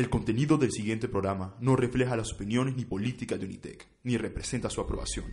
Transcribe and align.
El 0.00 0.08
contenido 0.08 0.56
del 0.56 0.72
siguiente 0.72 1.08
programa 1.08 1.54
no 1.60 1.76
refleja 1.76 2.16
las 2.16 2.32
opiniones 2.32 2.74
ni 2.74 2.86
políticas 2.86 3.38
de 3.38 3.44
Unitec, 3.44 3.86
ni 4.02 4.16
representa 4.16 4.70
su 4.70 4.80
aprobación. 4.80 5.26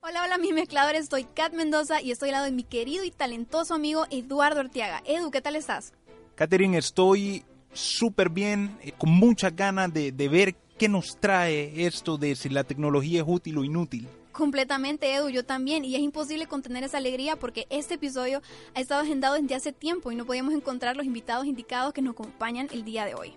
Hola, 0.00 0.24
hola 0.24 0.36
mis 0.36 0.52
mezcladores, 0.52 1.06
soy 1.08 1.24
Kat 1.24 1.54
Mendoza 1.54 2.02
y 2.02 2.10
estoy 2.10 2.28
al 2.28 2.32
lado 2.34 2.44
de 2.44 2.52
mi 2.52 2.64
querido 2.64 3.02
y 3.02 3.10
talentoso 3.10 3.72
amigo 3.72 4.04
Eduardo 4.10 4.60
Ortiaga. 4.60 5.02
Edu, 5.06 5.30
¿qué 5.30 5.40
tal 5.40 5.56
estás? 5.56 5.94
Catherine, 6.34 6.76
estoy 6.76 7.46
súper 7.72 8.28
bien, 8.28 8.76
eh, 8.82 8.92
con 8.92 9.08
mucha 9.08 9.48
ganas 9.48 9.90
de, 9.94 10.12
de 10.12 10.28
ver 10.28 10.67
qué 10.78 10.88
nos 10.88 11.18
trae 11.18 11.86
esto 11.86 12.16
de 12.16 12.34
si 12.36 12.48
la 12.48 12.64
tecnología 12.64 13.20
es 13.20 13.26
útil 13.28 13.58
o 13.58 13.64
inútil. 13.64 14.08
Completamente, 14.32 15.12
Edu, 15.12 15.30
yo 15.30 15.44
también. 15.44 15.84
Y 15.84 15.96
es 15.96 16.00
imposible 16.00 16.46
contener 16.46 16.84
esa 16.84 16.98
alegría 16.98 17.36
porque 17.36 17.66
este 17.70 17.94
episodio 17.94 18.40
ha 18.74 18.80
estado 18.80 19.02
agendado 19.02 19.34
desde 19.34 19.56
hace 19.56 19.72
tiempo 19.72 20.12
y 20.12 20.16
no 20.16 20.24
podíamos 20.24 20.54
encontrar 20.54 20.96
los 20.96 21.04
invitados 21.04 21.46
indicados 21.46 21.92
que 21.92 22.02
nos 22.02 22.12
acompañan 22.12 22.68
el 22.72 22.84
día 22.84 23.04
de 23.04 23.14
hoy. 23.14 23.34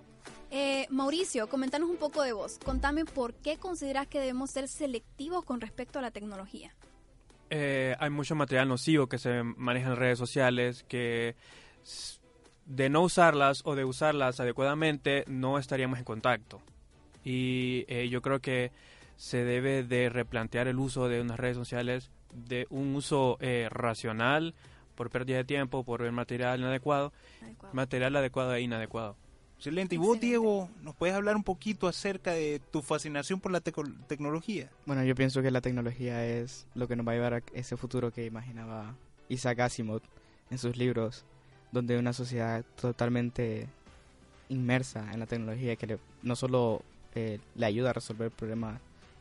Eh, 0.52 0.86
Mauricio, 0.90 1.48
comentanos 1.48 1.90
un 1.90 1.98
poco 1.98 2.22
de 2.22 2.34
vos. 2.34 2.60
Contame 2.64 3.06
por 3.06 3.34
qué 3.34 3.58
consideras 3.58 4.06
que 4.06 4.20
debemos 4.20 4.52
ser 4.52 4.68
selectivos 4.68 5.44
con 5.44 5.60
respecto 5.60 5.98
a 5.98 6.02
la 6.04 6.12
tecnología. 6.12 6.76
Eh, 7.50 7.96
hay 8.00 8.10
mucho 8.10 8.36
material 8.36 8.68
nocivo 8.68 9.08
que 9.08 9.18
se 9.18 9.44
maneja 9.44 9.90
en 9.90 9.96
redes 9.96 10.20
sociales 10.20 10.86
que 10.88 11.36
de 12.66 12.90
no 12.90 13.02
usarlas 13.02 13.62
o 13.66 13.76
de 13.76 13.86
usarlas 13.86 14.40
adecuadamente 14.40 15.24
no 15.28 15.58
estaríamos 15.58 15.98
en 16.00 16.06
contacto. 16.06 16.62
Y 17.24 17.86
eh, 17.88 18.10
yo 18.10 18.22
creo 18.22 18.40
que 18.40 18.72
se 19.16 19.44
debe 19.44 19.84
de 19.84 20.10
replantear 20.10 20.68
el 20.68 20.80
uso 20.80 21.08
de 21.08 21.22
unas 21.22 21.40
redes 21.40 21.56
sociales 21.58 22.10
de 22.34 22.66
un 22.70 22.96
uso 22.96 23.38
eh, 23.42 23.68
racional 23.70 24.54
por 24.96 25.10
pérdida 25.10 25.38
de 25.38 25.44
tiempo, 25.44 25.84
por 25.84 26.02
ver 26.02 26.12
material 26.12 26.60
inadecuado, 26.60 27.12
Adecuado. 27.42 27.74
material 27.76 28.16
adecuado 28.16 28.54
e 28.56 28.62
inadecuado. 28.62 29.16
Excelente. 29.58 29.94
¿Y 29.96 29.98
vos, 30.00 30.16
Excelente. 30.16 30.26
Diego, 30.28 30.70
nos 30.82 30.96
puedes 30.96 31.16
hablar 31.16 31.36
un 31.36 31.44
poquito 31.44 31.88
acerca 31.88 32.32
de 32.32 32.60
tu 32.72 32.82
fascinación 32.82 33.40
por 33.40 33.52
la 33.52 33.62
teco- 33.62 33.84
tecnología? 34.08 34.70
Bueno, 34.88 35.04
yo 35.04 35.14
pienso 35.14 35.42
que 35.44 35.52
la 35.52 35.62
tecnología 35.62 36.26
es 36.26 36.66
lo 36.74 36.88
que 36.88 36.96
nos 36.96 37.08
va 37.08 37.12
a 37.12 37.16
llevar 37.16 37.34
a 37.36 37.44
ese 37.54 37.78
futuro 37.78 38.12
que 38.12 38.26
imaginaba 38.26 38.96
Isaac 39.30 39.60
Asimov 39.60 40.02
en 40.50 40.58
sus 40.58 40.78
libros, 40.78 41.26
donde 41.72 42.00
una 42.00 42.12
sociedad 42.14 42.66
totalmente 42.80 43.68
inmersa 44.50 45.12
en 45.14 45.20
la 45.20 45.28
tecnología 45.28 45.76
que 45.76 45.88
le- 45.88 46.00
no 46.24 46.36
solo 46.36 46.82
eh, 47.16 47.40
le 47.56 47.66
ayuda 47.66 47.92
a 47.92 47.94
resolver 47.94 48.32
problemas 48.32 48.80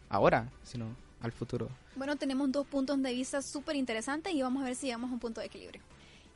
ahora, 0.08 0.48
sino 0.62 0.86
al 1.20 1.32
futuro. 1.32 1.68
Bueno, 1.96 2.16
tenemos 2.16 2.50
dos 2.50 2.66
puntos 2.66 3.00
de 3.02 3.12
vista 3.12 3.42
súper 3.42 3.76
interesantes 3.76 4.32
y 4.32 4.42
vamos 4.42 4.62
a 4.62 4.66
ver 4.66 4.76
si 4.76 4.86
llegamos 4.86 5.10
a 5.10 5.14
un 5.14 5.20
punto 5.20 5.40
de 5.40 5.46
equilibrio. 5.46 5.82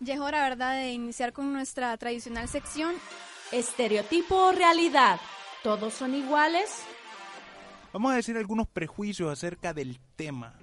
Ya 0.01 0.15
es 0.15 0.21
hora, 0.21 0.49
¿verdad?, 0.49 0.77
de 0.77 0.93
iniciar 0.93 1.33
con 1.33 1.53
nuestra 1.53 1.97
tradicional 1.97 2.49
sección. 2.49 2.95
Estereotipo 3.53 4.35
o 4.37 4.53
realidad. 4.53 5.21
¿Todos 5.63 5.95
son 5.95 6.15
iguales? 6.15 6.83
Vamos 7.93 8.13
a 8.13 8.17
decir 8.17 8.37
algunos 8.37 8.67
prejuicios 8.67 9.31
acerca 9.33 9.73
del 9.73 10.01
tema. 10.17 10.59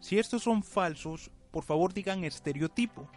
Si 0.00 0.18
estos 0.18 0.42
son 0.42 0.62
falsos, 0.62 1.30
por 1.50 1.64
favor 1.64 1.92
digan 1.94 2.24
estereotipo. 2.24 3.08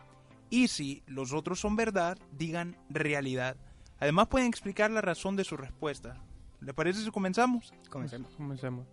Y 0.49 0.67
si 0.67 1.03
los 1.05 1.33
otros 1.33 1.59
son 1.59 1.75
verdad, 1.75 2.17
digan 2.31 2.77
realidad. 2.89 3.57
Además 3.99 4.27
pueden 4.27 4.47
explicar 4.47 4.89
la 4.89 5.01
razón 5.01 5.35
de 5.35 5.43
su 5.43 5.57
respuesta. 5.57 6.21
¿Le 6.61 6.73
parece 6.73 7.03
si 7.03 7.11
comenzamos? 7.11 7.73
Comencemos. 7.89 8.31
Comencemos. 8.35 8.87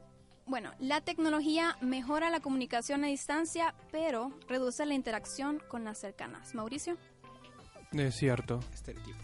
Bueno, 0.47 0.71
la 0.79 1.03
tecnología 1.03 1.77
mejora 1.83 2.31
la 2.31 2.41
comunicación 2.41 3.05
a 3.05 3.09
distancia, 3.09 3.75
pero 3.93 4.33
reduce 4.49 4.87
la 4.87 4.95
interacción 4.95 5.61
con 5.69 5.85
las 5.85 5.99
cercanas. 5.99 6.55
Mauricio. 6.55 6.97
Es 7.93 8.17
cierto. 8.17 8.61
Estereotipo. 8.73 9.19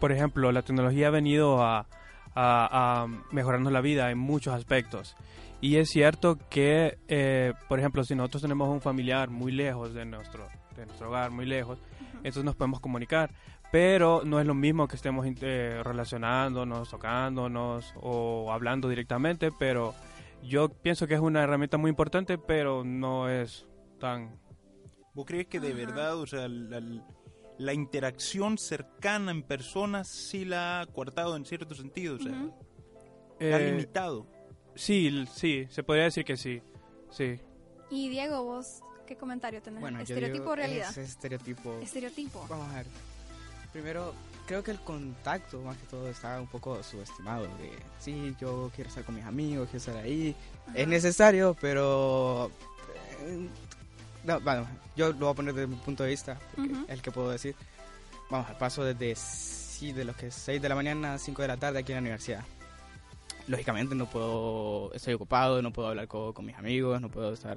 por 0.00 0.12
ejemplo, 0.12 0.52
la 0.52 0.62
tecnología 0.62 1.08
ha 1.08 1.10
venido 1.10 1.62
a, 1.62 1.86
a- 2.34 3.02
a 3.02 3.06
mejorarnos 3.32 3.72
la 3.72 3.80
vida 3.80 4.10
en 4.10 4.18
muchos 4.18 4.54
aspectos. 4.54 5.16
Y 5.60 5.76
es 5.76 5.88
cierto 5.90 6.38
que, 6.50 6.98
eh, 7.08 7.52
por 7.68 7.80
ejemplo, 7.80 8.04
si 8.04 8.14
nosotros 8.14 8.42
tenemos 8.42 8.68
un 8.68 8.80
familiar 8.80 9.28
muy 9.28 9.50
lejos 9.50 9.92
de 9.92 10.04
nuestro, 10.04 10.46
de 10.76 10.86
nuestro 10.86 11.08
hogar, 11.08 11.30
muy 11.32 11.46
lejos, 11.46 11.78
entonces 12.18 12.44
nos 12.44 12.54
podemos 12.54 12.78
comunicar. 12.80 13.32
Pero 13.70 14.22
no 14.24 14.40
es 14.40 14.46
lo 14.46 14.54
mismo 14.54 14.88
que 14.88 14.96
estemos 14.96 15.26
eh, 15.42 15.82
relacionándonos, 15.84 16.88
tocándonos 16.90 17.92
o 18.00 18.50
hablando 18.50 18.88
directamente, 18.88 19.50
pero 19.58 19.94
yo 20.42 20.68
pienso 20.70 21.06
que 21.06 21.14
es 21.14 21.20
una 21.20 21.42
herramienta 21.42 21.76
muy 21.76 21.90
importante, 21.90 22.38
pero 22.38 22.82
no 22.84 23.28
es 23.28 23.66
tan... 23.98 24.38
¿Vos 25.12 25.26
crees 25.26 25.48
que 25.48 25.60
de 25.60 25.68
Ajá. 25.68 25.76
verdad, 25.76 26.16
o 26.16 26.26
sea, 26.26 26.48
la, 26.48 26.80
la 27.58 27.72
interacción 27.74 28.56
cercana 28.56 29.32
en 29.32 29.42
personas 29.42 30.08
sí 30.08 30.44
la 30.44 30.80
ha 30.80 30.86
coartado 30.86 31.36
en 31.36 31.44
cierto 31.44 31.74
sentido? 31.74 32.16
O 32.16 32.18
sea, 32.20 32.32
Ujú. 32.32 32.54
la 33.40 33.56
ha 33.56 33.60
eh, 33.60 33.70
limitado. 33.72 34.26
sí, 34.76 35.26
sí, 35.34 35.66
se 35.68 35.82
podría 35.82 36.04
decir 36.04 36.24
que 36.24 36.36
sí, 36.36 36.62
sí. 37.10 37.38
Y 37.90 38.08
Diego, 38.08 38.44
vos, 38.44 38.80
¿qué 39.06 39.16
comentario 39.16 39.60
tenés? 39.60 39.80
Bueno, 39.80 39.98
yo 39.98 40.02
¿Estereotipo 40.04 40.40
digo, 40.42 40.52
o 40.52 40.56
realidad? 40.56 40.88
Es 40.90 40.98
estereotipo. 40.98 41.78
Estereotipo. 41.82 42.46
Vamos 42.48 42.70
a 42.70 42.76
ver. 42.76 42.86
Primero, 43.72 44.14
creo 44.46 44.62
que 44.62 44.70
el 44.70 44.80
contacto, 44.80 45.60
más 45.60 45.76
que 45.76 45.86
todo, 45.86 46.08
está 46.08 46.40
un 46.40 46.46
poco 46.46 46.82
subestimado. 46.82 47.42
De, 47.44 47.70
sí, 47.98 48.34
yo 48.40 48.70
quiero 48.74 48.88
estar 48.88 49.04
con 49.04 49.14
mis 49.14 49.24
amigos, 49.24 49.68
quiero 49.70 49.78
estar 49.78 49.96
ahí. 49.96 50.34
Ajá. 50.66 50.78
Es 50.78 50.88
necesario, 50.88 51.56
pero... 51.60 52.50
eh, 53.20 53.48
no, 54.24 54.40
bueno, 54.40 54.66
yo 54.96 55.08
lo 55.12 55.18
voy 55.18 55.30
a 55.30 55.34
poner 55.34 55.54
desde 55.54 55.66
mi 55.68 55.76
punto 55.76 56.02
de 56.02 56.10
vista, 56.10 56.38
porque 56.54 56.72
es 56.72 56.78
el 56.88 57.02
que 57.02 57.10
puedo 57.12 57.30
decir. 57.30 57.54
Vamos, 58.30 58.50
paso 58.58 58.84
desde 58.84 59.14
sí, 59.16 59.92
de 59.92 60.04
los 60.04 60.16
que 60.16 60.30
6 60.30 60.60
de 60.60 60.68
la 60.68 60.74
mañana 60.74 61.14
a 61.14 61.18
5 61.18 61.40
de 61.42 61.48
la 61.48 61.56
tarde 61.56 61.78
aquí 61.78 61.92
en 61.92 61.96
la 61.96 62.00
universidad. 62.02 62.44
Lógicamente 63.46 63.94
no 63.94 64.04
puedo, 64.10 64.92
estoy 64.92 65.14
ocupado, 65.14 65.62
no 65.62 65.72
puedo 65.72 65.88
hablar 65.88 66.06
co- 66.08 66.34
con, 66.34 66.44
mis 66.44 66.56
amigos, 66.56 67.00
no 67.00 67.08
puedo 67.08 67.32
estar 67.32 67.56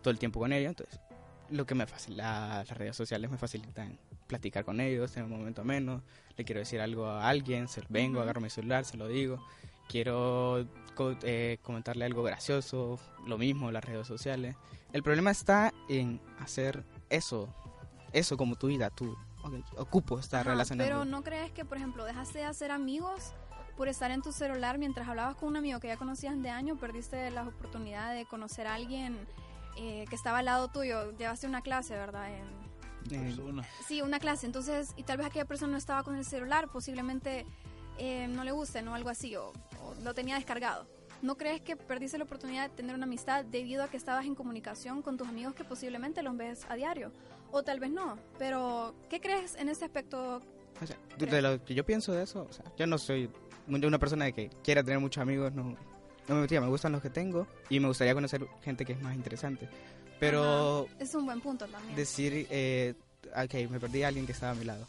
todo 0.00 0.10
el 0.12 0.18
tiempo 0.18 0.38
con 0.38 0.52
ellos, 0.52 0.68
entonces 0.70 1.00
lo 1.52 1.66
que 1.66 1.74
me 1.74 1.86
facilita, 1.86 2.58
las 2.64 2.70
redes 2.70 2.96
sociales 2.96 3.30
me 3.30 3.38
facilitan 3.38 3.98
platicar 4.26 4.64
con 4.64 4.80
ellos, 4.80 5.12
tener 5.12 5.30
un 5.30 5.38
momento 5.38 5.64
menos, 5.64 6.02
le 6.36 6.44
quiero 6.44 6.60
decir 6.60 6.80
algo 6.80 7.06
a 7.06 7.28
alguien, 7.28 7.68
se, 7.68 7.82
vengo, 7.88 8.20
agarro 8.20 8.40
mi 8.40 8.50
celular, 8.50 8.84
se 8.84 8.96
lo 8.96 9.06
digo, 9.08 9.44
quiero 9.88 10.66
co- 10.94 11.16
eh, 11.22 11.58
comentarle 11.62 12.04
algo 12.04 12.22
gracioso, 12.22 12.98
lo 13.26 13.38
mismo, 13.38 13.70
las 13.70 13.84
redes 13.84 14.06
sociales. 14.06 14.56
El 14.92 15.02
problema 15.02 15.30
está 15.30 15.72
en 15.88 16.20
hacer 16.38 16.84
eso, 17.10 17.48
eso 18.12 18.36
como 18.36 18.56
tu 18.56 18.68
vida, 18.68 18.90
tú, 18.90 19.16
ok, 19.42 19.54
ocupo 19.76 20.18
estar 20.18 20.40
Ajá, 20.42 20.50
relacionando. 20.50 20.90
Pero 20.90 21.04
¿no 21.04 21.22
crees 21.22 21.50
que, 21.52 21.64
por 21.64 21.76
ejemplo, 21.76 22.04
dejaste 22.04 22.38
de 22.38 22.44
hacer 22.44 22.70
amigos 22.70 23.32
por 23.76 23.88
estar 23.88 24.10
en 24.10 24.22
tu 24.22 24.32
celular 24.32 24.78
mientras 24.78 25.08
hablabas 25.08 25.34
con 25.36 25.48
un 25.48 25.56
amigo 25.56 25.80
que 25.80 25.88
ya 25.88 25.96
conocías 25.96 26.40
de 26.42 26.50
año? 26.50 26.76
Perdiste 26.76 27.30
la 27.30 27.42
oportunidad 27.42 28.14
de 28.14 28.24
conocer 28.26 28.66
a 28.66 28.74
alguien 28.74 29.18
eh, 29.76 30.04
que 30.08 30.14
estaba 30.14 30.38
al 30.38 30.44
lado 30.46 30.68
tuyo. 30.68 31.10
Llevaste 31.18 31.46
una 31.46 31.62
clase, 31.62 31.94
¿verdad? 31.94 32.28
En- 32.34 32.62
Persona. 33.08 33.64
Sí, 33.88 34.00
una 34.00 34.20
clase. 34.20 34.46
Entonces, 34.46 34.92
y 34.96 35.02
tal 35.02 35.16
vez 35.18 35.26
aquella 35.26 35.44
persona 35.44 35.72
no 35.72 35.78
estaba 35.78 36.04
con 36.04 36.14
el 36.16 36.24
celular, 36.24 36.68
posiblemente 36.68 37.44
eh, 37.98 38.28
no 38.28 38.44
le 38.44 38.52
guste, 38.52 38.80
¿no? 38.80 38.94
Algo 38.94 39.08
así, 39.10 39.34
o, 39.34 39.48
o 39.48 39.94
lo 40.04 40.14
tenía 40.14 40.36
descargado. 40.36 40.86
¿No 41.20 41.36
crees 41.36 41.60
que 41.60 41.76
perdiste 41.76 42.16
la 42.18 42.24
oportunidad 42.24 42.70
de 42.70 42.76
tener 42.76 42.94
una 42.94 43.04
amistad 43.04 43.44
debido 43.44 43.82
a 43.82 43.88
que 43.88 43.96
estabas 43.96 44.24
en 44.24 44.34
comunicación 44.36 45.02
con 45.02 45.16
tus 45.16 45.28
amigos 45.28 45.54
que 45.54 45.64
posiblemente 45.64 46.22
los 46.22 46.36
ves 46.36 46.64
a 46.68 46.74
diario? 46.76 47.12
O 47.50 47.62
tal 47.64 47.80
vez 47.80 47.90
no. 47.90 48.18
Pero, 48.38 48.94
¿qué 49.10 49.20
crees 49.20 49.56
en 49.56 49.68
ese 49.68 49.84
aspecto? 49.84 50.40
O 50.80 50.86
sea, 50.86 50.96
de 51.18 51.42
lo 51.42 51.64
que 51.64 51.74
yo 51.74 51.84
pienso 51.84 52.12
de 52.12 52.22
eso, 52.22 52.46
o 52.48 52.52
sea, 52.52 52.64
yo 52.76 52.86
no 52.86 52.98
soy 52.98 53.28
una 53.68 53.98
persona 53.98 54.24
de 54.26 54.32
que 54.32 54.48
quiera 54.64 54.82
tener 54.82 55.00
muchos 55.00 55.20
amigos, 55.20 55.52
no, 55.52 55.76
no 56.28 56.34
me 56.36 56.60
me 56.60 56.66
gustan 56.68 56.92
los 56.92 57.02
que 57.02 57.10
tengo 57.10 57.46
y 57.68 57.80
me 57.80 57.88
gustaría 57.88 58.14
conocer 58.14 58.46
gente 58.64 58.84
que 58.84 58.92
es 58.92 59.00
más 59.00 59.14
interesante. 59.14 59.68
Pero 60.20 60.88
Es 61.00 61.14
un 61.14 61.26
buen 61.26 61.40
punto 61.40 61.66
también. 61.66 61.96
decir, 61.96 62.46
eh, 62.50 62.94
ok, 63.30 63.70
me 63.70 63.80
perdí 63.80 64.02
a 64.04 64.08
alguien 64.08 64.24
que 64.26 64.32
estaba 64.32 64.52
a 64.52 64.54
mi 64.54 64.64
lado. 64.64 64.86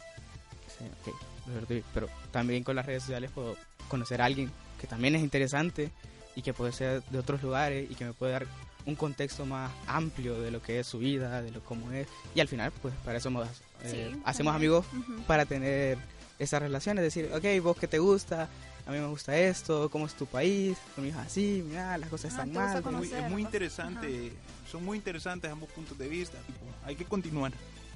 Sí, 0.67 0.85
ok, 1.01 1.15
lo 1.47 1.53
perdí, 1.61 1.83
pero 1.93 2.07
también 2.31 2.63
con 2.63 2.75
las 2.75 2.85
redes 2.85 3.03
sociales 3.03 3.31
puedo 3.31 3.55
conocer 3.87 4.21
a 4.21 4.25
alguien 4.25 4.51
que 4.79 4.87
también 4.87 5.15
es 5.15 5.23
interesante 5.23 5.89
y 6.35 6.41
que 6.41 6.53
puede 6.53 6.71
ser 6.71 7.03
de 7.03 7.17
otros 7.19 7.41
lugares 7.41 7.89
y 7.89 7.95
que 7.95 8.05
me 8.05 8.13
puede 8.13 8.33
dar 8.33 8.45
un 8.85 8.95
contexto 8.95 9.45
más 9.45 9.71
amplio 9.87 10.39
de 10.41 10.51
lo 10.51 10.61
que 10.61 10.79
es 10.79 10.87
su 10.87 10.99
vida, 10.99 11.41
de 11.41 11.51
lo 11.51 11.63
cómo 11.63 11.91
es. 11.91 12.07
Y 12.35 12.39
al 12.41 12.47
final, 12.47 12.71
pues 12.81 12.93
para 13.05 13.17
eso 13.17 13.29
hemos- 13.29 13.47
eh, 13.83 14.11
Sí, 14.13 14.21
hacemos 14.25 14.53
también. 14.53 14.55
amigos 14.73 14.85
para 15.25 15.45
tener 15.45 15.97
esas 16.37 16.61
relaciones, 16.61 17.03
decir, 17.03 17.31
ok, 17.33 17.63
vos 17.63 17.77
qué 17.77 17.87
te 17.87 17.99
gusta, 17.99 18.49
a 18.85 18.91
mí 18.91 18.97
me 18.97 19.07
gusta 19.07 19.37
esto, 19.37 19.89
cómo 19.89 20.05
es 20.05 20.13
tu 20.13 20.25
país, 20.25 20.77
conmigo 20.95 21.19
es 21.19 21.25
así, 21.25 21.63
mira, 21.67 21.97
las 21.97 22.09
cosas 22.09 22.33
Ajá, 22.33 22.43
están 22.43 22.63
gusta 22.63 22.91
mal. 22.91 22.93
Muy- 22.97 23.07
es 23.07 23.21
muy 23.31 23.41
¿no? 23.43 23.47
interesante, 23.47 24.33
son 24.69 24.83
muy 24.83 24.97
interesantes 24.97 25.51
ambos 25.51 25.69
puntos 25.71 25.97
de 25.97 26.07
vista. 26.07 26.37
tipo, 26.45 26.59
hay 26.85 26.95
que 26.95 27.05
continuar. 27.05 27.51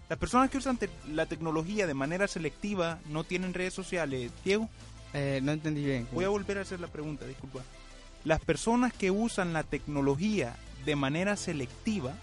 Las 0.10 0.18
personas 0.18 0.50
que 0.50 0.58
usan 0.58 0.78
te- 0.78 0.90
la 1.12 1.26
tecnología 1.26 1.86
de 1.88 1.94
manera 1.94 2.28
selectiva 2.30 3.00
no 3.10 3.24
tienen 3.26 3.54
redes 3.54 3.74
sociales. 3.74 4.32
Diego, 4.46 4.70
Eh, 5.14 5.40
no 5.44 5.52
entendí 5.52 5.84
bien. 5.84 6.08
voy 6.14 6.24
a 6.26 6.30
volver 6.30 6.58
a 6.58 6.62
hacer 6.62 6.80
la 6.80 6.88
pregunta, 6.88 7.26
disculpa. 7.26 7.62
las 8.24 8.42
personas 8.42 8.92
que 8.94 9.10
usan 9.12 9.54
la 9.54 9.64
tecnología 9.64 10.56
de 10.86 10.96
manera 10.98 11.36
selectiva 11.38 12.14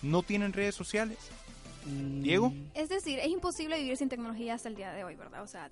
no 0.00 0.22
tienen 0.22 0.52
redes 0.54 0.74
sociales. 0.74 1.18
Mm, 1.84 2.22
Diego. 2.22 2.52
Es 2.74 2.88
decir, 2.88 3.18
es 3.18 3.28
imposible 3.28 3.76
vivir 3.78 3.96
sin 3.96 4.08
tecnología 4.08 4.54
hasta 4.54 4.68
el 4.68 4.74
día 4.76 4.92
de 4.92 5.04
hoy, 5.04 5.14
¿verdad? 5.16 5.42
O 5.42 5.46
sea, 5.46 5.70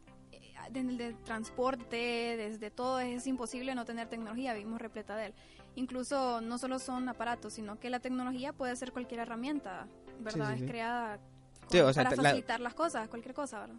desde 0.70 0.88
el 0.90 0.98
de 0.98 1.12
transporte, 1.24 1.96
desde 2.36 2.70
todo, 2.70 3.00
es 3.00 3.26
imposible 3.26 3.74
no 3.74 3.84
tener 3.84 4.08
tecnología, 4.08 4.54
vivimos 4.54 4.80
repleta 4.80 5.16
de 5.16 5.26
él. 5.26 5.34
Incluso 5.76 6.40
no 6.40 6.58
solo 6.58 6.78
son 6.78 7.08
aparatos, 7.08 7.54
sino 7.54 7.78
que 7.78 7.90
la 7.90 8.00
tecnología 8.00 8.52
puede 8.52 8.74
ser 8.76 8.92
cualquier 8.92 9.20
herramienta, 9.20 9.86
¿verdad? 10.20 10.48
Sí, 10.48 10.52
sí, 10.54 10.58
sí. 10.58 10.64
Es 10.64 10.70
creada 10.70 11.18
Sí, 11.70 11.78
o 11.78 11.92
sea, 11.92 12.02
para 12.04 12.16
la- 12.16 12.22
facilitar 12.30 12.60
las 12.60 12.74
cosas, 12.74 13.08
cualquier 13.08 13.34
cosa, 13.34 13.60
¿verdad? 13.60 13.76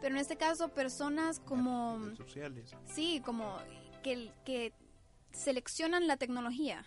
Pero 0.00 0.14
en 0.14 0.20
este 0.20 0.36
caso, 0.36 0.68
personas 0.68 1.40
como... 1.40 1.98
Redes 1.98 2.18
sociales. 2.18 2.70
Sí, 2.86 3.20
como 3.24 3.58
que, 4.02 4.32
que 4.44 4.72
seleccionan 5.32 6.06
la 6.06 6.16
tecnología 6.16 6.84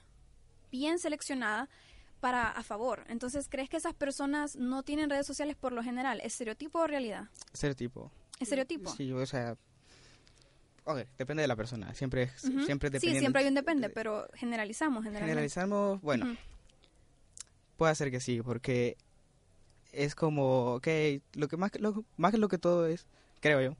bien 0.71 0.97
seleccionada 0.97 1.69
para 2.21 2.49
a 2.49 2.63
favor. 2.63 3.03
Entonces, 3.09 3.47
¿crees 3.49 3.69
que 3.69 3.77
esas 3.77 3.93
personas 3.93 4.55
no 4.55 4.83
tienen 4.83 5.09
redes 5.09 5.27
sociales 5.27 5.55
por 5.55 5.73
lo 5.73 5.83
general? 5.83 6.21
¿Estereotipo 6.21 6.79
o 6.79 6.87
realidad? 6.87 7.25
Estereotipo. 7.53 8.11
Estereotipo. 8.43 8.91
Sí, 8.95 9.11
o 9.11 9.25
sea. 9.25 9.55
Ok, 10.83 10.99
depende 11.17 11.41
de 11.41 11.47
la 11.47 11.55
persona. 11.55 11.93
Siempre, 11.93 12.23
es- 12.23 12.41
siempre 12.65 12.89
sí, 12.89 12.93
dependiendo. 12.93 13.19
siempre 13.19 13.41
hay 13.43 13.47
un 13.47 13.55
depende, 13.55 13.89
pero 13.89 14.27
generalizamos. 14.33 15.03
Generalizamos, 15.03 16.01
bueno, 16.01 16.35
puede 17.77 17.93
ser 17.95 18.09
que 18.11 18.19
sí, 18.19 18.41
porque 18.41 18.97
es 19.91 20.15
como, 20.15 20.75
ok, 20.75 20.87
lo 21.33 21.47
que 21.47 21.57
más, 21.57 21.71
lo, 21.79 22.03
más 22.17 22.31
que 22.31 22.37
lo 22.37 22.47
que 22.47 22.57
todo 22.57 22.87
es, 22.87 23.05
creo 23.41 23.61
yo, 23.61 23.75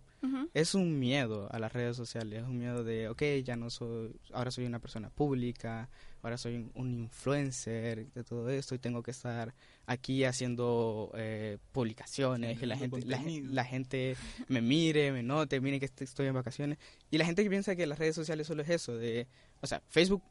Es 0.54 0.76
un 0.76 1.00
miedo 1.00 1.48
a 1.52 1.58
las 1.58 1.74
redes 1.74 1.98
sociales, 1.98 2.44
es 2.44 2.48
un 2.48 2.58
miedo 2.60 2.84
de, 2.84 3.10
ok, 3.10 3.24
ya 3.44 3.56
no 3.56 3.70
soy, 3.70 4.16
ahora 4.34 4.52
soy 4.52 4.66
una 4.66 4.80
persona 4.80 5.10
pública, 5.10 5.90
ahora 6.22 6.38
soy 6.38 6.56
un, 6.58 6.72
un 6.76 6.94
influencer 6.94 8.12
de 8.14 8.24
todo 8.24 8.50
esto 8.50 8.76
y 8.76 8.80
tengo 8.80 9.02
que 9.02 9.12
estar 9.12 9.54
aquí 9.88 10.24
haciendo 10.24 11.12
eh, 11.16 11.58
publicaciones, 11.72 12.60
que 12.60 12.68
la 12.68 12.78
gente, 12.78 13.02
la, 13.06 13.18
la 13.50 13.66
gente 13.66 14.16
me 14.48 14.62
mire, 14.62 15.12
me 15.12 15.24
note, 15.24 15.60
mire 15.60 15.80
que 15.80 15.86
est- 15.86 16.02
estoy 16.04 16.28
en 16.28 16.34
vacaciones. 16.36 16.78
Y 17.10 17.18
la 17.18 17.26
gente 17.26 17.44
que 17.44 17.50
piensa 17.50 17.76
que 17.76 17.88
las 17.88 17.98
redes 17.98 18.16
sociales 18.16 18.46
solo 18.46 18.62
es 18.62 18.70
eso, 18.70 18.96
de, 18.96 19.28
o 19.62 19.68
sea, 19.68 19.82
Facebook, 19.90 20.22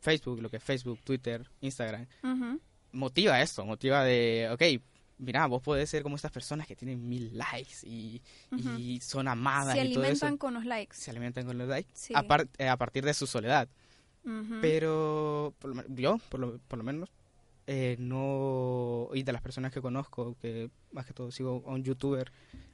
Facebook, 0.00 0.42
lo 0.42 0.50
que 0.50 0.58
es 0.58 0.62
Facebook, 0.62 0.98
Twitter, 1.04 1.48
Instagram, 1.62 2.06
motiva 2.92 3.40
esto, 3.40 3.64
motiva 3.64 4.04
de, 4.04 4.48
ok, 4.52 4.82
mira, 5.22 5.46
vos 5.46 5.62
podés 5.62 5.88
ser 5.88 6.02
como 6.02 6.16
estas 6.16 6.32
personas 6.32 6.66
que 6.66 6.76
tienen 6.76 7.08
mil 7.08 7.36
likes 7.38 7.84
y, 7.86 8.20
y 8.56 9.00
son 9.00 9.28
amadas 9.28 9.74
Se 9.76 9.84
y 9.84 9.92
todo 9.94 10.04
eso 10.04 10.26
alimentan 10.26 10.36
con 10.36 10.54
los 10.54 10.64
likes. 10.66 10.96
se 10.96 11.10
alimentan 11.10 11.46
con 11.46 11.56
los 11.58 11.68
likes 11.68 11.90
Sí. 11.94 12.12
a, 12.14 12.22
par- 12.24 12.48
eh, 12.58 12.68
a 12.68 12.76
partir 12.76 13.04
de 13.04 13.14
su 13.14 13.26
soledad. 13.26 13.68
Pero 14.60 15.54
por 15.58 15.74
lo 15.76 15.84
yo, 15.88 16.18
por 16.28 16.40
lo, 16.40 16.58
por 16.68 16.78
lo 16.78 16.84
menos, 16.84 17.10
eh, 17.66 17.96
no. 17.98 19.08
Y 19.14 19.22
de 19.22 19.32
las 19.32 19.42
personas 19.42 19.72
que 19.72 19.80
conozco, 19.80 20.36
que 20.40 20.70
más 20.92 21.06
que 21.06 21.12
todo 21.12 21.30
sigo 21.30 21.62
a 21.66 21.70
un 21.72 21.82
youtuber, 21.82 22.30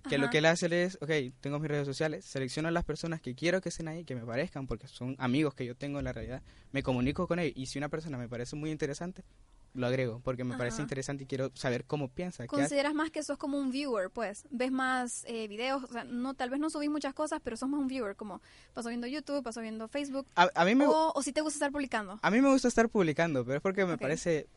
que 0.09 0.19
lo 0.19 0.31
que 0.31 0.39
él 0.39 0.47
hace 0.47 0.67
es, 0.83 0.97
ok, 1.01 1.11
tengo 1.41 1.59
mis 1.59 1.69
redes 1.71 1.87
sociales, 1.87 2.25
selecciono 2.25 2.69
a 2.69 2.71
las 2.71 2.85
personas 2.85 3.21
que 3.21 3.35
quiero 3.35 3.61
que 3.61 3.69
estén 3.69 3.89
ahí, 3.89 4.05
que 4.05 4.15
me 4.15 4.25
parezcan, 4.25 4.67
porque 4.67 4.89
son 4.89 5.15
amigos 5.19 5.55
que 5.55 5.67
yo 5.67 5.75
tengo 5.75 5.99
en 5.99 6.05
la 6.07 6.13
realidad, 6.13 6.43
me 6.73 6.83
comunico 6.83 7.27
con 7.27 7.39
ellos. 7.39 7.57
Y 7.57 7.67
si 7.67 7.79
una 7.79 7.89
persona 7.89 8.17
me 8.19 8.29
parece 8.29 8.57
muy 8.57 8.71
interesante, 8.71 9.23
lo 9.75 9.87
agrego, 9.87 10.21
porque 10.25 10.45
me 10.45 10.57
parece 10.57 10.83
interesante 10.83 11.25
y 11.25 11.27
quiero 11.27 11.51
saber 11.55 11.85
cómo 11.85 12.09
piensa. 12.09 12.47
Consideras 12.47 12.95
más 12.95 13.11
que 13.11 13.23
sos 13.23 13.39
como 13.39 13.59
un 13.59 13.71
viewer, 13.71 14.11
pues. 14.11 14.47
Ves 14.51 14.73
más 14.73 15.25
eh, 15.27 15.47
videos, 15.49 15.85
o 15.85 15.87
sea, 15.87 16.05
no, 16.05 16.35
tal 16.35 16.51
vez 16.51 16.59
no 16.61 16.71
subís 16.71 16.91
muchas 16.91 17.15
cosas, 17.15 17.41
pero 17.43 17.57
sos 17.57 17.69
más 17.69 17.81
un 17.81 17.87
viewer, 17.87 18.17
como 18.17 18.41
paso 18.75 18.89
viendo 18.89 19.07
YouTube, 19.07 19.43
paso 19.43 19.61
viendo 19.61 19.89
Facebook, 19.89 20.27
A, 20.35 20.51
a 20.55 20.65
mí 20.65 20.75
me, 20.75 20.87
o, 20.87 21.13
o 21.15 21.23
si 21.23 21.33
te 21.33 21.41
gusta 21.41 21.57
estar 21.57 21.71
publicando. 21.73 22.19
A 22.23 22.31
mí 22.31 22.41
me 22.41 22.49
gusta 22.49 22.69
estar 22.69 22.89
publicando, 22.89 23.45
pero 23.45 23.57
es 23.57 23.63
porque 23.63 23.85
me 23.87 23.99
parece 23.99 24.49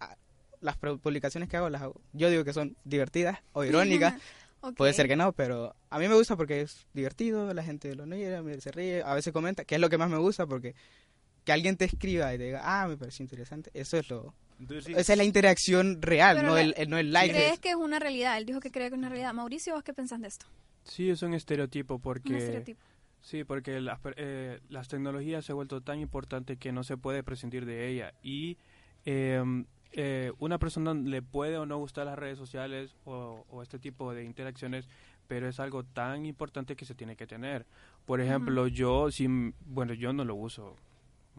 ah, 0.00 0.16
las 0.60 0.76
publicaciones 0.76 1.48
que 1.48 1.56
hago 1.56 1.68
las 1.70 1.82
hago. 1.82 2.00
Yo 2.12 2.30
digo 2.30 2.44
que 2.44 2.52
son 2.52 2.76
divertidas 2.84 3.38
o 3.52 3.64
irónicas, 3.64 4.14
puede 4.76 4.92
ser 4.92 5.08
que 5.08 5.16
no, 5.16 5.32
pero 5.32 5.74
a 5.90 5.98
mí 5.98 6.08
me 6.08 6.14
gusta 6.14 6.36
porque 6.36 6.62
es 6.62 6.86
divertido, 6.94 7.52
la 7.52 7.62
gente 7.62 7.94
lo 7.94 8.06
mira, 8.06 8.42
se 8.60 8.72
ríe, 8.72 9.02
a 9.02 9.14
veces 9.14 9.32
comenta, 9.32 9.64
que 9.64 9.76
es 9.76 9.80
lo 9.80 9.88
que 9.90 9.98
más 9.98 10.10
me 10.10 10.18
gusta 10.18 10.46
porque 10.46 10.74
que 11.44 11.52
alguien 11.52 11.76
te 11.76 11.84
escriba 11.84 12.34
y 12.34 12.38
te 12.38 12.44
diga, 12.44 12.62
"Ah, 12.64 12.88
me 12.88 12.96
pareció 12.96 13.22
interesante." 13.22 13.70
Eso 13.74 13.98
es 13.98 14.08
lo 14.08 14.34
Entonces, 14.64 14.84
sí, 14.86 14.92
esa 14.96 15.12
es 15.12 15.18
la 15.18 15.24
interacción 15.24 16.00
real, 16.02 16.36
Pero 16.36 16.48
no 16.48 16.54
la- 16.54 16.60
el, 16.62 16.74
el- 16.76 16.90
no 16.90 16.98
el 16.98 17.12
like. 17.12 17.34
¿Crees 17.34 17.58
que 17.60 17.70
es 17.70 17.76
una 17.76 17.98
realidad? 17.98 18.36
Él 18.38 18.46
dijo 18.46 18.60
que 18.60 18.70
cree 18.70 18.88
que 18.88 18.94
es 18.94 18.98
una 18.98 19.08
realidad. 19.08 19.32
Mauricio, 19.34 19.74
¿vos 19.74 19.82
qué 19.84 19.92
pensás 19.94 20.20
de 20.20 20.28
esto? 20.28 20.46
Sí, 20.84 21.08
es 21.10 21.22
un 21.22 21.34
estereotipo 21.34 21.94
Un 21.94 22.00
porque... 22.00 22.36
estereotipo. 22.36 22.80
Sí, 23.20 23.42
porque 23.44 23.80
las, 23.80 24.00
eh, 24.16 24.60
las 24.68 24.88
tecnologías 24.88 25.44
se 25.46 25.52
han 25.52 25.56
vuelto 25.56 25.80
tan 25.80 25.98
importantes 26.00 26.58
que 26.58 26.72
no 26.72 26.84
se 26.84 26.96
puede 26.98 27.22
prescindir 27.22 27.64
de 27.64 27.88
ella. 27.88 28.12
Y 28.22 28.58
eh, 29.06 29.42
eh, 29.92 30.32
una 30.40 30.58
persona 30.58 30.92
le 30.92 31.22
puede 31.22 31.56
o 31.56 31.64
no 31.64 31.78
gustar 31.78 32.04
las 32.04 32.18
redes 32.18 32.36
sociales 32.36 32.94
o, 33.04 33.44
o 33.48 33.62
este 33.62 33.78
tipo 33.78 34.12
de 34.12 34.24
interacciones, 34.24 34.88
pero 35.26 35.48
es 35.48 35.58
algo 35.58 35.84
tan 35.84 36.26
importante 36.26 36.76
que 36.76 36.84
se 36.84 36.94
tiene 36.94 37.16
que 37.16 37.26
tener. 37.26 37.64
Por 38.04 38.20
ejemplo, 38.20 38.66
yo, 38.66 39.10
si, 39.10 39.26
bueno, 39.64 39.94
yo 39.94 40.12
no 40.12 40.24
lo 40.26 40.34
uso, 40.34 40.76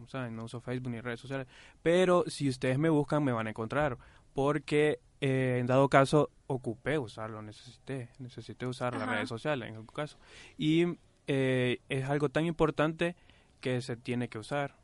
¿saben? 0.08 0.36
no 0.36 0.44
uso 0.44 0.60
Facebook 0.60 0.90
ni 0.90 1.00
redes 1.00 1.20
sociales, 1.20 1.46
pero 1.82 2.24
si 2.26 2.48
ustedes 2.48 2.78
me 2.78 2.88
buscan 2.88 3.22
me 3.24 3.32
van 3.32 3.46
a 3.46 3.50
encontrar, 3.50 3.96
porque 4.34 5.00
eh, 5.20 5.56
en 5.60 5.66
dado 5.66 5.88
caso 5.88 6.30
ocupé 6.46 6.98
usarlo, 6.98 7.40
necesité, 7.42 8.10
necesité 8.18 8.66
usar 8.66 8.94
las 8.94 9.08
redes 9.08 9.28
sociales 9.28 9.68
en 9.68 9.76
algún 9.76 9.94
caso. 9.94 10.18
Y 10.58 10.98
eh, 11.26 11.80
es 11.88 12.04
algo 12.08 12.28
tan 12.28 12.44
importante 12.46 13.16
que 13.60 13.80
se 13.80 13.96
tiene 13.96 14.28
que 14.28 14.38
usar. 14.38 14.76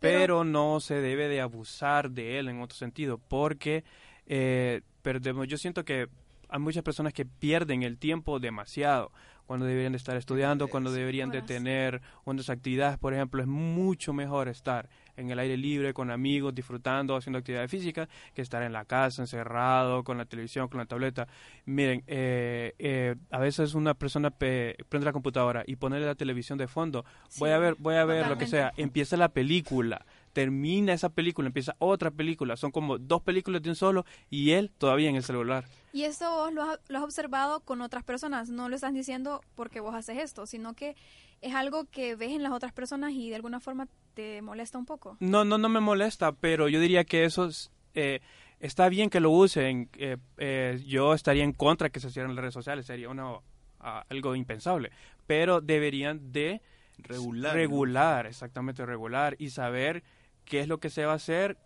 Pero- 0.00 0.18
Pero, 0.18 0.44
no 0.44 0.80
se 0.80 0.94
debe 1.00 1.28
de 1.28 1.40
abusar 1.40 2.10
de 2.10 2.38
él 2.38 2.48
en 2.48 2.60
otro 2.60 2.76
sentido, 2.76 3.18
porque 3.18 3.84
eh, 4.26 4.80
perdemos, 5.02 5.46
yo 5.46 5.56
siento 5.58 5.84
que 5.84 6.08
hay 6.48 6.58
muchas 6.60 6.82
personas 6.82 7.12
que 7.12 7.24
pierden 7.26 7.82
el 7.82 7.98
tiempo 7.98 8.38
demasiado 8.40 9.12
cuando 9.46 9.66
deberían 9.66 9.92
de 9.92 9.98
estar 9.98 10.16
estudiando, 10.16 10.68
cuando 10.68 10.90
deberían 10.92 11.30
de 11.30 11.40
tener 11.42 12.02
unas 12.24 12.50
actividades, 12.50 12.98
por 12.98 13.14
ejemplo, 13.14 13.40
es 13.40 13.46
mucho 13.48 14.12
mejor 14.12 14.48
estar 14.48 14.88
en 15.16 15.30
el 15.30 15.38
aire 15.38 15.56
libre 15.56 15.94
con 15.94 16.10
amigos, 16.10 16.54
disfrutando, 16.54 17.16
haciendo 17.16 17.38
actividades 17.38 17.70
físicas, 17.70 18.08
que 18.34 18.42
estar 18.42 18.62
en 18.62 18.72
la 18.72 18.84
casa, 18.84 19.22
encerrado, 19.22 20.04
con 20.04 20.18
la 20.18 20.24
televisión, 20.26 20.68
con 20.68 20.78
la 20.78 20.86
tableta. 20.86 21.26
Miren, 21.64 22.02
eh, 22.06 22.74
eh, 22.78 23.14
a 23.30 23.38
veces 23.38 23.74
una 23.74 23.94
persona 23.94 24.30
pe- 24.30 24.76
prende 24.88 25.06
la 25.06 25.12
computadora 25.12 25.62
y 25.66 25.76
pone 25.76 25.98
la 26.00 26.14
televisión 26.16 26.58
de 26.58 26.66
fondo, 26.68 27.04
voy 27.38 27.50
a 27.50 27.58
ver, 27.58 27.76
voy 27.78 27.94
a 27.94 28.04
ver 28.04 28.26
lo 28.28 28.36
que 28.38 28.46
sea, 28.46 28.72
empieza 28.76 29.16
la 29.16 29.28
película, 29.30 30.04
termina 30.32 30.92
esa 30.92 31.08
película, 31.08 31.46
empieza 31.46 31.76
otra 31.78 32.10
película, 32.10 32.56
son 32.56 32.70
como 32.70 32.98
dos 32.98 33.22
películas 33.22 33.62
de 33.62 33.70
un 33.70 33.76
solo 33.76 34.04
y 34.28 34.50
él 34.50 34.70
todavía 34.76 35.08
en 35.08 35.16
el 35.16 35.22
celular. 35.22 35.64
Y 35.96 36.04
esto 36.04 36.30
vos 36.30 36.52
lo 36.52 36.62
has, 36.62 36.78
lo 36.88 36.98
has 36.98 37.04
observado 37.04 37.60
con 37.60 37.80
otras 37.80 38.04
personas. 38.04 38.50
No 38.50 38.68
lo 38.68 38.74
estás 38.74 38.92
diciendo 38.92 39.40
porque 39.54 39.80
vos 39.80 39.94
haces 39.94 40.18
esto, 40.18 40.44
sino 40.44 40.74
que 40.74 40.94
es 41.40 41.54
algo 41.54 41.86
que 41.86 42.16
ves 42.16 42.32
en 42.32 42.42
las 42.42 42.52
otras 42.52 42.74
personas 42.74 43.12
y 43.12 43.30
de 43.30 43.36
alguna 43.36 43.60
forma 43.60 43.88
te 44.12 44.42
molesta 44.42 44.76
un 44.76 44.84
poco. 44.84 45.16
No, 45.20 45.46
no, 45.46 45.56
no 45.56 45.70
me 45.70 45.80
molesta, 45.80 46.32
pero 46.32 46.68
yo 46.68 46.80
diría 46.80 47.04
que 47.04 47.24
eso 47.24 47.46
es, 47.46 47.70
eh, 47.94 48.20
está 48.60 48.90
bien 48.90 49.08
que 49.08 49.20
lo 49.20 49.30
usen. 49.30 49.88
eh, 49.96 50.18
eh, 50.36 50.82
yo 50.86 51.14
estaría 51.14 51.44
en 51.44 51.54
contra 51.54 51.88
que 51.88 51.98
se 51.98 52.10
cierren 52.10 52.34
las 52.34 52.42
redes 52.42 52.52
sociales, 52.52 52.84
sería 52.84 53.08
una, 53.08 53.38
algo 53.78 54.36
impensable. 54.36 54.90
Pero 55.26 55.62
deberían 55.62 56.30
de 56.30 56.60
regular. 56.98 57.54
regular, 57.54 58.26
exactamente 58.26 58.84
regular 58.84 59.34
y 59.38 59.48
saber 59.48 60.04
qué 60.44 60.60
es 60.60 60.68
lo 60.68 60.76
que 60.76 60.90
se 60.90 61.06
va 61.06 61.12
a 61.12 61.16
hacer 61.16 61.56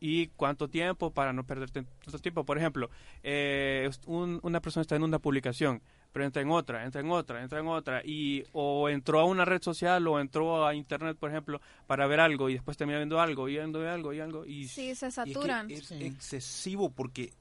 y 0.00 0.28
cuánto 0.36 0.68
tiempo 0.68 1.10
para 1.10 1.32
no 1.32 1.44
perder 1.44 1.70
tan- 1.70 1.86
tanto 2.04 2.18
tiempo. 2.18 2.44
Por 2.44 2.58
ejemplo, 2.58 2.90
eh, 3.22 3.88
un- 4.06 4.40
una 4.42 4.60
persona 4.60 4.82
está 4.82 4.96
en 4.96 5.02
una 5.02 5.18
publicación, 5.18 5.80
pero 6.12 6.24
entra 6.24 6.42
en 6.42 6.50
otra, 6.50 6.84
entra 6.84 7.00
en 7.00 7.10
otra, 7.10 7.42
entra 7.42 7.60
en 7.60 7.66
otra 7.66 8.02
y 8.04 8.44
o 8.52 8.88
entró 8.88 9.20
a 9.20 9.24
una 9.24 9.44
red 9.44 9.62
social 9.62 10.06
o 10.06 10.20
entró 10.20 10.66
a 10.66 10.74
internet, 10.74 11.16
por 11.18 11.30
ejemplo, 11.30 11.60
para 11.86 12.06
ver 12.06 12.20
algo 12.20 12.48
y 12.50 12.54
después 12.54 12.76
termina 12.76 12.98
viendo 12.98 13.20
algo, 13.20 13.48
y 13.48 13.52
viendo 13.52 13.80
algo 13.88 14.12
y 14.12 14.20
algo 14.20 14.44
y 14.46 14.68
Sí, 14.68 14.74
se 14.74 14.86
Y 14.86 14.90
es 14.90 14.98
que 15.00 15.10
saturan. 15.10 15.70
es 15.70 15.86
Sí. 15.86 15.94
excesivo 16.04 16.90
porque 16.90 17.32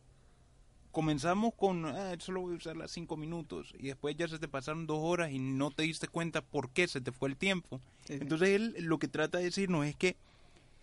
comenzamos 0.92 1.54
con, 1.56 1.86
ah, 1.86 2.14
solo 2.20 2.42
voy 2.42 2.54
a 2.54 2.58
usar 2.58 2.78
las 2.78 2.90
cinco 2.92 3.18
minutos 3.18 3.74
y 3.78 3.88
después 3.88 4.16
ya 4.16 4.28
se 4.30 4.40
te 4.40 4.48
pasaron 4.48 4.88
dos 4.88 5.00
horas 5.02 5.32
y 5.32 5.40
no 5.40 5.72
te 5.72 5.84
diste 5.84 6.08
cuenta 6.08 6.42
por 6.42 6.70
qué 6.70 6.88
se 6.88 7.02
te 7.02 7.12
fue 7.12 7.28
el 7.30 7.36
tiempo. 7.36 7.82
Sí. 8.06 8.14
Entonces 8.14 8.50
él 8.50 8.76
lo 8.80 8.98
que 8.98 9.10
trata 9.10 9.40
de 9.40 9.46
decirnos 9.46 9.86
es 9.86 9.96
que 9.98 10.16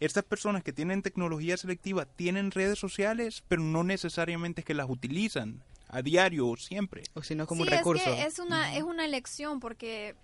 estas 0.05 0.25
personas 0.25 0.63
que 0.63 0.73
tienen 0.73 1.03
tecnología 1.03 1.57
selectiva 1.57 2.07
tienen 2.07 2.51
redes 2.51 2.79
sociales, 2.79 3.45
pero 3.49 3.63
no 3.63 3.85
necesariamente 3.85 4.63
es 4.63 4.65
que 4.65 4.75
las 4.75 4.89
utilizan 4.89 5.63
a 5.89 6.03
diario 6.03 6.49
o 6.49 6.57
siempre. 6.57 7.03
o 7.15 7.23
si 7.23 7.35
no 7.35 7.47
como 7.47 7.65
sí, 7.65 7.71
un 7.71 7.77
recurso. 7.77 8.11
es 8.11 8.17
que 8.17 8.27
es 8.27 8.39
una, 8.39 8.77
es 8.77 8.83
una 8.83 9.05
elección 9.05 9.61
porque, 9.61 10.17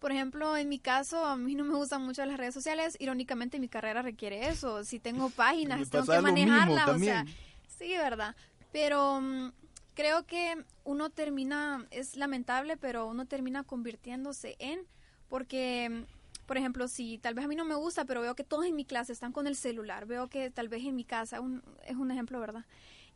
por 0.00 0.12
ejemplo, 0.12 0.56
en 0.56 0.68
mi 0.68 0.78
caso, 0.78 1.24
a 1.24 1.36
mí 1.36 1.54
no 1.54 1.64
me 1.64 1.74
gustan 1.74 2.02
mucho 2.02 2.24
las 2.26 2.36
redes 2.36 2.54
sociales. 2.54 2.96
Irónicamente, 2.98 3.58
mi 3.58 3.68
carrera 3.68 4.02
requiere 4.02 4.48
eso. 4.48 4.84
Si 4.84 4.98
tengo 4.98 5.30
páginas, 5.36 5.88
tengo 5.88 6.06
que 6.06 6.20
manejarlas. 6.20 6.88
O 6.88 6.98
sea, 6.98 7.24
sí, 7.78 7.88
verdad. 7.96 8.34
Pero 8.72 9.20
mm, 9.20 9.52
creo 9.94 10.26
que 10.26 10.64
uno 10.84 11.10
termina, 11.10 11.86
es 11.90 12.16
lamentable, 12.16 12.76
pero 12.76 13.06
uno 13.06 13.26
termina 13.26 13.62
convirtiéndose 13.62 14.56
en, 14.58 14.80
porque 15.28 15.88
mm, 15.88 16.21
Por 16.46 16.56
ejemplo, 16.58 16.88
si 16.88 17.18
tal 17.18 17.34
vez 17.34 17.44
a 17.44 17.48
mí 17.48 17.56
no 17.56 17.64
me 17.64 17.74
gusta, 17.74 18.04
pero 18.04 18.20
veo 18.20 18.34
que 18.34 18.44
todos 18.44 18.66
en 18.66 18.74
mi 18.76 18.84
clase 18.84 19.12
están 19.12 19.32
con 19.32 19.46
el 19.46 19.56
celular, 19.56 20.06
veo 20.06 20.28
que 20.28 20.50
tal 20.50 20.68
vez 20.68 20.84
en 20.84 20.94
mi 20.96 21.04
casa, 21.04 21.40
un- 21.40 21.62
es 21.86 21.96
un 21.96 22.10
ejemplo, 22.10 22.40
¿verdad? 22.40 22.64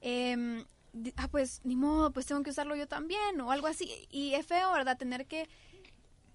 Em, 0.01 0.65
ah, 1.17 1.29
pues 1.29 1.61
ni 1.65 1.77
modo, 1.77 2.11
pues 2.13 2.27
tengo 2.27 2.43
que 2.43 2.51
usarlo 2.51 2.77
yo 2.77 2.87
también 2.87 3.41
o 3.41 3.51
algo 3.51 3.67
así. 3.67 3.91
Y 4.11 4.35
es 4.35 4.47
feo, 4.47 4.73
¿verdad? 4.73 4.97
Tener 4.97 5.27
que 5.27 5.49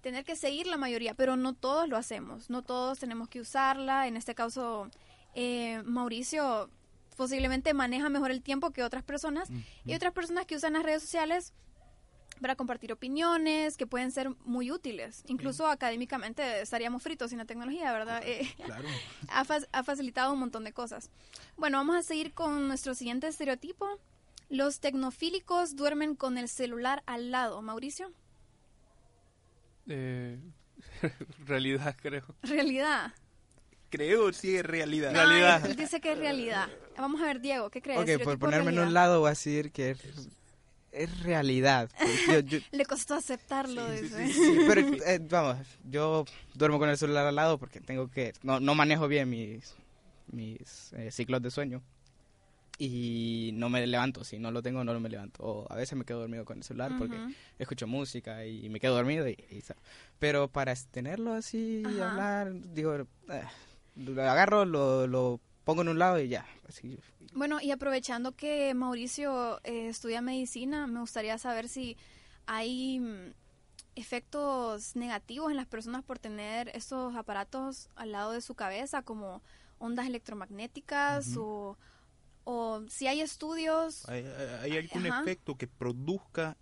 tener 0.02 0.24
que 0.24 0.34
seguir 0.34 0.66
la 0.66 0.76
mayoría, 0.76 1.14
pero 1.14 1.36
no 1.36 1.54
todos 1.54 1.88
lo 1.88 1.96
hacemos, 1.96 2.50
no 2.50 2.62
todos 2.62 2.98
tenemos 2.98 3.28
que 3.28 3.40
usarla. 3.40 4.08
En 4.08 4.16
este 4.16 4.34
caso, 4.34 4.90
eh, 5.34 5.80
Mauricio 5.84 6.68
posiblemente 7.16 7.72
maneja 7.72 8.08
mejor 8.08 8.32
el 8.32 8.42
tiempo 8.42 8.72
que 8.72 8.82
otras 8.82 9.04
personas 9.04 9.48
y 9.84 9.94
otras 9.94 10.12
personas 10.12 10.44
que 10.46 10.56
usan 10.56 10.72
las 10.72 10.82
redes 10.82 11.02
sociales 11.02 11.52
para 12.42 12.56
compartir 12.56 12.92
opiniones 12.92 13.76
que 13.78 13.86
pueden 13.86 14.10
ser 14.10 14.28
muy 14.44 14.70
útiles. 14.70 15.22
Incluso 15.28 15.66
académicamente 15.66 16.60
estaríamos 16.60 17.02
fritos 17.02 17.30
sin 17.30 17.38
la 17.38 17.46
tecnología, 17.46 17.92
¿verdad? 17.92 18.20
Eh, 18.26 18.46
Claro. 18.66 18.86
ha, 19.28 19.44
fa- 19.44 19.66
ha 19.72 19.82
facilitado 19.84 20.32
un 20.34 20.40
montón 20.40 20.64
de 20.64 20.72
cosas. 20.72 21.08
Bueno, 21.56 21.78
vamos 21.78 21.96
a 21.96 22.02
seguir 22.02 22.34
con 22.34 22.68
nuestro 22.68 22.94
siguiente 22.94 23.28
estereotipo. 23.28 23.86
Los 24.50 24.80
tecnofílicos 24.80 25.76
duermen 25.76 26.14
con 26.16 26.36
el 26.36 26.48
celular 26.48 27.02
al 27.06 27.30
lado. 27.30 27.62
Mauricio, 27.62 28.12
Eh, 29.88 30.38
realidad, 31.46 31.96
creo. 32.00 32.24
realidad. 32.42 33.12
Creo 33.90 34.32
sí 34.32 34.56
es 34.56 34.64
realidad. 34.64 35.10
Ay, 35.10 35.16
Realidad. 35.16 35.66
él 35.66 35.76
dice 35.76 36.00
que 36.00 36.12
es 36.12 36.18
realidad. 36.18 36.68
Vamos 36.96 37.20
a 37.20 37.26
ver, 37.26 37.40
Diego, 37.40 37.70
¿qué 37.70 37.82
crees? 37.82 37.98
Ok, 37.98 38.04
por 38.04 38.10
¿Estereotipo 38.12 38.36
o 38.36 38.48
ponerme 38.50 38.70
en 38.70 38.74
un 38.78 38.84
realidad? 38.84 38.94
lado 38.94 39.20
voy 39.20 39.26
a 39.28 39.30
decir 39.30 39.70
que 39.72 39.90
es, 39.90 39.98
es 40.92 41.22
realidad. 41.22 41.90
Yo- 42.28 42.40
yo- 42.40 42.58
Le 42.70 42.84
costó 42.86 43.14
aceptarlo, 43.14 43.90
dice. 43.90 44.28
sí, 44.32 44.60
pero 44.66 44.80
eh, 44.82 45.18
vamos, 45.28 45.56
yo 45.90 46.24
duermo 46.54 46.78
con 46.78 46.88
el 46.88 46.96
celular 46.98 47.26
al 47.26 47.34
lado 47.34 47.58
porque 47.58 47.80
tengo 47.80 48.08
que... 48.08 48.32
No, 48.42 48.60
no 48.60 48.74
manejo 48.74 49.08
bien 49.08 49.28
mis, 49.30 49.74
mis 50.30 50.92
eh, 50.92 51.10
ciclos 51.10 51.42
de 51.42 51.50
sueño. 51.50 51.82
Y 52.78 53.50
no 53.54 53.68
me 53.68 53.86
levanto, 53.86 54.24
si 54.24 54.38
no 54.38 54.50
lo 54.50 54.62
tengo 54.62 54.82
no 54.82 54.98
me 54.98 55.08
levanto. 55.08 55.42
O 55.44 55.66
a 55.70 55.76
veces 55.76 55.96
me 55.96 56.04
quedo 56.04 56.20
dormido 56.20 56.44
con 56.44 56.56
el 56.58 56.64
celular 56.64 56.92
porque 56.98 57.16
Ujú. 57.16 57.32
escucho 57.58 57.86
música 57.86 58.44
y 58.44 58.68
me 58.70 58.80
quedo 58.80 58.94
dormido. 58.96 59.28
Y, 59.28 59.32
y 59.50 59.62
pero 60.18 60.48
para 60.48 60.74
tenerlo 60.90 61.32
así, 61.32 61.82
Ajá. 61.86 62.10
hablar, 62.10 62.52
digo, 62.74 62.94
eh, 62.96 63.42
lo 63.96 64.20
agarro, 64.22 64.64
lo, 64.64 65.06
lo 65.06 65.40
pongo 65.64 65.82
en 65.82 65.88
un 65.88 65.98
lado 65.98 66.20
y 66.20 66.28
ya. 66.28 66.46
Así, 66.68 66.98
Bueno, 67.34 67.60
y 67.60 67.70
aprovechando 67.70 68.32
que 68.32 68.74
Mauricio 68.74 69.60
eh, 69.64 69.88
estudia 69.88 70.20
medicina, 70.20 70.86
me 70.86 71.00
gustaría 71.00 71.38
saber 71.38 71.68
si 71.68 71.96
hay 72.46 73.00
mm, 73.00 73.32
efectos 73.94 74.96
negativos 74.96 75.50
en 75.50 75.56
las 75.56 75.66
personas 75.66 76.02
por 76.02 76.18
tener 76.18 76.70
estos 76.74 77.14
aparatos 77.14 77.88
al 77.94 78.12
lado 78.12 78.32
de 78.32 78.40
su 78.40 78.54
cabeza, 78.54 79.02
como 79.02 79.42
ondas 79.78 80.06
electromagnéticas 80.06 81.36
o, 81.36 81.76
o 82.44 82.82
si 82.88 83.06
hay 83.06 83.20
estudios. 83.20 84.08
¿Hay, 84.08 84.24
hay 84.62 84.76
algún 84.78 85.06
Ajá. 85.06 85.22
efecto 85.22 85.56
que 85.56 85.66
produzca 85.66 86.56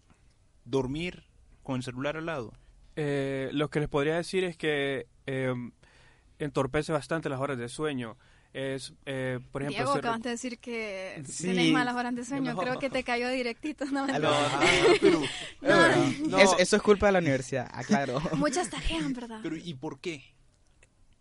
dormir 0.64 1.24
con 1.62 1.76
el 1.76 1.82
celular 1.82 2.16
al 2.16 2.26
lado? 2.26 2.52
Eh, 2.96 3.50
lo 3.52 3.70
que 3.70 3.80
les 3.80 3.88
podría 3.88 4.16
decir 4.16 4.44
es 4.44 4.56
que 4.56 5.06
eh, 5.26 5.54
entorpece 6.38 6.92
bastante 6.92 7.28
las 7.28 7.40
horas 7.40 7.58
de 7.58 7.68
sueño. 7.68 8.16
Es, 8.52 8.92
eh, 9.06 9.38
por 9.52 9.62
ejemplo, 9.62 9.76
Diego, 9.84 9.92
se 9.92 9.98
acabas 10.00 10.22
de 10.22 10.30
decir 10.30 10.58
que 10.58 11.22
Sí. 11.28 11.44
tienes 11.44 11.70
malas 11.72 11.94
horas 11.94 12.14
de 12.16 12.24
sueño. 12.24 12.52
No. 12.54 12.58
Creo 12.60 12.78
que 12.80 12.90
te 12.90 13.04
cayó 13.04 13.28
directito. 13.28 13.84
No, 13.86 14.04
Aló. 14.04 14.30
Ah, 14.32 14.60
pero, 15.00 15.20
No. 16.28 16.38
Es- 16.38 16.50
eso 16.58 16.76
es 16.76 16.82
culpa 16.82 17.06
de 17.06 17.12
la 17.12 17.18
universidad, 17.20 17.70
aclaro. 17.72 18.20
Muchas 18.34 18.68
tareas, 18.68 19.12
¿verdad? 19.12 19.38
pero 19.42 19.56
¿y 19.56 19.74
por 19.74 20.00
qué? 20.00 20.24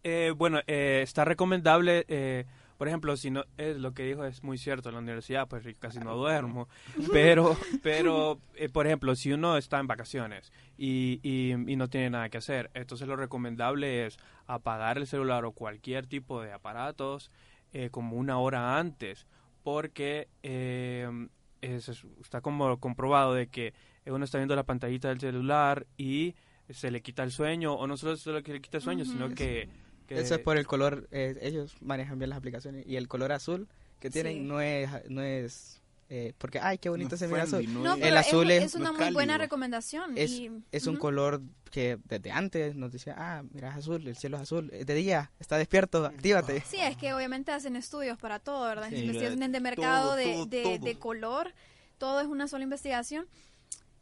Eh, 0.04 0.34
bueno, 0.36 0.60
eh, 0.66 1.02
está 1.04 1.24
recomendable, 1.26 2.06
eh, 2.08 2.46
por 2.80 2.88
ejemplo, 2.88 3.16
si 3.18 3.30
no 3.30 3.44
es 3.58 3.78
lo 3.78 3.94
que 3.94 4.04
dijo 4.04 4.26
es 4.26 4.42
muy 4.42 4.58
cierto 4.58 4.90
en 4.90 4.96
la 4.96 5.02
universidad, 5.02 5.48
pues 5.48 5.64
casi 5.78 6.00
no 6.00 6.16
duermo, 6.16 6.68
pero, 7.14 7.56
pero, 7.84 8.40
eh, 8.56 8.70
por 8.70 8.88
ejemplo, 8.88 9.16
si 9.16 9.32
uno 9.32 9.56
está 9.58 9.80
en 9.80 9.86
vacaciones 9.86 10.52
y, 10.78 11.20
y, 11.22 11.52
y 11.52 11.76
no 11.76 11.88
tiene 11.90 12.10
nada 12.10 12.30
que 12.30 12.38
hacer, 12.40 12.72
entonces 12.74 13.08
lo 13.08 13.16
recomendable 13.16 14.08
es 14.08 14.18
apagar 14.48 14.98
el 14.98 15.06
celular 15.06 15.46
o 15.46 15.52
cualquier 15.52 16.08
tipo 16.08 16.42
de 16.42 16.52
aparatos 16.54 17.30
eh, 17.74 17.90
como 17.92 18.16
una 18.18 18.40
hora 18.40 18.80
antes, 18.80 19.28
porque 19.64 20.28
eh, 20.42 21.28
es- 21.62 21.90
es- 21.90 22.06
está 22.22 22.42
como 22.42 22.80
comprobado 22.80 23.34
de 23.36 23.48
que 23.48 23.74
uno 24.06 24.24
está 24.26 24.38
viendo 24.40 24.56
la 24.56 24.64
pantallita 24.64 25.10
del 25.10 25.20
celular 25.20 25.86
y 25.98 26.34
se 26.70 26.90
le 26.92 27.02
quita 27.02 27.24
el 27.24 27.32
sueño, 27.32 27.74
o 27.74 27.86
no 27.88 27.98
solo 27.98 28.16
se 28.16 28.32
le 28.32 28.42
quita 28.42 28.78
el 28.78 28.84
sueño, 28.84 29.04
sino 29.06 29.30
que, 29.36 29.68
que- 30.10 30.20
Eso 30.20 30.36
es 30.36 30.42
por 30.42 30.58
el 30.58 30.68
color, 30.68 31.08
eh, 31.12 31.38
ellos 31.42 31.76
manejan 31.82 32.20
bien 32.20 32.30
las 32.30 32.38
aplicaciones 32.38 32.86
y 32.86 32.98
el 32.98 33.08
color 33.08 33.32
azul 33.32 33.68
que 34.00 34.10
tienen 34.10 34.34
Sí. 34.34 34.40
no 34.42 34.60
es, 34.62 34.90
no 35.10 35.22
es 35.22 35.78
eh, 36.12 36.34
porque, 36.40 36.60
ay, 36.60 36.80
qué 36.80 36.90
bonito 36.90 37.12
No 37.12 37.18
se 37.18 37.26
es 37.26 37.32
mira 37.32 37.44
azul. 37.44 37.72
no 37.72 37.94
El 37.96 38.18
azul 38.18 38.50
es, 38.50 38.64
es- 38.64 38.66
es 38.72 38.76
una 38.76 38.86
no 38.92 38.98
es 38.98 39.06
muy 39.06 39.14
buena 39.14 39.38
recomendación. 39.38 40.18
Es, 40.18 40.32
y- 40.32 40.50
es 40.72 40.88
un 40.88 40.98
color 40.98 41.40
que 41.70 42.00
desde 42.06 42.32
antes 42.32 42.76
nos 42.76 42.92
decía, 42.92 43.14
ah, 43.16 43.44
mira, 43.54 43.70
es 43.70 43.76
azul, 43.76 44.08
el 44.08 44.16
cielo 44.16 44.38
es 44.38 44.42
azul, 44.44 44.72
es 44.74 44.88
de 44.88 44.94
día, 44.96 45.30
está 45.40 45.58
despierto, 45.60 46.04
actívate. 46.04 46.62
Sí, 46.68 46.78
es 46.82 46.98
que 46.98 47.14
obviamente 47.14 47.52
hacen 47.52 47.76
estudios 47.76 48.18
para 48.18 48.40
todo, 48.40 48.66
¿verdad? 48.66 48.90
Sí, 48.90 48.96
Investigaciones 48.96 49.52
de 49.52 49.58
todo, 49.60 49.62
mercado, 49.62 50.16
de, 50.16 50.24
todo, 50.34 50.46
de, 50.48 50.64
todo. 50.64 50.78
de 50.80 50.96
color, 50.98 51.54
todo 52.00 52.22
es 52.22 52.28
una 52.28 52.48
sola 52.48 52.64
investigación. 52.64 53.28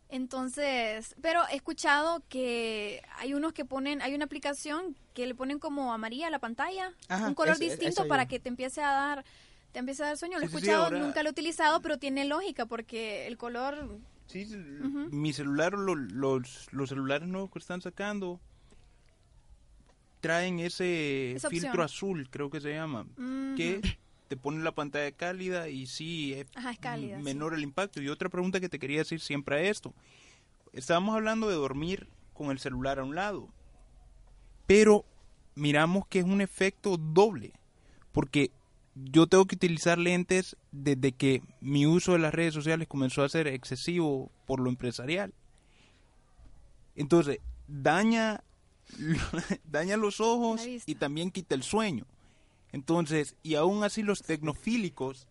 Entonces, 0.10 1.16
pero 1.22 1.42
he 1.52 1.56
escuchado 1.58 2.24
que 2.30 3.02
hay 3.18 3.34
unos 3.34 3.52
que 3.54 3.66
ponen, 3.66 4.02
hay 4.02 4.16
una 4.16 4.26
aplicación 4.26 4.96
que 5.14 5.26
le 5.28 5.36
ponen 5.36 5.60
como 5.60 5.94
amarilla 5.94 6.28
a 6.28 6.30
la 6.30 6.40
pantalla, 6.40 6.94
Ajá, 7.10 7.28
un 7.28 7.34
color 7.34 7.56
eso- 7.56 7.64
distinto 7.64 8.02
eso 8.04 8.08
para 8.08 8.26
que 8.28 8.40
te 8.40 8.48
empiece 8.50 8.82
a 8.82 8.92
dar, 8.92 9.26
te 9.74 9.80
empiece 9.80 10.04
a 10.04 10.08
dar 10.08 10.18
sueño. 10.18 10.38
Lo 10.40 10.46
he 10.46 10.48
Sí, 10.48 10.54
sí, 10.54 10.60
sí, 10.60 10.66
escuchado, 10.66 10.86
ahora- 10.86 11.00
nunca 11.00 11.24
lo 11.24 11.30
he 11.30 11.32
utilizado, 11.32 11.82
pero 11.82 11.98
tiene 11.98 12.24
lógica 12.26 12.66
porque 12.66 13.28
el 13.28 13.38
color, 13.38 13.98
Sí, 14.28 14.46
mi 15.12 15.32
celular, 15.34 15.74
lo- 15.74 15.96
los, 15.96 16.68
los 16.72 16.90
celulares 16.90 17.28
nuevos 17.28 17.50
que 17.52 17.60
están 17.60 17.82
sacando 17.82 18.40
traen 20.22 20.60
ese 20.60 21.38
filtro 21.50 21.84
azul, 21.84 22.30
creo 22.30 22.50
que 22.50 22.60
se 22.60 22.74
llama, 22.74 23.06
que 23.56 23.82
te 24.28 24.38
pone 24.38 24.64
la 24.64 24.74
pantalla 24.74 25.12
cálida 25.12 25.70
y 25.70 25.88
sí 25.88 26.34
es 26.34 26.48
Ajá, 26.56 26.72
es 26.72 26.80
cálida, 26.80 27.18
sí. 27.18 27.24
menor 27.24 27.54
el 27.54 27.64
impacto. 27.64 28.02
Y 28.02 28.10
otra 28.10 28.30
pregunta 28.30 28.60
que 28.60 28.70
te 28.70 28.80
quería 28.80 29.00
decir 29.00 29.20
siempre 29.20 29.56
a 29.58 29.62
esto. 29.62 29.94
Estábamos 30.74 31.16
hablando 31.16 31.48
de 31.50 31.56
dormir 31.56 32.08
con 32.34 32.52
el 32.52 32.60
celular 32.60 33.00
a 33.00 33.04
un 33.04 33.16
lado, 33.16 33.50
pero 34.68 35.06
miramos 35.56 36.06
que 36.08 36.20
es 36.20 36.26
un 36.26 36.42
efecto 36.42 36.98
doble, 36.98 37.54
porque 38.12 38.52
yo 38.96 39.28
tengo 39.28 39.46
que 39.46 39.56
utilizar 39.56 39.98
lentes 39.98 40.56
desde 40.72 41.12
que 41.12 41.42
mi 41.62 41.86
uso 41.86 42.14
de 42.14 42.20
las 42.20 42.34
redes 42.34 42.54
sociales 42.54 42.88
comenzó 42.88 43.24
a 43.24 43.30
ser 43.30 43.48
excesivo 43.48 44.32
por 44.46 44.60
lo 44.60 44.70
empresarial. 44.70 45.34
Entonces, 46.96 47.40
daña, 47.68 48.44
daña 49.66 49.98
los 49.98 50.20
ojos 50.20 50.62
y 50.66 50.96
también 50.96 51.32
quita 51.32 51.56
el 51.56 51.64
sueño. 51.64 52.06
Entonces, 52.72 53.36
y 53.44 53.56
aún 53.56 53.84
así 53.84 54.04
los 54.04 54.22
tecnofílicos 54.22 55.28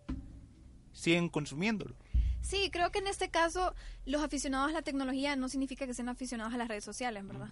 siguen 0.92 1.28
consumiéndolo. 1.28 1.94
Sí, 2.40 2.70
creo 2.70 2.90
que 2.90 3.00
en 3.00 3.08
este 3.08 3.28
caso 3.28 3.74
los 4.04 4.22
aficionados 4.22 4.70
a 4.70 4.72
la 4.72 4.82
tecnología 4.82 5.34
no 5.36 5.48
significa 5.48 5.86
que 5.86 5.94
sean 5.94 6.08
aficionados 6.08 6.54
a 6.54 6.56
las 6.56 6.68
redes 6.68 6.84
sociales, 6.84 7.26
¿verdad? 7.26 7.48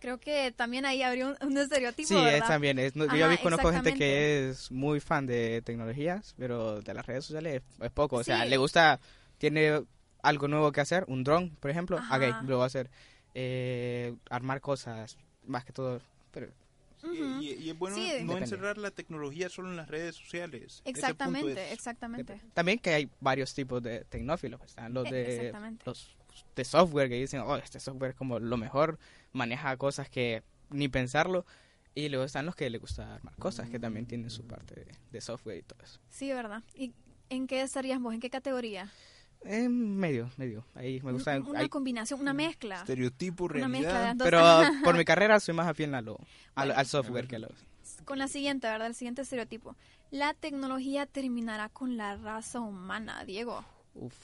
Creo 0.00 0.18
que 0.18 0.50
también 0.50 0.84
ahí 0.84 1.02
habría 1.02 1.28
un, 1.28 1.36
un 1.46 1.56
estereotipo, 1.56 2.08
Sí, 2.08 2.14
¿verdad? 2.16 2.34
es 2.38 2.46
también. 2.48 2.78
Es, 2.80 2.96
no- 2.96 3.04
yo 3.04 3.24
Ajá, 3.24 3.28
vi, 3.28 3.38
conozco 3.38 3.70
gente 3.70 3.94
que 3.94 4.48
es 4.50 4.70
muy 4.72 4.98
fan 4.98 5.26
de 5.26 5.62
tecnologías, 5.62 6.34
pero 6.36 6.80
de 6.82 6.92
las 6.92 7.06
redes 7.06 7.24
sociales 7.24 7.62
es, 7.78 7.80
es 7.84 7.90
poco. 7.92 8.16
O 8.16 8.24
sea, 8.24 8.42
Sí. 8.42 8.48
le 8.50 8.56
gusta, 8.56 8.98
tiene 9.38 9.84
algo 10.22 10.48
nuevo 10.48 10.72
que 10.72 10.80
hacer, 10.80 11.04
un 11.06 11.22
dron, 11.22 11.50
por 11.60 11.70
ejemplo. 11.70 11.98
Ajá. 11.98 12.16
Ok, 12.16 12.48
lo 12.48 12.58
va 12.58 12.64
a 12.64 12.66
hacer. 12.66 12.90
Eh, 13.34 14.16
armar 14.28 14.60
cosas, 14.60 15.16
más 15.46 15.64
que 15.64 15.72
todo. 15.72 16.00
Pero 16.32 16.48
Ujú. 17.02 17.40
y, 17.42 17.54
y 17.54 17.70
es 17.70 17.78
bueno 17.78 17.96
Sí. 17.96 18.02
no 18.02 18.08
Depende. 18.34 18.38
encerrar 18.42 18.78
la 18.78 18.90
tecnología 18.90 19.48
solo 19.48 19.68
en 19.70 19.76
las 19.76 19.88
redes 19.88 20.14
sociales. 20.16 20.82
Exactamente, 20.84 21.66
es- 21.66 21.72
exactamente. 21.72 22.40
también 22.54 22.78
que 22.78 22.90
hay 22.94 23.10
varios 23.20 23.52
tipos 23.54 23.82
de 23.82 24.04
tecnófilos. 24.04 24.60
Están 24.62 24.94
los 24.94 25.06
Eh, 25.12 25.52
de 25.52 25.76
los 25.84 26.16
de 26.56 26.64
software 26.64 27.08
que 27.08 27.16
dicen, 27.16 27.40
oh, 27.40 27.56
este 27.56 27.80
software 27.80 28.10
es 28.12 28.16
como 28.16 28.38
lo 28.38 28.56
mejor, 28.56 28.98
maneja 29.32 29.76
cosas 29.76 30.08
que 30.08 30.42
ni 30.70 30.88
pensarlo. 30.88 31.44
Y 31.94 32.08
luego 32.08 32.24
están 32.24 32.46
los 32.46 32.54
que 32.56 32.70
les 32.70 32.80
gusta 32.80 33.16
armar 33.16 33.36
cosas, 33.36 33.68
que 33.68 33.78
también 33.78 34.06
tienen 34.06 34.30
su 34.30 34.46
parte 34.46 34.74
de, 34.76 34.86
de 35.10 35.20
software 35.20 35.58
y 35.58 35.62
todo 35.62 35.78
eso. 35.82 36.00
Sí, 36.08 36.32
¿verdad? 36.32 36.62
¿Y 36.74 36.94
en 37.28 37.46
qué 37.46 37.60
estarías 37.60 38.00
vos? 38.00 38.14
¿En 38.14 38.20
qué 38.20 38.30
categoría? 38.30 38.90
En 39.44 39.96
medio, 39.96 40.30
medio. 40.36 40.64
Ahí 40.74 41.00
me 41.02 41.12
gusta. 41.12 41.38
una 41.40 41.60
ahí- 41.60 41.68
combinación, 41.68 42.20
una 42.20 42.32
mezcla. 42.32 42.76
Estereotipo, 42.80 43.44
Una 43.44 43.68
mezcla 43.68 44.14
de 44.14 44.30
realidad. 44.30 44.64
pero 44.70 44.84
por 44.84 44.96
mi 44.96 45.04
carrera 45.04 45.40
soy 45.40 45.54
más 45.54 45.66
afín 45.68 45.94
a 45.94 46.00
lo, 46.00 46.16
al, 46.54 46.68
Bueno. 46.68 46.74
al 46.80 46.86
software 46.86 47.26
que 47.26 47.36
a 47.36 47.38
lo. 47.40 47.48
Con 48.04 48.18
la 48.18 48.28
siguiente, 48.28 48.66
¿verdad? 48.68 48.86
El 48.88 48.94
siguiente 48.94 49.22
estereotipo. 49.22 49.76
La 50.10 50.34
tecnología 50.34 51.06
terminará 51.06 51.68
con 51.68 51.96
la 51.96 52.16
raza 52.16 52.60
humana, 52.60 53.24
Diego. 53.24 53.64
Uf. 53.94 54.14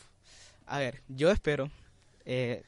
A 0.67 0.79
ver, 0.79 1.03
yo 1.09 1.31
espero. 1.31 1.71
eh, 2.25 2.63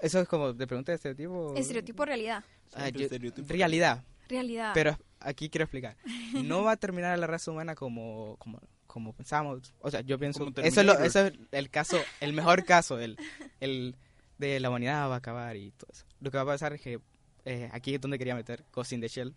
eso 0.00 0.20
es 0.20 0.28
como 0.28 0.52
de 0.52 0.66
pregunta 0.66 0.92
de 0.92 0.96
estereotipo. 0.96 1.54
Estereotipo 1.56 2.04
realidad. 2.04 2.44
Ah, 2.74 2.82
Siempre 2.82 3.00
yo- 3.00 3.04
estereotipo. 3.06 3.48
realidad. 3.48 4.04
Realidad. 4.28 4.70
Pero 4.74 4.96
aquí 5.20 5.48
quiero 5.48 5.64
explicar. 5.64 5.96
No 6.44 6.62
va 6.62 6.72
a 6.72 6.76
terminar 6.76 7.18
la 7.18 7.26
raza 7.26 7.50
humana 7.50 7.74
como, 7.74 8.36
como, 8.38 8.60
como 8.88 9.12
pensamos. 9.12 9.72
O 9.78 9.90
sea, 9.92 10.00
yo 10.00 10.18
pienso... 10.18 10.48
Eso 10.56 10.80
es, 10.80 10.86
lo- 10.86 10.94
Terminator. 10.96 11.06
eso 11.06 11.26
es 11.26 11.32
el 11.52 11.70
caso, 11.70 12.00
el 12.20 12.32
mejor 12.32 12.64
caso, 12.64 12.98
el, 12.98 13.16
el 13.60 13.94
de 14.38 14.58
la 14.58 14.70
humanidad 14.70 15.08
va 15.08 15.14
a 15.14 15.18
acabar 15.18 15.56
y 15.56 15.70
todo 15.70 15.90
eso. 15.92 16.04
Lo 16.20 16.32
que 16.32 16.38
va 16.38 16.42
a 16.42 16.46
pasar 16.46 16.72
es 16.72 16.80
que 16.80 16.98
eh, 17.44 17.68
aquí 17.72 17.94
es 17.94 18.00
donde 18.00 18.18
quería 18.18 18.34
meter 18.34 18.64
Ghost 18.72 18.92
in 18.92 19.00
the 19.00 19.06
Shell. 19.08 19.34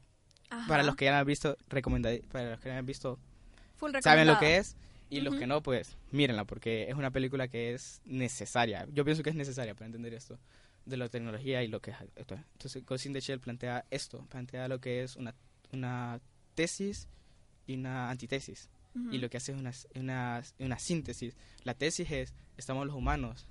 Ajá. 0.49 0.67
Para 0.67 0.81
los 0.83 0.95
que 0.95 1.05
ya 1.05 1.11
la 1.11 1.19
han 1.19 1.27
visto, 1.27 1.55
recomendad, 1.69 2.11
para 2.31 2.49
los 2.51 2.59
que 2.59 2.69
ya 2.69 2.73
la 2.73 2.79
han 2.79 2.85
visto, 2.87 3.19
Full 3.77 3.91
saben 4.01 4.25
lo 4.27 4.39
que 4.39 4.57
es. 4.57 4.75
Y 5.09 5.19
los 5.19 5.35
que 5.35 5.45
no, 5.45 5.61
pues 5.61 5.97
mírenla, 6.11 6.45
porque 6.45 6.89
es 6.89 6.95
una 6.95 7.11
película 7.11 7.49
que 7.49 7.73
es 7.73 8.01
necesaria. 8.05 8.87
Yo 8.93 9.03
pienso 9.03 9.21
que 9.23 9.29
es 9.29 9.35
necesaria 9.35 9.75
para 9.75 9.87
entender 9.87 10.13
esto 10.13 10.39
de 10.85 10.95
la 10.95 11.09
tecnología 11.09 11.61
y 11.63 11.67
lo 11.67 11.81
que 11.81 11.91
es 11.91 11.97
esto. 12.15 12.35
Entonces, 12.53 12.85
Ghost 12.85 13.05
in 13.07 13.13
the 13.13 13.19
Shell 13.19 13.41
plantea 13.41 13.83
esto, 13.91 14.25
plantea 14.29 14.69
lo 14.69 14.79
que 14.79 15.03
es 15.03 15.17
una, 15.17 15.35
una 15.73 16.21
tesis 16.55 17.09
y 17.67 17.75
una 17.75 18.09
antitesis. 18.09 18.69
Ujú. 18.95 19.11
Y 19.13 19.17
lo 19.19 19.29
que 19.29 19.37
hace 19.37 19.51
es 19.53 19.57
una, 19.59 19.71
una, 19.95 20.41
una 20.59 20.79
síntesis. 20.79 21.35
La 21.63 21.73
tesis 21.73 22.09
es, 22.11 22.33
estamos 22.57 22.85
los 22.85 22.95
humanos, 22.95 23.47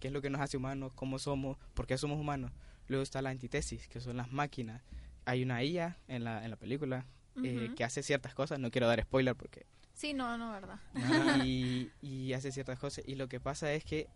qué 0.00 0.08
es 0.08 0.12
lo 0.12 0.22
que 0.22 0.30
nos 0.30 0.40
hace 0.40 0.56
humanos, 0.56 0.92
cómo 0.94 1.18
somos, 1.18 1.58
por 1.74 1.86
qué 1.86 1.98
somos 1.98 2.18
humanos. 2.20 2.52
Luego 2.88 3.02
está 3.02 3.22
la 3.22 3.30
antitesis, 3.30 3.88
que 3.88 4.00
son 4.00 4.16
las 4.16 4.30
máquinas. 4.32 4.82
Hay 5.24 5.42
una 5.42 5.62
IA 5.62 5.98
en 6.08 6.24
la, 6.24 6.44
en 6.44 6.50
la 6.50 6.56
película 6.56 7.06
eh, 7.42 7.66
Ujú. 7.66 7.74
que 7.74 7.84
hace 7.84 8.02
ciertas 8.02 8.34
cosas, 8.34 8.58
no 8.60 8.70
quiero 8.70 8.86
dar 8.86 9.02
spoiler 9.02 9.34
porque 9.34 9.66
Sí, 9.94 10.12
no, 10.12 10.36
no, 10.36 10.52
verdad. 10.52 10.80
y, 11.44 11.90
y 12.02 12.32
hace 12.32 12.50
ciertas 12.52 12.78
cosas. 12.78 13.04
Y 13.06 13.14
lo 13.14 13.28
que 13.28 13.40
pasa 13.40 13.72
es 13.72 13.84
que 13.84 14.08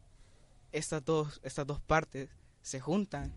estas 0.73 1.05
dos, 1.05 1.41
estas 1.43 1.67
dos 1.67 1.81
partes 1.81 2.29
se 2.63 2.81
juntan 2.81 3.33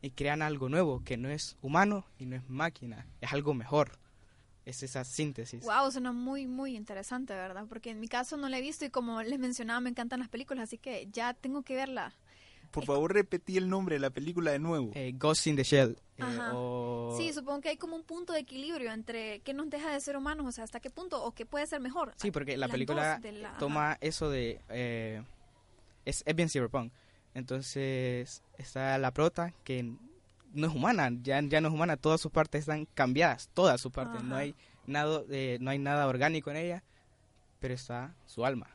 y 0.00 0.12
crean 0.12 0.40
algo 0.40 0.68
nuevo, 0.68 1.02
que 1.04 1.16
no 1.16 1.28
es 1.28 1.56
humano 1.60 2.06
y 2.18 2.26
no 2.26 2.36
es 2.36 2.48
máquina, 2.48 3.06
es 3.20 3.32
algo 3.32 3.52
mejor. 3.54 3.98
Es 4.70 4.82
esa 4.84 5.02
síntesis. 5.04 5.64
Wow, 5.64 5.90
suena 5.90 6.12
muy, 6.12 6.46
muy 6.46 6.76
interesante, 6.76 7.34
¿verdad? 7.34 7.66
Porque 7.68 7.90
en 7.90 7.98
mi 7.98 8.06
caso 8.06 8.36
no 8.36 8.48
la 8.48 8.58
he 8.58 8.60
visto 8.62 8.84
y 8.84 8.90
como 8.90 9.20
les 9.22 9.38
mencionaba, 9.40 9.80
me 9.80 9.90
encantan 9.90 10.20
las 10.20 10.28
películas, 10.28 10.64
así 10.64 10.78
que 10.78 11.08
ya 11.12 11.34
tengo 11.34 11.62
que 11.62 11.74
verla. 11.74 12.14
Por 12.70 12.84
favor, 12.84 13.12
repetí 13.12 13.56
el 13.56 13.68
nombre 13.68 13.96
de 13.96 13.98
la 14.00 14.10
película 14.10 14.52
de 14.52 14.60
nuevo. 14.60 14.92
Eh, 14.94 15.12
Ghost 15.16 15.48
in 15.48 15.56
the 15.56 15.64
Shell. 15.64 15.98
eh, 16.18 16.22
o- 16.52 17.16
Sí, 17.18 17.32
supongo 17.32 17.60
que 17.62 17.70
hay 17.70 17.76
como 17.76 17.96
un 17.96 18.04
punto 18.04 18.32
de 18.32 18.38
equilibrio 18.38 18.92
entre 18.92 19.40
qué 19.40 19.52
nos 19.54 19.68
deja 19.70 19.90
de 19.92 19.98
ser 20.00 20.16
humanos, 20.16 20.46
o 20.46 20.52
sea, 20.52 20.62
hasta 20.62 20.78
qué 20.78 20.88
punto, 20.88 21.20
o 21.24 21.32
qué 21.32 21.44
puede 21.46 21.66
ser 21.66 21.80
mejor. 21.80 22.14
Sí, 22.16 22.30
porque 22.30 22.56
la 22.56 22.68
Las 22.68 22.70
película 22.72 23.20
la- 23.32 23.58
toma 23.58 23.98
eso 24.00 24.30
de... 24.30 24.60
eh, 24.68 25.20
es, 26.04 26.22
es 26.24 26.36
bien 26.36 26.48
cyberpunk. 26.48 26.92
Entonces 27.34 28.42
está 28.58 28.96
la 28.98 29.10
prota 29.12 29.52
que 29.64 29.92
no 30.52 30.66
es 30.66 30.74
humana, 30.74 31.10
ya, 31.22 31.40
ya 31.42 31.60
no 31.60 31.68
es 31.68 31.74
humana, 31.74 31.96
todas 31.96 32.20
sus 32.20 32.30
partes 32.32 32.60
están 32.60 32.86
cambiadas, 32.94 33.48
todas 33.54 33.80
sus 33.80 33.92
partes. 33.92 34.22
No 34.22 34.36
hay, 34.36 34.54
nada, 34.86 35.22
eh, 35.30 35.58
no 35.60 35.70
hay 35.70 35.78
nada 35.78 36.06
orgánico 36.06 36.50
en 36.50 36.56
ella, 36.58 36.82
pero 37.60 37.74
está 37.74 38.14
su 38.26 38.44
alma. 38.44 38.68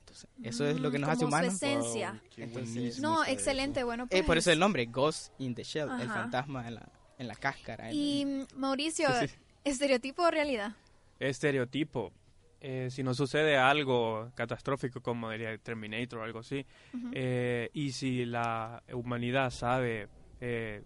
Entonces, 0.00 0.28
eso 0.42 0.66
es 0.66 0.80
lo 0.80 0.90
que 0.90 0.98
Mm, 0.98 1.00
nos 1.02 1.10
hace 1.10 1.18
como 1.24 1.30
su 1.30 1.36
humanos. 1.36 1.54
esencia. 1.54 2.10
Wow, 2.12 2.44
Entonces- 2.44 2.98
No, 3.00 3.24
excelente, 3.26 3.80
eso. 3.80 3.86
bueno, 3.86 4.04
Eh, 4.04 4.08
pues. 4.10 4.24
por 4.24 4.38
eso 4.38 4.50
el 4.50 4.58
nombre, 4.58 4.86
Ghost 4.86 5.32
in 5.38 5.54
the 5.54 5.62
Shell, 5.64 5.88
el 6.00 6.08
fantasma 6.08 6.66
en 6.66 6.76
la, 6.76 6.88
en 7.18 7.28
la 7.28 7.34
cáscara. 7.36 7.90
en- 7.90 7.94
Y 7.96 8.24
mm, 8.24 8.46
Mauricio, 8.58 9.08
Sí, 9.20 9.28
sí. 9.28 9.34
¿estereotipo 9.64 10.22
o 10.22 10.30
realidad? 10.30 10.72
Estereotipo. 11.20 12.12
Eh, 12.60 12.88
si 12.90 13.02
no 13.04 13.14
sucede 13.14 13.56
algo 13.56 14.32
catastrófico 14.34 15.00
como 15.00 15.30
diría 15.30 15.56
Terminator 15.58 16.18
o 16.20 16.24
algo 16.24 16.40
así, 16.40 16.66
eh, 17.12 17.70
y 17.72 17.92
si 17.92 18.24
la 18.24 18.82
humanidad 18.92 19.50
sabe 19.50 20.08
eh, 20.40 20.82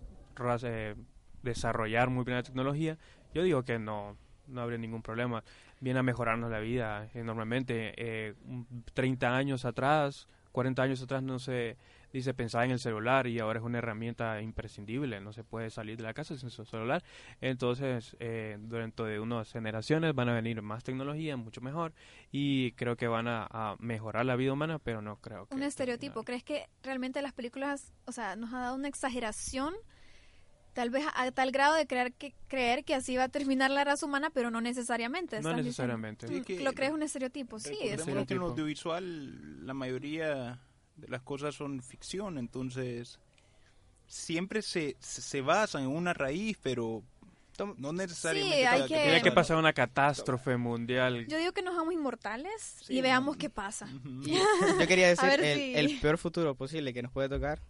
eh, 0.65 0.95
desarrollar 1.43 2.11
muy 2.11 2.25
bien 2.25 2.37
la 2.37 2.43
tecnología, 2.43 2.99
yo 3.35 3.43
digo 3.43 3.63
que 3.65 3.79
no, 3.79 4.17
no 4.47 4.61
habría 4.61 4.79
ningún 4.79 5.03
problema. 5.03 5.43
Viene 5.81 5.99
a 6.01 6.03
mejorarnos 6.03 6.51
la 6.51 6.61
vida 6.61 7.09
enormemente. 7.15 7.95
Eh, 7.97 8.35
un- 8.45 8.85
30 8.95 9.37
años 9.37 9.65
atrás, 9.65 10.29
40 10.53 10.83
años 10.83 11.03
atrás 11.03 11.23
no 11.23 11.38
se 11.38 11.77
dice 12.12 12.35
pensaba 12.35 12.64
en 12.64 12.72
el 12.72 12.79
celular 12.79 13.27
y 13.27 13.38
ahora 13.38 13.59
es 13.61 13.64
una 13.64 13.79
herramienta 13.79 14.40
imprescindible. 14.42 15.20
No 15.20 15.33
se 15.33 15.44
puede 15.44 15.70
salir 15.70 15.96
de 15.96 16.03
la 16.03 16.14
casa 16.14 16.37
sin 16.37 16.51
su 16.51 16.64
celular. 16.64 17.03
Entonces, 17.40 18.16
eh, 18.20 18.57
durante 18.61 19.03
de 19.05 19.18
unas 19.20 19.51
generaciones 19.53 20.14
van 20.14 20.29
a 20.29 20.35
venir 20.35 20.61
más 20.62 20.85
tecnología, 20.85 21.37
mucho 21.37 21.61
mejor, 21.61 21.92
y 22.31 22.72
creo 22.72 22.96
que 22.96 23.09
van 23.09 23.29
a, 23.29 23.46
a 23.51 23.77
mejorar 23.79 24.27
la 24.27 24.37
vida 24.37 24.53
humana, 24.53 24.79
pero 24.79 25.03
no 25.03 25.16
creo 25.16 25.46
que... 25.46 25.55
Un 25.55 25.62
estereotipo. 25.62 26.22
¿Crees 26.25 26.44
que 26.44 26.68
realmente 26.83 27.22
las 27.22 27.33
películas, 27.33 27.92
o 28.07 28.12
sea, 28.12 28.37
nos 28.37 28.53
ha 28.53 28.61
dado 28.61 28.75
una 28.77 28.88
exageración? 28.88 29.75
Tal 30.75 30.88
vez 30.88 31.05
a, 31.14 31.31
tal 31.33 31.51
grado 31.53 31.75
de 31.75 31.87
creer 31.87 32.14
que, 32.14 32.33
creer 32.48 32.83
que 32.85 32.94
así 32.94 33.14
va 33.18 33.25
a 33.25 33.29
terminar 33.29 33.70
la 33.70 33.85
raza 33.85 34.07
humana, 34.07 34.31
pero 34.31 34.51
no 34.51 34.62
necesariamente. 34.62 35.38
No 35.42 35.55
necesariamente. 35.55 36.27
Sí, 36.29 36.40
que- 36.40 36.61
¿Lo 36.64 36.72
crees 36.72 36.92
un 36.92 37.03
estereotipo? 37.03 37.59
Sí, 37.59 37.75
es 37.75 37.98
Recordemos 37.98 38.05
que 38.07 38.11
en 38.11 38.16
el 38.16 38.22
estereotipo. 38.22 38.51
audiovisual 38.53 39.66
la 39.66 39.75
mayoría 39.75 40.61
las 41.09 41.22
cosas 41.22 41.55
son 41.55 41.83
ficción, 41.83 42.38
entonces 42.38 43.18
siempre 44.07 44.62
se, 44.62 44.96
se 45.00 45.40
basan 45.40 45.83
en 45.85 45.88
una 45.88 46.12
raíz, 46.12 46.59
pero 46.62 47.02
no 47.76 47.92
necesariamente. 47.92 48.57
Sí, 48.59 48.64
hay 48.64 48.83
que- 48.83 48.94
Tiene 49.02 49.22
que 49.22 49.33
pasar 49.33 49.57
una 49.57 49.72
catástrofe 49.72 50.57
mundial. 50.57 51.26
Yo 51.28 51.38
digo 51.38 51.52
que 51.52 51.62
nos 51.62 51.74
hagamos 51.74 51.94
inmortales 51.94 52.78
Sí, 52.85 52.94
y 52.98 53.00
veamos 53.02 53.37
no. 53.37 53.38
qué 53.38 53.50
pasa. 53.50 53.87
Y 54.24 54.35
yo 54.81 54.87
quería 54.88 55.09
decir, 55.09 55.28
el, 55.31 55.59
si- 55.59 55.74
el 55.76 56.00
peor 56.00 56.18
futuro 56.18 56.55
posible 56.55 56.92
que 56.92 57.02
nos 57.02 57.12
puede 57.12 57.28
tocar, 57.28 57.61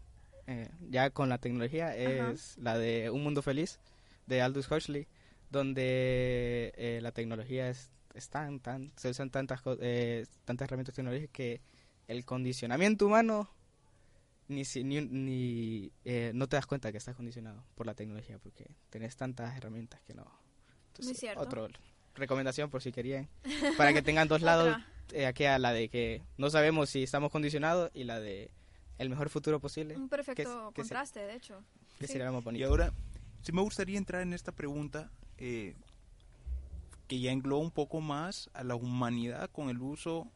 eh, 0.46 0.68
ya 0.90 1.10
con 1.10 1.28
la 1.28 1.38
tecnología, 1.38 1.94
es 1.96 2.56
la 2.58 2.78
de 2.78 3.10
Un 3.10 3.22
Mundo 3.22 3.42
Feliz, 3.42 3.78
de 4.26 4.40
Aldous 4.40 4.70
Huxley, 4.70 5.06
donde 5.50 6.72
eh, 6.76 7.00
la 7.02 7.12
tecnología 7.12 7.68
es, 7.68 7.90
es 8.14 8.28
tan, 8.30 8.60
tan, 8.60 8.92
se 8.96 9.10
usan 9.10 9.30
tantas, 9.30 9.60
eh, 9.80 10.26
tantas 10.44 10.66
herramientas 10.66 10.94
tecnológicas 10.94 11.30
que 11.32 11.60
el 12.12 12.24
condicionamiento 12.24 13.06
humano 13.06 13.48
ni, 14.48 14.64
si- 14.64 14.84
ni, 14.84 15.00
ni, 15.00 15.90
eh, 16.04 16.32
no 16.34 16.46
te 16.48 16.56
das 16.56 16.66
cuenta 16.66 16.92
que 16.92 16.98
estás 16.98 17.16
condicionado 17.16 17.64
por 17.74 17.86
la 17.86 17.94
tecnología, 17.94 18.38
porque 18.38 18.66
tenés 18.90 19.16
tantas 19.16 19.56
herramientas 19.56 20.00
que 20.02 20.14
no. 20.14 20.26
Muy 21.02 21.14
cierto. 21.14 21.40
Otro, 21.40 21.68
recomendación 22.14 22.68
por 22.70 22.82
si 22.82 22.92
querían, 22.92 23.28
para 23.78 23.92
que 23.94 24.02
tengan 24.02 24.28
dos 24.28 24.42
lados 24.42 24.76
eh, 25.12 25.26
aquí 25.26 25.44
a 25.44 25.58
la 25.58 25.72
de 25.72 25.88
que 25.88 26.22
no 26.36 26.50
sabemos 26.50 26.90
si 26.90 27.02
estamos 27.02 27.32
condicionados 27.32 27.90
y 27.94 28.04
la 28.04 28.20
de 28.20 28.50
el 28.98 29.08
mejor 29.08 29.30
futuro 29.30 29.58
posible. 29.58 29.96
Un 29.96 30.08
perfecto 30.08 30.70
que 30.74 30.82
se- 30.82 30.88
contraste, 30.90 31.20
de 31.20 31.34
hecho. 31.34 31.62
Que 31.98 32.06
Sí. 32.06 32.12
sería 32.14 32.30
más 32.30 32.42
Y 32.42 32.44
bonito. 32.44 32.66
ahora, 32.68 32.92
sí 33.42 33.52
me 33.52 33.62
gustaría 33.62 33.96
entrar 33.96 34.22
en 34.22 34.32
esta 34.34 34.52
pregunta 34.52 35.10
eh, 35.38 35.74
que 37.08 37.20
ya 37.20 37.32
engloba 37.32 37.62
un 37.62 37.70
poco 37.70 38.00
más 38.00 38.50
a 38.52 38.64
la 38.64 38.74
humanidad 38.74 39.50
con 39.50 39.70
el 39.70 39.80
uso 39.80 40.28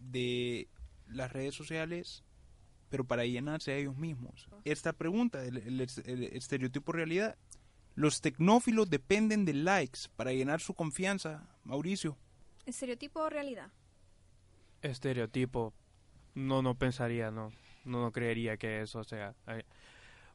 de 0.00 0.68
las 1.08 1.32
redes 1.32 1.54
sociales, 1.54 2.24
pero 2.88 3.04
para 3.04 3.24
llenarse 3.24 3.72
a 3.72 3.76
ellos 3.76 3.96
mismos. 3.96 4.48
Esta 4.64 4.92
pregunta, 4.92 5.44
el, 5.44 5.56
el- 5.58 5.80
el 6.04 6.22
estereotipo 6.24 6.92
realidad, 6.92 7.36
los 7.94 8.20
tecnófilos 8.20 8.90
dependen 8.90 9.44
de 9.44 9.54
likes 9.54 10.00
para 10.16 10.32
llenar 10.32 10.60
su 10.60 10.74
confianza, 10.74 11.48
Mauricio. 11.64 12.16
¿Estereotipo 12.66 13.20
o 13.20 13.30
realidad? 13.30 13.70
estereotipo 14.82 15.72
no 16.34 16.62
no 16.62 16.74
pensaría 16.74 17.30
no 17.30 17.50
no, 17.84 18.02
no 18.02 18.12
creería 18.12 18.56
que 18.56 18.82
eso 18.82 19.02
sea 19.04 19.34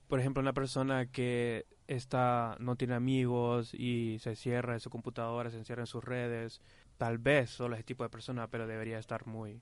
por 0.08 0.20
ejemplo 0.20 0.42
una 0.42 0.54
persona 0.54 1.06
que 1.06 1.66
está 1.88 2.58
no 2.60 2.76
tiene 2.76 2.96
amigos 2.96 3.74
y 3.74 4.18
se 4.20 4.36
cierra 4.36 4.74
en 4.74 4.80
su 4.80 4.90
computadora 4.90 5.52
se 5.52 5.58
encierra 5.58 5.84
en 5.84 5.88
sus 5.88 6.04
redes 6.04 6.60
tal 6.98 7.18
vez 7.18 7.50
solo 7.52 7.76
ese 7.76 7.84
tipo 7.84 8.04
de 8.04 8.10
persona 8.10 8.48
pero 8.48 8.68
debería 8.68 9.00
estar 9.00 9.26
muy 9.28 9.62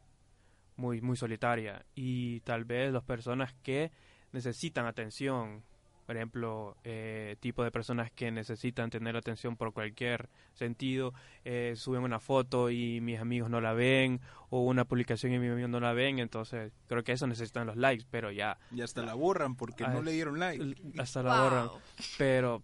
muy 0.80 1.02
muy 1.02 1.18
solitaria 1.18 1.86
y 1.94 2.40
tal 2.42 2.64
vez 2.64 2.92
las 2.94 3.04
personas 3.04 3.54
que 3.62 3.92
necesitan 4.32 4.86
atención 4.86 5.64
por 6.06 6.16
ejemplo, 6.18 6.76
eh, 6.84 7.36
tipo 7.40 7.64
de 7.64 7.70
personas 7.70 8.12
que 8.12 8.32
necesitan 8.32 8.90
tener 8.90 9.16
atención 9.16 9.56
por 9.56 9.74
cualquier 9.74 10.28
sentido, 10.56 11.14
eh, 11.46 11.74
suben 11.76 12.02
una 12.02 12.20
foto 12.20 12.72
y 12.72 13.00
mis 13.00 13.20
amigos 13.20 13.48
no 13.52 13.62
la 13.62 13.74
ven, 13.74 14.20
o 14.50 14.64
una 14.64 14.86
publicación 14.86 15.32
y 15.34 15.38
mis 15.38 15.52
amigos 15.52 15.70
no 15.70 15.80
la 15.80 15.94
ven, 15.94 16.18
entonces 16.18 16.74
creo 16.88 17.04
que 17.04 17.12
eso 17.12 17.28
necesitan 17.28 17.68
los 17.68 17.76
likes, 17.78 18.08
pero 18.10 18.32
ya, 18.32 18.58
Y 18.72 18.82
hasta 18.82 19.04
la 19.04 19.14
borran 19.14 19.56
porque 19.56 19.84
Ah, 19.84 19.90
no 19.94 20.02
le 20.02 20.12
dieron 20.12 20.40
like. 20.40 20.76
hasta 20.98 21.22
la 21.22 21.44
borran, 21.44 21.70
pero 22.18 22.64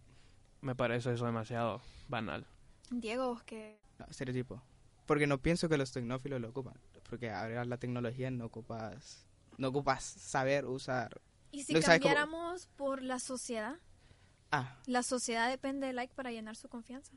me 0.61 0.73
parece 0.73 1.13
eso 1.13 1.27
demasiado 1.27 1.81
banal. 2.07 2.47
Diego, 2.89 3.39
que 3.45 3.77
No, 3.99 4.07
estereotipo. 4.09 4.59
Porque 5.05 5.27
no 5.27 5.37
pienso 5.37 5.69
que 5.69 5.77
los 5.77 5.91
tecnófilos 5.91 6.41
lo 6.41 6.49
ocupan. 6.49 6.73
Porque 7.09 7.29
ahora 7.31 7.65
la 7.65 7.77
tecnología 7.77 8.31
no 8.31 8.45
ocupas, 8.45 9.25
no 9.57 9.67
ocupas 9.69 10.03
saber 10.03 10.65
usar. 10.65 11.21
¿Y 11.51 11.63
si 11.63 11.73
que 11.73 11.81
sabes 11.81 12.01
cómo- 12.01 12.13
cambiáramos 12.13 12.67
por 12.75 13.01
la 13.01 13.19
sociedad? 13.19 13.75
Ah, 14.51 14.77
La 14.85 15.03
sociedad 15.03 15.49
depende 15.49 15.87
de 15.87 15.93
like 15.93 16.13
para 16.13 16.31
llenar 16.31 16.55
su 16.55 16.67
confianza. 16.69 17.13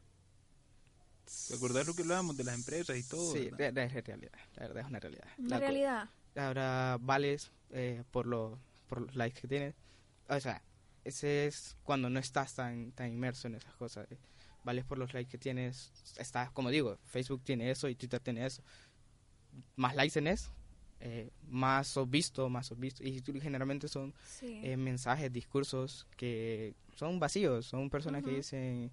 ¿Te 1.49 1.55
acordás 1.57 1.87
lo 1.87 1.95
que 1.95 2.03
hablábamos 2.03 2.37
de 2.37 2.45
las 2.45 2.55
empresas 2.55 2.97
y 2.97 3.03
todo? 3.03 3.33
sí, 3.33 3.51
es 3.59 4.05
realidad. 4.07 4.33
La 4.57 4.63
verdad 4.67 4.83
es 4.83 4.87
una 4.89 4.99
realidad. 5.01 5.27
Una 5.39 5.49
La 5.49 5.59
realidad. 5.59 6.09
ahora 6.37 6.99
vales 7.01 7.51
eh, 7.71 8.03
por, 8.11 8.27
lo, 8.27 8.59
por 8.89 9.03
los 9.03 9.15
likes 9.15 9.41
que 9.41 9.49
tienes. 9.49 9.75
O 10.29 10.41
sea, 10.41 10.63
ese 11.05 11.47
es 11.47 11.77
cuando 11.85 12.09
no 12.09 12.19
estás 12.19 12.55
tan, 12.55 12.93
tan 12.93 13.09
inmerso 13.13 13.47
en 13.49 13.57
esas 13.57 13.75
cosas. 13.75 14.07
Vales 14.65 14.85
por 14.85 14.99
los 14.99 15.13
likes 15.13 15.31
que 15.31 15.39
tienes. 15.39 15.93
Está, 16.17 16.51
como 16.55 16.71
digo, 16.71 16.99
Facebook 17.07 17.43
tiene 17.45 17.71
eso 17.71 17.89
y 17.89 17.95
Twitter 17.95 18.21
tiene 18.21 18.45
eso. 18.47 18.63
Más 19.77 19.95
likes 19.97 20.15
tenés, 20.15 20.51
eh, 21.01 21.31
más 21.49 21.87
sos 21.89 22.09
visto, 22.11 22.49
más 22.49 22.67
sos 22.67 22.79
visto. 22.79 23.03
Y 23.05 23.23
generalmente 23.41 23.89
son 23.89 24.15
Sí. 24.25 24.61
eh, 24.65 24.77
mensajes, 24.77 25.33
discursos 25.33 26.07
que 26.17 26.75
son 26.97 27.19
vacíos. 27.21 27.67
Son 27.67 27.89
personas 27.91 28.23
que 28.25 28.31
dicen 28.37 28.91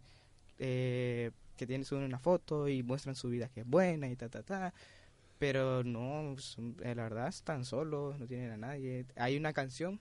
eh, 0.60 1.32
que 1.58 1.66
tienen 1.68 1.86
suben 1.86 2.04
una 2.04 2.20
foto 2.20 2.68
y 2.70 2.84
muestran 2.84 3.16
su 3.16 3.30
vida 3.30 3.50
que 3.50 3.62
es 3.62 3.68
buena 3.68 4.08
y 4.10 4.16
ta, 4.16 4.30
ta, 4.30 4.44
ta. 4.44 4.74
Pero 5.40 5.84
no, 5.84 6.36
son- 6.38 6.78
eh, 6.84 6.96
la 6.96 7.04
verdad 7.04 7.28
están 7.28 7.66
solos, 7.66 8.18
no 8.20 8.26
tienen 8.28 8.52
a 8.52 8.58
nadie. 8.58 9.06
Hay 9.18 9.36
una 9.38 9.52
canción 9.54 10.00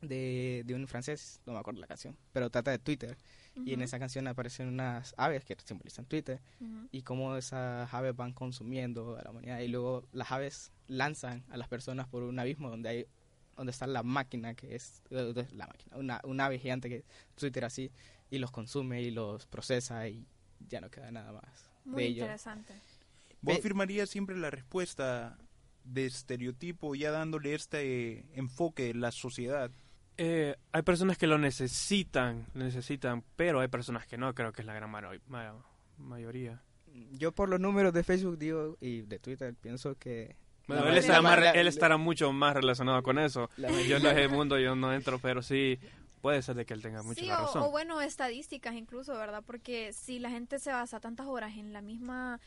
de, 0.00 0.62
de 0.66 0.74
un 0.74 0.86
francés, 0.86 1.40
no 1.46 1.52
me 1.52 1.58
acuerdo 1.58 1.80
la 1.80 1.86
canción, 1.86 2.16
pero 2.32 2.50
trata 2.50 2.70
de 2.70 2.78
Twitter. 2.78 3.16
Y 3.56 3.72
en 3.72 3.82
esa 3.82 3.98
canción 4.00 4.26
aparecen 4.26 4.66
unas 4.68 5.14
aves 5.16 5.44
que 5.44 5.56
simbolizan 5.64 6.06
Twitter 6.06 6.40
y 6.90 7.02
cómo 7.02 7.36
esas 7.36 7.92
aves 7.94 8.14
van 8.16 8.32
consumiendo 8.32 9.16
a 9.16 9.22
la 9.22 9.30
humanidad 9.30 9.60
y 9.60 9.68
luego 9.68 10.04
las 10.12 10.32
aves 10.32 10.72
lanzan 10.88 11.44
a 11.50 11.56
las 11.56 11.68
personas 11.68 12.08
por 12.08 12.22
un 12.24 12.38
abismo 12.38 12.68
donde 12.70 12.88
hay 12.88 13.06
donde 13.56 13.70
está 13.70 13.86
la 13.86 14.02
máquina 14.02 14.54
que 14.54 14.74
es 14.74 15.00
eh, 15.10 15.32
la 15.52 15.68
máquina 15.68 15.96
una, 15.96 16.20
una 16.24 16.46
ave 16.46 16.58
gigante 16.58 16.88
que 16.88 16.96
es 16.96 17.04
Twitter 17.36 17.64
así 17.64 17.92
y 18.28 18.38
los 18.38 18.50
consume 18.50 19.00
y 19.02 19.12
los 19.12 19.46
procesa 19.46 20.08
y 20.08 20.26
ya 20.68 20.80
no 20.80 20.90
queda 20.90 21.12
nada 21.12 21.30
más 21.30 21.70
Muy 21.84 22.02
de 22.02 22.08
interesante. 22.08 22.72
¿Vos 23.40 23.54
Ve- 23.54 23.60
afirmarías 23.60 24.10
siempre 24.10 24.36
la 24.36 24.50
respuesta 24.50 25.38
de 25.84 26.06
estereotipo 26.06 26.96
ya 26.96 27.12
dándole 27.12 27.54
este 27.54 28.26
enfoque 28.36 28.84
de 28.86 28.94
la 28.94 29.12
sociedad? 29.12 29.70
Eh, 30.16 30.56
hay 30.72 30.82
personas 30.82 31.18
que 31.18 31.26
lo 31.26 31.38
necesitan, 31.38 32.46
lo 32.54 32.64
necesitan, 32.64 33.24
pero 33.36 33.60
hay 33.60 33.68
personas 33.68 34.06
que 34.06 34.16
no, 34.16 34.32
creo 34.34 34.52
que 34.52 34.62
es 34.62 34.66
la 34.66 34.74
gran 34.74 34.90
mayoría. 35.98 36.62
yo 37.12 37.32
por 37.32 37.48
los 37.48 37.60
números 37.60 37.92
de 37.92 38.04
Facebook 38.04 38.38
digo 38.38 38.76
y 38.80 39.02
de 39.02 39.18
Twitter 39.18 39.54
pienso 39.60 39.96
que 39.96 40.36
Bueno, 40.68 40.86
él, 40.86 40.96
estará 40.98 41.20
más 41.20 41.38
él 41.54 41.66
estará 41.66 41.96
mucho 41.96 42.32
más 42.32 42.54
relacionado 42.54 43.02
con 43.02 43.18
eso. 43.18 43.50
Yo 43.56 43.98
no 43.98 44.10
es 44.10 44.16
el 44.18 44.28
mundo, 44.30 44.58
yo 44.58 44.76
no 44.76 44.92
entro, 44.92 45.18
pero 45.18 45.42
sí 45.42 45.78
puede 46.20 46.40
ser 46.42 46.54
de 46.54 46.64
que 46.64 46.74
él 46.74 46.80
tenga 46.80 47.02
mucha 47.02 47.20
Sí, 47.20 47.30
o, 47.30 47.36
razón. 47.36 47.62
o 47.64 47.70
bueno, 47.70 48.00
estadísticas 48.00 48.74
incluso, 48.74 49.12
¿verdad? 49.14 49.42
Porque 49.44 49.92
si 49.92 50.18
la 50.20 50.30
gente 50.30 50.58
se 50.58 50.72
basa 50.72 51.00
tantas 51.00 51.26
horas 51.26 51.56
en 51.58 51.72
la 51.72 51.82
misma, 51.82 52.40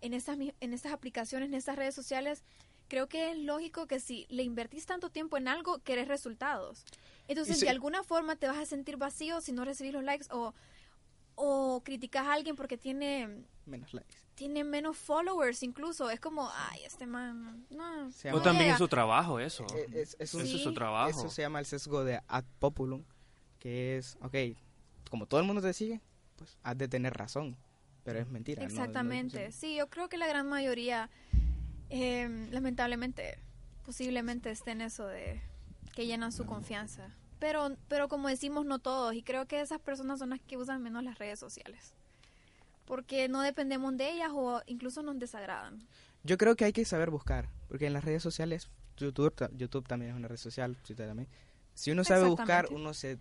en 0.00 0.14
estas, 0.14 0.38
en 0.38 0.72
estas 0.72 0.92
aplicaciones, 0.92 1.48
en 1.48 1.54
estas 1.54 1.76
redes 1.76 1.94
sociales, 1.94 2.42
creo 2.88 3.06
que 3.06 3.32
es 3.32 3.38
lógico 3.38 3.86
que 3.86 4.00
si 4.00 4.24
le 4.30 4.44
invertís 4.44 4.86
tanto 4.86 5.10
tiempo 5.10 5.36
en 5.36 5.46
algo, 5.48 5.78
querés 5.80 6.08
resultados. 6.08 6.84
Entonces, 7.28 7.58
se- 7.60 7.66
de 7.66 7.70
alguna 7.70 8.02
forma 8.02 8.36
te 8.36 8.46
vas 8.48 8.58
a 8.58 8.66
sentir 8.66 8.96
vacío 8.96 9.40
si 9.40 9.52
no 9.52 9.64
recibís 9.64 9.92
los 9.92 10.02
likes 10.02 10.26
o, 10.30 10.54
o 11.34 11.82
criticas 11.84 12.26
a 12.26 12.32
alguien 12.32 12.56
porque 12.56 12.76
tiene, 12.76 13.44
menos 13.66 13.92
likes 13.94 14.16
tiene 14.34 14.62
menos 14.62 14.96
followers 14.96 15.62
incluso. 15.64 16.10
Es 16.10 16.20
como, 16.20 16.48
ay, 16.54 16.84
este 16.84 17.06
man, 17.06 17.66
no. 17.70 18.10
Se 18.12 18.32
O 18.32 18.40
también 18.40 18.70
es 18.70 18.78
su 18.78 18.86
trabajo, 18.86 19.40
eso. 19.40 19.66
Eh, 19.76 19.88
es, 19.94 20.16
es 20.20 20.32
un- 20.34 20.42
Eso 20.42 20.56
es 20.56 20.62
su 20.62 20.72
trabajo. 20.72 21.10
Eso 21.10 21.28
se 21.28 21.42
llama 21.42 21.58
el 21.58 21.66
sesgo 21.66 22.04
de 22.04 22.20
ad 22.28 22.44
populum, 22.60 23.02
que 23.58 23.96
es, 23.96 24.16
ok, 24.22 24.36
como 25.10 25.26
todo 25.26 25.40
el 25.40 25.46
mundo 25.46 25.60
te 25.60 25.72
sigue, 25.72 26.00
pues 26.36 26.56
has 26.62 26.78
de 26.78 26.86
tener 26.86 27.14
razón, 27.14 27.56
pero 28.04 28.20
es 28.20 28.28
mentira. 28.28 28.62
¿no? 28.62 28.68
Exactamente. 28.68 29.46
No- 29.46 29.52
sí, 29.52 29.74
yo 29.76 29.88
creo 29.90 30.08
que 30.08 30.18
la 30.18 30.28
gran 30.28 30.48
mayoría, 30.48 31.10
eh, 31.90 32.48
lamentablemente, 32.52 33.40
posiblemente 33.84 34.50
esté 34.52 34.70
en 34.70 34.82
eso 34.82 35.04
de 35.08 35.40
que 35.98 36.06
llenan 36.06 36.30
su 36.30 36.46
confianza. 36.46 37.12
Pero, 37.40 37.76
pero 37.88 38.06
como 38.06 38.28
decimos, 38.28 38.64
no 38.64 38.78
todos. 38.78 39.14
Y 39.14 39.24
creo 39.24 39.46
que 39.46 39.60
esas 39.60 39.80
personas 39.80 40.20
son 40.20 40.30
las 40.30 40.40
que 40.40 40.56
usan 40.56 40.80
menos 40.80 41.02
las 41.02 41.18
redes 41.18 41.40
sociales. 41.40 41.92
Porque 42.84 43.28
no 43.28 43.42
dependemos 43.42 43.96
de 43.96 44.12
ellas 44.12 44.30
o 44.32 44.62
incluso 44.66 45.02
nos 45.02 45.18
desagradan. 45.18 45.88
Yo 46.22 46.38
creo 46.38 46.54
que 46.54 46.64
hay 46.64 46.72
que 46.72 46.84
saber 46.84 47.10
buscar, 47.10 47.48
porque 47.66 47.88
en 47.88 47.94
las 47.94 48.04
redes 48.04 48.22
sociales, 48.22 48.70
YouTube, 48.96 49.50
YouTube 49.56 49.88
también 49.88 50.12
es 50.12 50.16
una 50.16 50.28
red 50.28 50.36
social, 50.36 50.76
también. 50.86 51.26
Si 51.74 51.90
uno 51.90 52.04
sabe 52.04 52.28
buscar, 52.28 52.68
uno 52.70 52.94
se 52.94 53.18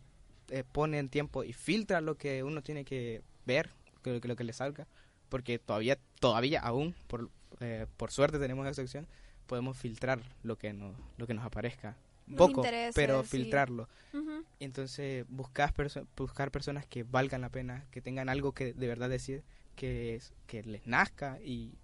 eh, 0.49 0.63
pone 0.71 0.99
en 0.99 1.09
tiempo 1.09 1.43
y 1.43 1.53
filtra 1.53 1.99
lo 1.99 2.15
que 2.15 2.43
uno 2.43 2.61
tiene 2.61 2.85
que 2.85 3.23
ver, 3.47 3.71
que, 4.03 4.21
que 4.21 4.27
lo 4.27 4.35
que 4.35 4.43
le 4.43 4.53
salga, 4.53 4.85
porque 5.29 5.57
todavía, 5.57 5.97
todavía 6.19 6.61
aún, 6.61 6.93
por, 7.07 7.31
eh, 7.59 7.87
por 7.97 8.11
suerte 8.11 8.37
tenemos 8.37 8.67
esa 8.67 8.75
sección, 8.75 9.07
podemos 9.47 9.77
filtrar 9.77 10.19
lo 10.43 10.59
que 10.59 10.73
nos, 10.73 10.95
lo 11.17 11.25
que 11.25 11.33
nos 11.33 11.43
aparezca. 11.43 11.97
Poco, 12.35 12.61
intereses, 12.61 12.95
pero 12.95 13.23
sí. 13.23 13.29
filtrarlo. 13.29 13.87
Ujú. 14.13 14.43
Entonces, 14.59 15.25
buscar, 15.29 15.73
perso- 15.73 16.05
buscar 16.15 16.51
personas 16.51 16.85
que 16.85 17.03
valgan 17.03 17.41
la 17.41 17.49
pena, 17.49 17.85
que 17.91 18.01
tengan 18.01 18.27
algo 18.29 18.51
que 18.53 18.73
de 18.73 18.87
verdad 18.87 19.09
decir, 19.09 19.43
que, 19.75 20.15
es- 20.15 20.33
que 20.47 20.63
les 20.63 20.85
nazca 20.87 21.39
y 21.41 21.77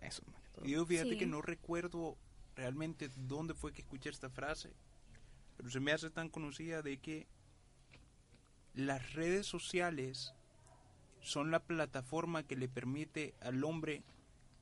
eso. 0.00 0.22
más 0.32 0.40
que 0.42 0.48
todo. 0.50 0.64
Y 0.66 0.70
yo 0.72 0.86
fíjate 0.86 1.10
Sí. 1.10 1.18
que 1.18 1.26
no 1.26 1.42
recuerdo 1.42 2.16
realmente 2.54 3.10
dónde 3.16 3.52
fue 3.54 3.72
que 3.72 3.82
escuché 3.82 4.08
esta 4.10 4.30
frase, 4.30 4.72
pero 5.56 5.68
se 5.68 5.80
me 5.80 5.92
hace 5.92 6.08
tan 6.10 6.28
conocida 6.30 6.80
de 6.82 6.98
que 6.98 7.26
las 8.74 9.14
redes 9.14 9.46
sociales 9.46 10.32
son 11.20 11.50
la 11.50 11.60
plataforma 11.60 12.42
que 12.44 12.56
le 12.56 12.68
permite 12.68 13.34
al 13.40 13.64
hombre 13.64 14.02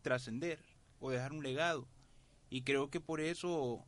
trascender 0.02 0.58
o 1.00 1.10
dejar 1.10 1.32
un 1.32 1.42
legado. 1.42 1.86
Y 2.50 2.62
creo 2.62 2.88
que 2.90 3.00
por 3.00 3.20
eso, 3.20 3.84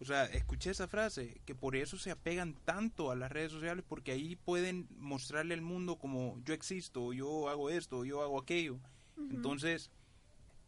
o 0.00 0.04
sea, 0.04 0.24
escuché 0.24 0.70
esa 0.70 0.88
frase, 0.88 1.40
que 1.46 1.54
por 1.54 1.76
eso 1.76 1.96
se 1.96 2.10
apegan 2.10 2.54
tanto 2.64 3.10
a 3.10 3.16
las 3.16 3.32
redes 3.32 3.52
sociales, 3.52 3.84
porque 3.88 4.12
ahí 4.12 4.36
pueden 4.36 4.86
mostrarle 4.98 5.54
al 5.54 5.62
mundo 5.62 5.96
como 5.96 6.38
yo 6.44 6.52
existo, 6.54 7.12
yo 7.12 7.48
hago 7.48 7.70
esto, 7.70 8.04
yo 8.04 8.22
hago 8.22 8.38
aquello. 8.38 8.78
Entonces, 9.16 9.90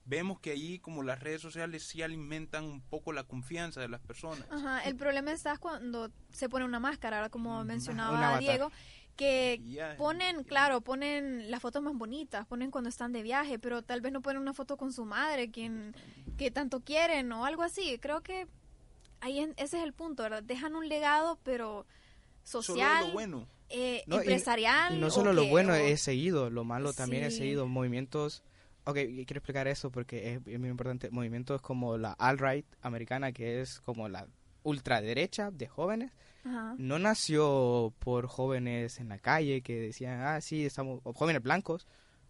vemos 0.06 0.40
que 0.40 0.52
ahí 0.52 0.78
como 0.78 1.02
las 1.02 1.20
redes 1.20 1.42
sociales 1.42 1.82
sí 1.82 2.02
alimentan 2.02 2.64
un 2.64 2.80
poco 2.80 3.12
la 3.12 3.24
confianza 3.24 3.80
de 3.82 3.88
las 3.88 4.00
personas. 4.00 4.46
Ajá, 4.50 4.80
el 4.84 4.96
problema 4.96 5.32
está 5.32 5.58
cuando 5.58 6.10
se 6.32 6.48
pone 6.48 6.64
una 6.64 6.80
máscara, 6.80 7.18
ahora 7.18 7.28
como 7.28 7.62
mencionaba. 7.64 8.38
Diego, 8.38 8.72
que 9.16 9.60
ponen, 9.98 10.44
claro, 10.44 10.80
ponen 10.80 11.50
las 11.50 11.60
fotos 11.60 11.82
más 11.82 11.92
bonitas, 11.94 12.46
ponen 12.46 12.70
cuando 12.70 12.88
están 12.88 13.12
de 13.12 13.22
viaje, 13.22 13.58
pero 13.58 13.82
tal 13.82 14.00
vez 14.00 14.12
no 14.12 14.22
ponen 14.22 14.40
una 14.40 14.54
foto 14.54 14.76
con 14.76 14.92
su 14.92 15.04
madre, 15.04 15.50
quien 15.50 15.94
que 16.38 16.50
tanto 16.50 16.80
quieren 16.80 17.30
o 17.32 17.44
algo 17.44 17.62
así. 17.62 17.98
Creo 17.98 18.22
que 18.22 18.46
ahí 19.20 19.40
en- 19.40 19.54
ese 19.56 19.78
es 19.78 19.84
el 19.84 19.92
punto, 19.92 20.22
¿verdad? 20.22 20.42
Dejan 20.42 20.74
un 20.76 20.88
legado, 20.88 21.38
pero 21.42 21.86
Solo 22.42 22.62
social, 22.62 23.06
lo 23.08 23.12
bueno. 23.12 23.48
eh, 23.68 24.02
No, 24.06 24.16
empresarial. 24.16 24.96
Y 24.96 25.00
no 25.00 25.10
solo 25.10 25.32
lo 25.32 25.44
bueno 25.46 25.72
o- 25.72 25.76
es 25.76 26.00
seguido, 26.00 26.50
lo 26.50 26.64
malo 26.64 26.92
también 26.92 27.24
es 27.24 27.36
seguido. 27.36 27.66
Movimientos. 27.66 28.42
Ok, 28.84 28.94
quiero 28.94 29.38
explicar 29.38 29.68
eso 29.68 29.90
porque 29.90 30.32
es, 30.34 30.40
es 30.46 30.58
muy 30.58 30.70
importante. 30.70 31.10
Movimientos 31.10 31.60
como 31.60 31.98
la 31.98 32.12
alt-right 32.12 32.64
americana, 32.80 33.32
que 33.32 33.60
es 33.60 33.80
como 33.80 34.08
la 34.08 34.26
ultraderecha 34.62 35.50
de 35.50 35.66
jóvenes, 35.68 36.12
Ajá. 36.44 36.74
no 36.78 36.98
nació 36.98 37.92
por 37.98 38.26
jóvenes 38.28 38.98
en 39.00 39.08
la 39.10 39.18
calle 39.18 39.60
que 39.62 39.78
decían, 39.78 40.20
ah, 40.22 40.40
sí, 40.40 40.64
estamos, 40.64 41.00
o 41.04 41.12
jóvenes 41.12 41.42
blancos, 41.42 41.86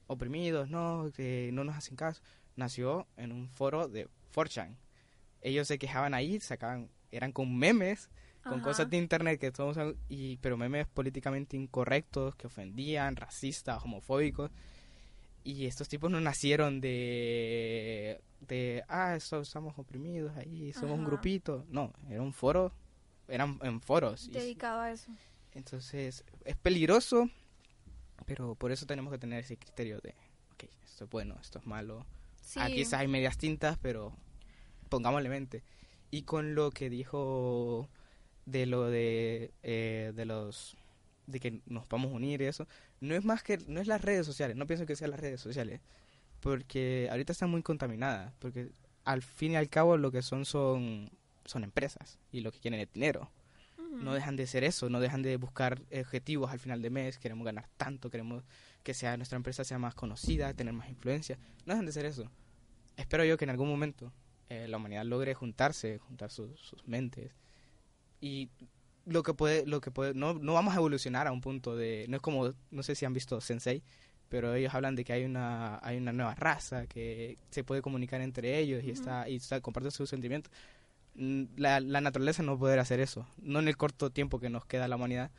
oprimidos, 0.09 0.69
no, 0.69 1.11
que 1.15 1.51
no 1.53 1.63
nos 1.65 1.77
hacen 1.77 1.97
caso. 1.97 2.23
Nació 2.57 3.07
en 3.17 3.31
un 3.33 3.49
foro 3.51 3.87
de 3.89 4.09
4chan. 4.35 4.77
Ellos 5.43 5.69
se 5.69 5.79
quejaban 5.79 6.15
ahí, 6.15 6.41
sacaban, 6.41 6.91
eran 7.13 7.33
con 7.33 7.57
memes, 7.57 8.11
con 8.43 8.55
Ajá. 8.55 8.63
cosas 8.63 8.91
de 8.91 8.97
internet 8.97 9.39
que 9.41 9.51
todos, 9.53 9.77
y, 10.09 10.37
pero 10.39 10.57
memes 10.57 10.87
políticamente 10.87 11.57
incorrectos, 11.57 12.35
que 12.37 12.47
ofendían, 12.47 13.17
racistas, 13.17 13.83
homofóbicos. 13.85 14.51
Y 15.45 15.67
estos 15.67 15.89
tipos 15.89 16.11
no 16.11 16.21
nacieron 16.21 16.81
de, 16.81 18.21
de 18.41 18.83
ah, 18.89 19.15
eso, 19.17 19.41
estamos 19.41 19.79
oprimidos 19.79 20.37
ahí, 20.37 20.73
somos 20.73 20.99
un 20.99 21.05
grupito. 21.05 21.65
No, 21.71 21.93
era 22.11 22.21
un 22.23 22.33
foro, 22.33 22.73
eran 23.29 23.59
en 23.63 23.81
foros. 23.81 24.29
y- 24.29 24.33
dedicado 24.33 24.81
a 24.81 24.91
eso. 24.91 25.11
entonces, 25.55 26.25
es 26.45 26.57
peligroso, 26.57 27.31
pero 28.27 28.55
por 28.57 28.73
eso 28.73 28.85
tenemos 28.87 29.13
que 29.13 29.19
tener 29.19 29.41
ese 29.41 29.57
criterio 29.57 30.01
de, 30.01 30.15
ok, 30.53 30.65
esto 30.85 31.05
es 31.05 31.11
bueno, 31.11 31.37
esto 31.41 31.59
es 31.61 31.67
malo. 31.67 32.05
Sí. 32.43 32.61
Aquí 32.61 32.75
quizás 32.77 33.01
hay 33.01 33.09
medias 33.09 33.39
tintas, 33.39 33.79
pero 33.79 34.13
pongámosle 34.89 35.29
mente. 35.29 35.63
Y 36.11 36.23
con 36.23 36.55
lo 36.55 36.71
que 36.71 36.91
dijo 36.91 37.89
de 38.47 38.67
lo 38.67 38.87
de, 38.89 39.53
eh, 39.63 40.13
de 40.15 40.25
los 40.25 40.77
de 41.27 41.41
que 41.41 41.61
nos 41.67 41.87
vamos 41.89 42.13
a 42.13 42.15
unir 42.15 42.41
y 42.41 42.47
eso, 42.47 42.67
no 43.01 43.15
es 43.15 43.25
más 43.25 43.43
que, 43.43 43.59
no 43.67 43.81
es 43.81 43.87
las 43.87 44.01
redes 44.01 44.25
sociales, 44.25 44.57
no 44.57 44.67
pienso 44.67 44.87
que 44.87 44.97
sean 44.97 45.11
las 45.11 45.21
redes 45.21 45.41
sociales, 45.43 45.81
porque 46.41 47.09
ahorita 47.11 47.33
están 47.33 47.51
muy 47.51 47.63
contaminadas, 47.63 48.33
porque 48.39 48.71
al 49.05 49.21
fin 49.23 49.53
y 49.53 49.57
al 49.57 49.69
cabo 49.69 49.99
lo 49.99 50.11
que 50.11 50.23
son 50.23 50.47
son, 50.47 51.11
son 51.45 51.65
empresas 51.65 52.19
y 52.33 52.41
lo 52.41 52.51
que 52.51 52.61
quieren 52.61 52.81
es 52.81 52.91
dinero 52.91 53.31
no 53.91 54.15
dejan 54.15 54.37
de 54.37 54.47
ser 54.47 54.65
eso, 54.65 54.89
no 54.89 55.01
dejan 55.01 55.23
de 55.23 55.37
buscar 55.37 55.81
objetivos 55.93 56.51
al 56.51 56.59
final 56.59 56.83
de 56.83 56.91
mes, 56.91 57.19
queremos 57.19 57.45
ganar 57.45 57.69
tanto, 57.77 58.11
queremos 58.11 58.45
que 58.83 58.95
sea 58.95 59.17
nuestra 59.17 59.37
empresa 59.37 59.65
sea 59.65 59.79
más 59.79 59.95
conocida, 59.95 60.53
tener 60.55 60.73
más 60.73 60.89
influencia, 60.89 61.39
no 61.67 61.75
dejan 61.75 61.87
de 61.87 61.93
ser 61.93 62.05
eso. 62.05 62.31
Espero 62.97 63.25
yo 63.25 63.37
que 63.37 63.45
en 63.45 63.51
algún 63.51 63.69
momento 63.69 64.13
eh, 64.49 64.67
la 64.69 64.77
humanidad 64.79 65.05
logre 65.05 65.35
juntarse, 65.35 65.99
juntar 65.99 66.31
sus, 66.31 66.59
sus 66.61 66.87
mentes 66.87 67.33
y 68.21 68.49
lo 69.07 69.23
que 69.23 69.33
puede, 69.35 69.65
lo 69.67 69.81
que 69.81 69.91
puede, 69.91 70.15
no, 70.15 70.35
no 70.35 70.53
vamos 70.55 70.75
a 70.75 70.79
evolucionar 70.79 71.27
a 71.27 71.33
un 71.33 71.41
punto 71.41 71.77
de, 71.77 72.07
no 72.09 72.17
es 72.17 72.23
como, 72.23 72.53
no 72.71 72.83
sé 72.83 72.95
si 72.95 73.05
han 73.07 73.13
visto 73.15 73.41
Sensei, 73.41 73.83
pero 74.29 74.55
ellos 74.55 74.75
hablan 74.75 74.95
de 74.97 75.05
que 75.05 75.13
hay 75.15 75.25
una, 75.25 75.79
hay 75.83 75.97
una 75.97 76.13
nueva 76.13 76.35
raza 76.35 76.87
que 76.87 77.39
se 77.51 77.65
puede 77.65 77.81
comunicar 77.81 78.21
entre 78.21 78.59
ellos 78.59 78.83
y 78.83 78.87
Ujú. 78.89 78.93
está, 78.93 79.29
y 79.29 79.37
está, 79.37 79.61
comparte 79.61 79.91
sus 79.91 80.11
sentimientos. 80.11 80.53
Mm, 81.15 81.45
La, 81.57 81.81
la 81.81 82.01
naturaleza 82.03 82.43
no 82.43 82.59
poder 82.59 82.79
hacer 82.81 83.01
eso, 83.01 83.27
no 83.39 83.61
en 83.61 83.69
el 83.69 83.77
corto 83.79 84.11
tiempo 84.11 84.39
que 84.41 84.51
nos 84.51 84.67
queda 84.67 84.89
la 84.89 84.97
humanidad. 84.97 85.31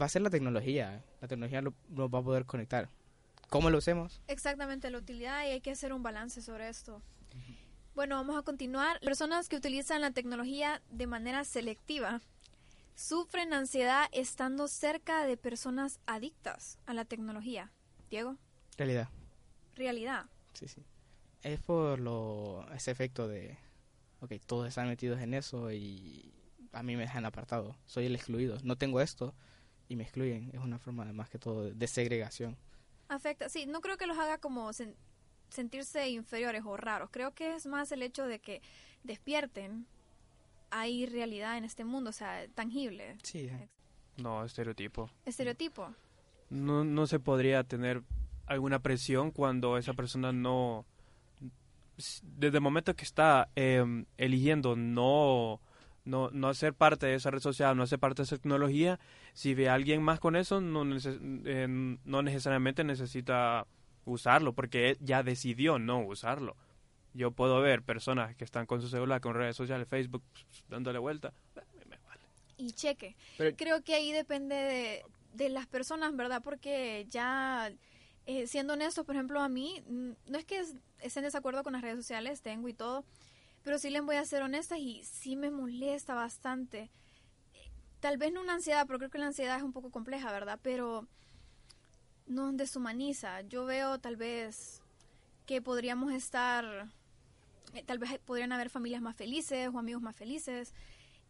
Va 0.00 0.06
a 0.06 0.08
ser 0.08 0.22
la 0.22 0.30
tecnología, 0.30 1.02
la 1.20 1.28
tecnología 1.28 1.62
lo- 1.62 1.74
nos 1.88 2.08
va 2.12 2.18
a 2.18 2.22
poder 2.22 2.44
conectar. 2.44 2.88
¿Cómo 3.48 3.70
lo 3.70 3.78
hacemos? 3.78 4.20
Exactamente, 4.28 4.90
la 4.90 4.98
utilidad 4.98 5.44
y 5.46 5.50
hay 5.52 5.60
que 5.60 5.70
hacer 5.70 5.92
un 5.92 6.02
balance 6.02 6.42
sobre 6.42 6.68
esto. 6.68 7.00
Bueno, 7.96 8.16
vamos 8.16 8.36
a 8.36 8.42
continuar. 8.42 9.00
Personas 9.00 9.48
que 9.48 9.56
utilizan 9.56 10.02
la 10.02 10.10
tecnología 10.10 10.82
de 10.90 11.06
manera 11.06 11.44
selectiva 11.44 12.20
sufren 12.94 13.54
ansiedad 13.54 14.06
estando 14.12 14.68
cerca 14.68 15.24
de 15.24 15.38
personas 15.38 15.98
adictas 16.04 16.78
a 16.84 16.92
la 16.92 17.06
tecnología. 17.06 17.72
Diego, 18.10 18.36
Realidad. 18.76 19.08
realidad. 19.76 20.26
Sí, 20.52 20.68
sí. 20.68 20.84
Es 21.40 21.58
por 21.60 21.98
lo, 21.98 22.66
ese 22.74 22.90
efecto 22.90 23.28
de, 23.28 23.56
ok, 24.20 24.32
todos 24.44 24.68
están 24.68 24.88
metidos 24.88 25.18
en 25.22 25.32
eso 25.32 25.72
y 25.72 26.34
a 26.72 26.82
mí 26.82 26.96
me 26.96 27.04
dejan 27.04 27.24
apartado. 27.24 27.78
Soy 27.86 28.04
el 28.04 28.14
excluido. 28.14 28.58
No 28.62 28.76
tengo 28.76 29.00
esto 29.00 29.34
y 29.88 29.96
me 29.96 30.02
excluyen. 30.02 30.50
Es 30.52 30.60
una 30.60 30.78
forma 30.78 31.06
de 31.06 31.14
más 31.14 31.30
que 31.30 31.38
todo 31.38 31.70
de 31.70 31.86
segregación. 31.86 32.58
Afecta, 33.08 33.48
sí, 33.48 33.64
no 33.64 33.80
creo 33.80 33.96
que 33.96 34.06
los 34.06 34.18
haga 34.18 34.36
como 34.36 34.70
sentirse 35.48 36.08
inferiores 36.08 36.62
o 36.64 36.76
raros. 36.76 37.10
Creo 37.10 37.32
que 37.34 37.54
es 37.54 37.66
más 37.66 37.92
el 37.92 38.02
hecho 38.02 38.26
de 38.26 38.38
que 38.38 38.62
despierten. 39.04 39.86
Hay 40.70 41.06
realidad 41.06 41.56
en 41.56 41.64
este 41.64 41.84
mundo, 41.84 42.10
o 42.10 42.12
sea, 42.12 42.46
tangible. 42.54 43.16
Sí, 43.22 43.48
No, 44.16 44.44
estereotipo. 44.44 45.10
Estereotipo. 45.24 45.94
No, 46.50 46.84
no 46.84 47.06
se 47.06 47.18
podría 47.20 47.62
tener 47.64 48.02
alguna 48.46 48.78
presión 48.80 49.30
cuando 49.30 49.78
esa 49.78 49.94
persona 49.94 50.32
no... 50.32 50.84
Desde 52.22 52.58
el 52.58 52.62
momento 52.62 52.94
que 52.94 53.04
está 53.04 53.48
eh, 53.56 54.04
eligiendo 54.18 54.76
no, 54.76 55.60
no, 56.04 56.30
no 56.30 56.52
ser 56.52 56.74
parte 56.74 57.06
de 57.06 57.14
esa 57.14 57.30
red 57.30 57.40
social, 57.40 57.74
no 57.74 57.86
ser 57.86 57.98
parte 57.98 58.20
de 58.20 58.24
esa 58.24 58.36
tecnología, 58.36 59.00
si 59.32 59.54
ve 59.54 59.70
a 59.70 59.74
alguien 59.74 60.02
más 60.02 60.20
con 60.20 60.36
eso, 60.36 60.60
no, 60.60 60.84
neces- 60.84 61.18
eh, 61.46 61.66
no 62.04 62.22
necesariamente 62.22 62.84
necesita 62.84 63.66
usarlo, 64.06 64.54
porque 64.54 64.90
él 64.90 64.98
ya 65.00 65.22
decidió 65.22 65.78
no 65.78 65.98
usarlo. 66.00 66.56
Yo 67.12 67.30
puedo 67.32 67.60
ver 67.60 67.82
personas 67.82 68.34
que 68.36 68.44
están 68.44 68.64
con 68.66 68.80
su 68.80 68.88
celular, 68.88 69.20
con 69.20 69.34
redes 69.34 69.56
sociales, 69.56 69.86
Facebook, 69.88 70.22
dándole 70.68 70.98
vuelta. 70.98 71.32
me 71.88 71.96
vale. 72.06 72.20
y 72.56 72.72
cheque. 72.72 73.14
Pero- 73.36 73.56
Creo 73.56 73.82
que 73.82 73.94
ahí 73.94 74.12
depende 74.12 74.54
de, 74.54 75.04
de 75.34 75.48
las 75.50 75.66
personas, 75.66 76.14
¿verdad? 76.16 76.40
Porque 76.42 77.06
ya, 77.10 77.70
eh, 78.26 78.46
siendo 78.46 78.72
honestos, 78.74 79.04
por 79.04 79.14
ejemplo, 79.14 79.40
a 79.40 79.48
mí, 79.48 79.82
mm, 79.88 80.10
no 80.30 80.38
es 80.38 80.44
que 80.44 80.58
es- 80.60 80.74
esté 81.00 81.20
en 81.20 81.24
desacuerdo 81.24 81.62
con 81.62 81.72
las 81.74 81.82
redes 81.82 81.96
sociales, 81.96 82.40
tengo 82.42 82.68
y 82.68 82.74
todo, 82.74 83.04
pero 83.62 83.78
sí 83.78 83.90
les 83.90 84.02
voy 84.02 84.16
a 84.16 84.24
ser 84.24 84.42
honesta 84.42 84.78
y 84.78 85.02
sí 85.04 85.36
me 85.36 85.50
molesta 85.50 86.14
bastante. 86.14 86.90
Eh, 87.54 87.70
Tal 88.00 88.18
vez 88.18 88.32
no 88.32 88.40
una 88.42 88.54
ansiedad, 88.54 88.86
pero 88.86 88.98
creo 88.98 89.10
que 89.10 89.18
la 89.18 89.26
ansiedad 89.26 89.56
es 89.56 89.62
un 89.62 89.72
poco 89.72 89.90
compleja, 89.90 90.30
¿verdad? 90.30 90.58
Pero 90.62 91.06
nos 92.26 92.56
deshumaniza. 92.56 93.42
Yo 93.42 93.64
veo 93.64 93.98
tal 93.98 94.16
vez 94.16 94.82
que 95.46 95.62
podríamos 95.62 96.12
estar, 96.12 96.88
eh, 97.74 97.82
tal 97.84 97.98
vez 97.98 98.18
podrían 98.24 98.52
haber 98.52 98.70
familias 98.70 99.02
más 99.02 99.16
felices 99.16 99.70
o 99.72 99.78
amigos 99.78 100.02
más 100.02 100.16
felices. 100.16 100.74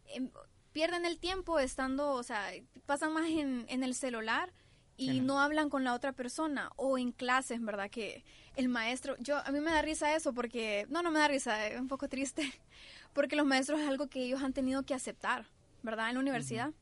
Em, 0.07 0.29
pierden 0.73 1.05
el 1.05 1.19
tiempo 1.19 1.59
estando, 1.59 2.11
o 2.13 2.23
sea, 2.23 2.51
pasan 2.85 3.13
más 3.13 3.27
en, 3.29 3.65
en 3.69 3.83
el 3.83 3.95
celular 3.95 4.53
y 4.97 5.21
no 5.21 5.39
hablan 5.39 5.69
con 5.69 5.83
la 5.83 5.93
otra 5.93 6.11
persona 6.11 6.71
o 6.75 6.97
en 6.97 7.11
clases, 7.11 7.61
¿verdad? 7.63 7.89
Que 7.89 8.23
el 8.55 8.67
maestro, 8.67 9.15
yo 9.19 9.37
a 9.37 9.51
mí 9.51 9.59
me 9.59 9.71
da 9.71 9.83
risa 9.83 10.15
eso 10.15 10.33
porque, 10.33 10.87
no, 10.89 11.03
no 11.03 11.11
me 11.11 11.19
da 11.19 11.27
risa, 11.27 11.67
es 11.67 11.79
un 11.79 11.87
poco 11.87 12.09
triste, 12.09 12.51
porque 13.13 13.35
los 13.35 13.45
maestros 13.45 13.79
es 13.79 13.87
algo 13.87 14.07
que 14.07 14.23
ellos 14.23 14.41
han 14.41 14.53
tenido 14.53 14.83
que 14.83 14.95
aceptar, 14.95 15.45
¿verdad? 15.83 16.09
En 16.09 16.15
la 16.15 16.21
universidad, 16.21 16.73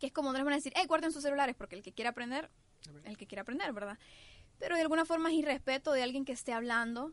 que 0.00 0.06
es 0.06 0.12
como 0.12 0.32
no 0.32 0.38
les 0.38 0.44
van 0.44 0.54
a 0.54 0.56
decir, 0.56 0.72
hey, 0.74 0.86
guarden 0.88 1.12
sus 1.12 1.22
celulares, 1.22 1.54
porque 1.56 1.76
el 1.76 1.82
que 1.82 1.92
quiera 1.92 2.10
aprender, 2.10 2.50
el 3.04 3.16
que 3.16 3.26
quiera 3.26 3.42
aprender, 3.42 3.72
¿verdad? 3.72 3.98
Pero 4.58 4.74
de 4.74 4.82
alguna 4.82 5.04
forma 5.04 5.30
es 5.30 5.36
irrespeto 5.36 5.92
de 5.92 6.02
alguien 6.02 6.24
que 6.24 6.32
esté 6.32 6.52
hablando 6.52 7.12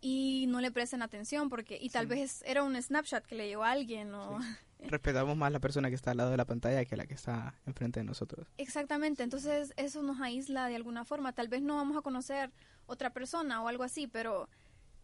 y 0.00 0.46
no 0.48 0.60
le 0.60 0.70
presten 0.70 1.02
atención 1.02 1.48
porque 1.48 1.78
y 1.80 1.90
tal 1.90 2.06
vez 2.06 2.42
era 2.46 2.62
un 2.62 2.80
snapshot 2.80 3.24
que 3.26 3.34
le 3.34 3.48
llegó 3.48 3.64
a 3.64 3.70
alguien 3.70 4.14
o 4.14 4.38
Respetamos 4.88 5.36
más 5.36 5.52
la 5.52 5.60
persona 5.60 5.90
que 5.90 5.94
está 5.94 6.12
al 6.12 6.16
lado 6.16 6.30
de 6.30 6.36
la 6.36 6.46
pantalla 6.46 6.84
que 6.84 6.96
la 6.96 7.06
que 7.06 7.14
está 7.14 7.54
enfrente 7.66 8.00
de 8.00 8.04
nosotros. 8.04 8.48
Exactamente, 8.56 9.22
entonces 9.22 9.74
eso 9.76 10.02
nos 10.02 10.20
aísla 10.20 10.68
de 10.68 10.76
alguna 10.76 11.04
forma. 11.04 11.34
Tal 11.34 11.48
vez 11.48 11.60
no 11.60 11.76
vamos 11.76 11.98
a 11.98 12.02
conocer 12.02 12.50
otra 12.86 13.10
persona 13.10 13.62
o 13.62 13.68
algo 13.68 13.84
así, 13.84 14.06
pero 14.06 14.48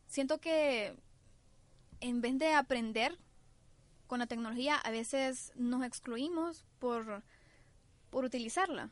siento 0.07 0.39
que 0.39 0.97
en 2.01 2.21
vez 2.21 2.39
de 2.39 2.55
aprender 2.55 3.19
con 4.07 4.19
la 4.21 4.27
tecnología, 4.27 4.77
a 4.77 4.91
veces 4.91 5.53
nos 5.57 5.85
excluimos 5.85 6.65
por, 6.79 7.23
por 8.11 8.25
utilizarla. 8.25 8.91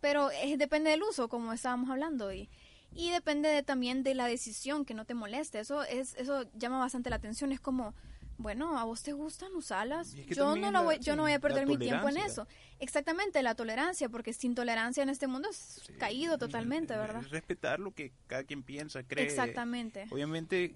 Pero 0.00 0.30
es, 0.30 0.58
depende 0.58 0.90
del 0.90 1.02
uso, 1.02 1.28
como 1.28 1.52
estábamos 1.52 1.90
hablando, 1.90 2.32
y, 2.32 2.48
y 2.92 3.10
depende 3.10 3.48
de- 3.48 3.62
también 3.62 4.02
de 4.02 4.14
la 4.14 4.26
decisión 4.26 4.84
que 4.84 4.94
no 4.94 5.04
te 5.04 5.14
moleste. 5.14 5.60
Eso, 5.60 5.82
es, 5.84 6.14
eso 6.16 6.44
llama 6.54 6.78
bastante 6.78 7.10
la 7.10 7.16
atención. 7.16 7.52
Es 7.52 7.60
como, 7.60 7.94
bueno, 8.38 8.78
a 8.78 8.84
vos 8.84 9.02
te 9.02 9.12
gustan 9.12 9.54
usarlas. 9.54 10.14
Y 10.14 10.20
es 10.22 10.26
que 10.26 10.34
Yo 10.34 10.56
no, 10.56 10.70
la- 10.70 10.80
voy, 10.80 10.96
yo 11.00 11.12
sí, 11.12 11.16
no 11.16 11.22
voy 11.24 11.32
a 11.32 11.40
perder 11.40 11.66
mi 11.66 11.76
tiempo 11.76 12.08
en 12.08 12.16
eso. 12.16 12.46
Exactamente, 12.78 13.42
la 13.42 13.54
tolerancia, 13.54 14.08
porque 14.08 14.32
sin 14.32 14.54
tolerancia 14.54 15.02
en 15.02 15.10
este 15.10 15.26
mundo 15.26 15.48
es 15.50 15.82
caído 15.98 16.38
totalmente, 16.38 16.96
¿verdad? 16.96 17.22
Es 17.22 17.30
respetar 17.30 17.78
lo 17.78 17.92
que 17.92 18.12
cada 18.26 18.44
quien 18.44 18.62
piensa, 18.62 19.02
cree. 19.02 19.24
Exactamente. 19.24 20.06
Obviamente 20.10 20.74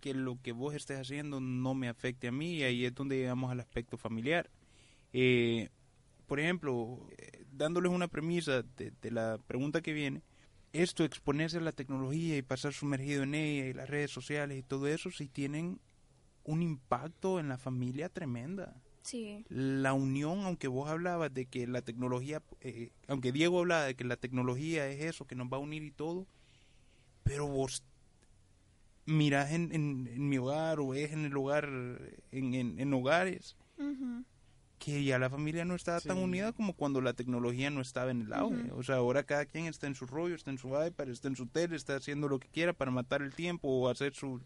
que 0.00 0.12
lo 0.12 0.38
que 0.42 0.52
vos 0.52 0.74
estés 0.74 1.00
haciendo 1.00 1.40
no 1.40 1.72
me 1.74 1.88
afecte 1.88 2.28
a 2.28 2.32
mí 2.32 2.56
y 2.56 2.62
ahí 2.64 2.84
es 2.84 2.94
donde 2.94 3.16
llegamos 3.16 3.50
al 3.50 3.58
aspecto 3.60 3.96
familiar. 3.96 4.50
Eh, 5.12 5.70
por 6.26 6.38
ejemplo, 6.38 7.08
eh, 7.16 7.35
dándoles 7.56 7.92
una 7.92 8.08
premisa 8.08 8.62
de, 8.62 8.92
de 9.00 9.10
la 9.10 9.38
pregunta 9.46 9.80
que 9.80 9.92
viene, 9.92 10.22
esto, 10.72 11.04
exponerse 11.04 11.58
a 11.58 11.62
la 11.62 11.72
tecnología 11.72 12.36
y 12.36 12.42
pasar 12.42 12.72
sumergido 12.72 13.22
en 13.22 13.34
ella 13.34 13.66
y 13.66 13.72
las 13.72 13.88
redes 13.88 14.10
sociales 14.10 14.58
y 14.58 14.62
todo 14.62 14.86
eso, 14.86 15.10
sí 15.10 15.28
tienen 15.28 15.80
un 16.44 16.62
impacto 16.62 17.40
en 17.40 17.48
la 17.48 17.58
familia 17.58 18.08
tremenda. 18.08 18.76
Sí, 19.02 19.44
La 19.48 19.92
unión, 19.92 20.40
aunque 20.40 20.66
vos 20.66 20.88
hablabas 20.90 21.32
de 21.32 21.46
que 21.46 21.66
la 21.68 21.82
tecnología, 21.82 22.42
eh, 22.60 22.90
aunque 23.06 23.30
Diego 23.30 23.60
hablaba 23.60 23.84
de 23.84 23.94
que 23.94 24.02
la 24.02 24.16
tecnología 24.16 24.88
es 24.88 25.04
eso, 25.04 25.26
que 25.26 25.36
nos 25.36 25.46
va 25.46 25.58
a 25.58 25.60
unir 25.60 25.84
y 25.84 25.92
todo, 25.92 26.26
pero 27.22 27.46
vos 27.46 27.84
mirás 29.04 29.52
en, 29.52 29.72
en, 29.72 30.08
en 30.12 30.28
mi 30.28 30.38
hogar 30.38 30.80
o 30.80 30.92
es 30.94 31.12
en 31.12 31.24
el 31.24 31.36
hogar, 31.36 31.68
en, 32.32 32.80
en, 32.80 32.94
hogares. 32.94 33.56
Que 34.78 35.02
ya 35.04 35.18
la 35.18 35.30
familia 35.30 35.64
no 35.64 35.74
está 35.74 36.00
tan 36.00 36.18
unida 36.18 36.52
como 36.52 36.74
cuando 36.74 37.00
la 37.00 37.14
tecnología 37.14 37.70
no 37.70 37.80
estaba 37.80 38.10
en 38.10 38.22
el 38.22 38.32
auge. 38.32 38.70
O 38.72 38.82
sea, 38.82 38.96
ahora 38.96 39.24
cada 39.24 39.46
quien 39.46 39.66
está 39.66 39.86
en 39.86 39.94
su 39.94 40.06
rollo, 40.06 40.34
está 40.34 40.50
en 40.50 40.58
su 40.58 40.68
iPad, 40.68 41.08
está 41.08 41.28
en 41.28 41.36
su 41.36 41.46
tele, 41.46 41.76
está 41.76 41.96
haciendo 41.96 42.28
lo 42.28 42.38
que 42.38 42.48
quiera 42.48 42.72
para 42.72 42.90
matar 42.90 43.22
el 43.22 43.34
tiempo 43.34 43.68
o 43.68 43.88
hacer 43.88 44.14
su... 44.14 44.40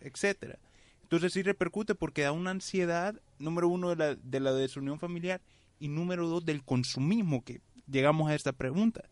etcétera. 0.00 0.58
Entonces 1.02 1.32
sí 1.32 1.42
repercute 1.42 1.94
porque 1.94 2.22
da 2.22 2.32
una 2.32 2.52
ansiedad, 2.52 3.20
número 3.38 3.68
uno, 3.68 3.90
de 3.90 3.96
la, 3.96 4.14
de 4.14 4.40
la 4.40 4.52
desunión 4.52 4.98
familiar 4.98 5.42
y 5.78 5.88
número 5.88 6.28
dos, 6.28 6.44
del 6.44 6.62
consumismo, 6.62 7.44
que 7.44 7.60
llegamos 7.86 8.30
a 8.30 8.34
esta 8.34 8.52
pregunta. 8.52 9.04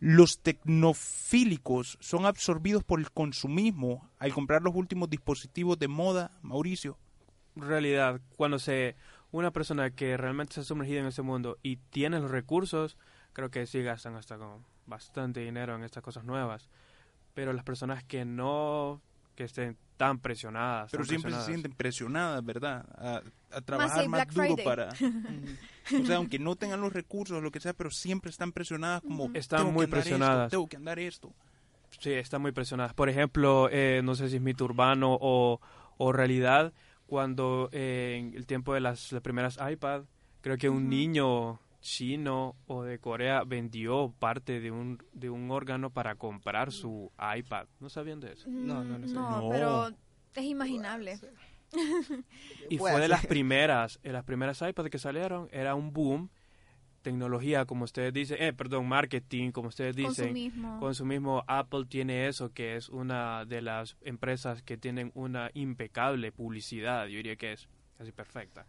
Los 0.00 0.38
tecnofílicos 0.38 1.98
son 2.00 2.24
absorbidos 2.24 2.84
por 2.84 3.00
el 3.00 3.10
consumismo 3.10 4.08
al 4.18 4.32
comprar 4.32 4.62
los 4.62 4.76
últimos 4.76 5.10
dispositivos 5.10 5.78
de 5.78 5.88
moda, 5.88 6.30
Mauricio. 6.42 6.96
realidad 7.56 8.20
cuando 8.36 8.60
se 8.60 8.94
una 9.30 9.50
persona 9.50 9.90
que 9.90 10.16
realmente 10.16 10.54
se 10.54 10.60
ha 10.60 10.64
sumergido 10.64 11.00
en 11.00 11.06
ese 11.06 11.22
mundo 11.22 11.58
y 11.62 11.76
tiene 11.76 12.20
los 12.20 12.30
recursos 12.30 12.96
creo 13.32 13.50
que 13.50 13.66
sí 13.66 13.82
gastan 13.82 14.16
hasta 14.16 14.38
con 14.38 14.64
bastante 14.86 15.40
dinero 15.40 15.74
en 15.76 15.84
estas 15.84 16.02
cosas 16.02 16.24
nuevas 16.24 16.68
pero 17.34 17.52
las 17.52 17.64
personas 17.64 18.02
que 18.04 18.24
no 18.24 19.00
que 19.34 19.44
estén 19.44 19.76
tan 19.96 20.18
presionadas 20.18 20.90
Pero 20.90 21.02
tan 21.04 21.08
siempre 21.08 21.32
se 21.32 21.42
sienten 21.42 21.72
presionadas, 21.72 22.44
¿verdad? 22.44 22.84
A, 22.96 23.22
a 23.56 23.60
trabajar 23.60 24.08
más, 24.08 24.26
duro 24.28 24.46
Friday. 24.46 24.64
para... 24.64 24.88
o 26.02 26.06
sea, 26.06 26.16
aunque 26.16 26.38
no 26.40 26.56
tengan 26.56 26.80
los 26.80 26.92
recursos 26.92 27.38
o 27.38 27.40
lo 27.40 27.52
que 27.52 27.60
sea, 27.60 27.72
pero 27.72 27.90
siempre 27.90 28.30
están 28.30 28.50
presionadas 28.52 29.02
como... 29.02 29.30
Están 29.34 29.60
"Tengo 29.60 29.70
que 29.70 29.74
muy 29.74 29.84
esto, 29.84 29.94
presionadas. 29.96 30.50
tengo 30.50 30.66
que 30.68 30.76
andar 30.76 30.98
esto. 30.98 31.32
sí 32.00 32.12
están 32.12 32.42
muy 32.42 32.52
presionadas 32.52 32.94
por 32.94 33.08
ejemplo 33.08 33.68
eh, 33.70 34.00
no 34.02 34.14
sé 34.14 34.28
si 34.28 34.36
es 34.36 34.42
mito 34.42 34.64
urbano 34.64 35.16
o, 35.20 35.60
o 35.98 36.12
realidad 36.12 36.72
cuando 37.08 37.68
eh, 37.72 38.16
en 38.20 38.34
el 38.36 38.46
tiempo 38.46 38.72
de 38.74 38.80
las, 38.80 39.10
las 39.10 39.22
primeras 39.22 39.58
iPad 39.68 40.04
creo 40.42 40.56
que 40.56 40.68
un 40.68 40.88
niño 40.88 41.58
chino 41.80 42.54
o 42.66 42.82
de 42.84 42.98
Corea 43.00 43.42
vendió 43.44 44.12
parte 44.18 44.60
de 44.60 44.70
un 44.70 45.02
de 45.14 45.30
un 45.30 45.50
órgano 45.50 45.90
para 45.90 46.14
comprar 46.16 46.70
su 46.70 47.10
iPad 47.36 47.66
no 47.80 47.88
sabían 47.88 48.20
de 48.20 48.32
eso 48.34 48.48
No, 48.48 48.84
no, 48.84 48.98
no 48.98 49.06
no, 49.06 49.40
No. 49.42 49.48
pero 49.48 49.88
es 50.34 50.44
imaginable. 50.44 51.18
Y 52.70 52.78
fue 52.78 52.98
de 53.00 53.08
las 53.08 53.26
primeras, 53.26 53.98
de 54.02 54.12
las 54.12 54.24
primeras 54.24 54.60
iPads 54.62 54.90
que 54.90 54.98
salieron, 54.98 55.48
era 55.52 55.74
un 55.74 55.92
boom. 55.92 56.30
Tecnología, 57.08 57.64
como 57.64 57.84
ustedes 57.84 58.12
dicen, 58.12 58.36
eh, 58.38 58.52
perdón, 58.52 58.86
marketing, 58.86 59.50
como 59.50 59.68
ustedes 59.68 59.96
dicen. 59.96 60.26
Consumismo. 60.26 60.78
Consumismo, 60.78 61.44
Apple 61.46 61.86
tiene 61.88 62.28
eso, 62.28 62.52
que 62.52 62.76
es 62.76 62.90
una 62.90 63.46
de 63.46 63.62
las 63.62 63.96
empresas 64.02 64.62
que 64.62 64.76
tienen 64.76 65.10
una 65.14 65.50
impecable 65.54 66.32
publicidad, 66.32 67.06
yo 67.06 67.16
diría 67.16 67.36
que 67.36 67.52
es 67.54 67.66
casi 67.96 68.12
perfecta. 68.12 68.66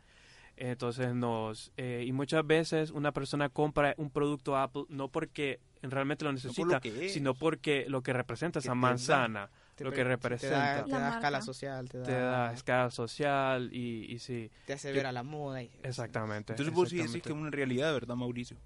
Entonces 0.56 1.13
nos, 1.13 1.73
eh, 1.75 2.06
y 2.08 2.13
muchas 2.13 2.47
veces 2.47 2.91
una 2.91 3.12
persona 3.12 3.49
compra 3.49 3.93
un 3.97 4.10
producto 4.10 4.58
Apple 4.58 4.84
no 4.88 5.10
porque 5.10 5.60
realmente 5.82 6.23
lo 6.23 6.32
necesita, 6.32 6.82
sino 7.10 7.34
porque 7.34 7.86
lo 7.89 8.02
que 8.04 8.13
representa 8.13 8.60
esa 8.60 8.73
da. 8.73 9.49
Te 9.80 9.86
lo 9.86 9.92
que 9.92 9.96
Te 9.98 10.04
da, 10.04 10.10
representa, 10.10 10.86
te 10.86 10.92
da 10.92 11.10
escala 11.10 11.42
social, 11.42 11.88
te 11.88 11.98
da, 12.00 12.06
te 12.06 12.12
da 12.12 12.54
escala 12.54 12.92
social 12.92 13.70
y, 13.72 14.13
y 14.13 14.20
sí, 14.20 14.52
te 14.65 14.74
hace 14.74 14.92
ver 14.92 15.06
a 15.06 15.13
la 15.13 15.24
moda. 15.24 15.63
Y, 15.63 15.72
exactamente. 15.84 16.52
Entonces 16.52 16.76
vos 16.76 16.89
sí 16.89 16.98
decís 16.98 17.22
que 17.22 17.30
es 17.30 17.36
una 17.36 17.50
realidad, 17.50 17.94
¿verdad, 17.94 18.15
Mauricio? 18.18 18.58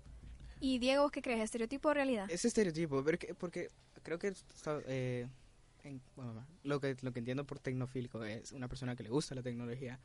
¿Y 0.59 0.79
Diego, 0.79 1.11
qué 1.11 1.21
crees? 1.21 1.41
¿Estereotipo 1.41 1.89
o 1.89 1.93
realidad? 1.93 2.31
Ese 2.31 2.47
estereotipo, 2.47 3.03
porque, 3.03 3.35
porque 3.35 3.69
creo 4.01 4.17
que 4.17 4.33
eh, 4.87 5.27
en- 5.83 6.01
bueno, 6.15 6.43
lo 6.63 6.79
que 6.79 6.97
lo 7.01 7.11
que 7.13 7.19
entiendo 7.19 7.45
por 7.45 7.59
tecnofílico 7.59 8.23
es 8.23 8.51
una 8.51 8.67
persona 8.67 8.95
que 8.95 9.03
le 9.03 9.09
gusta 9.09 9.35
la 9.35 9.43
tecnología. 9.43 9.99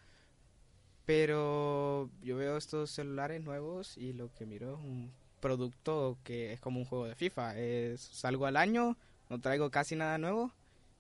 Pero 1.07 2.11
yo 2.21 2.37
veo 2.37 2.59
estos 2.59 2.91
celulares 2.91 3.43
nuevos 3.43 3.97
y 3.97 4.13
lo 4.13 4.31
que 4.35 4.45
miro 4.45 4.75
es 4.75 4.79
un 4.81 5.11
producto 5.41 6.19
que 6.23 6.53
es 6.53 6.61
como 6.61 6.81
un 6.81 6.85
juego 6.85 7.07
de 7.07 7.15
FIFA. 7.15 7.57
Es, 7.57 8.03
salgo 8.03 8.45
al 8.45 8.59
año, 8.59 8.99
no 9.31 9.41
traigo 9.41 9.71
casi 9.71 9.97
nada 9.97 10.19
nuevo 10.19 10.53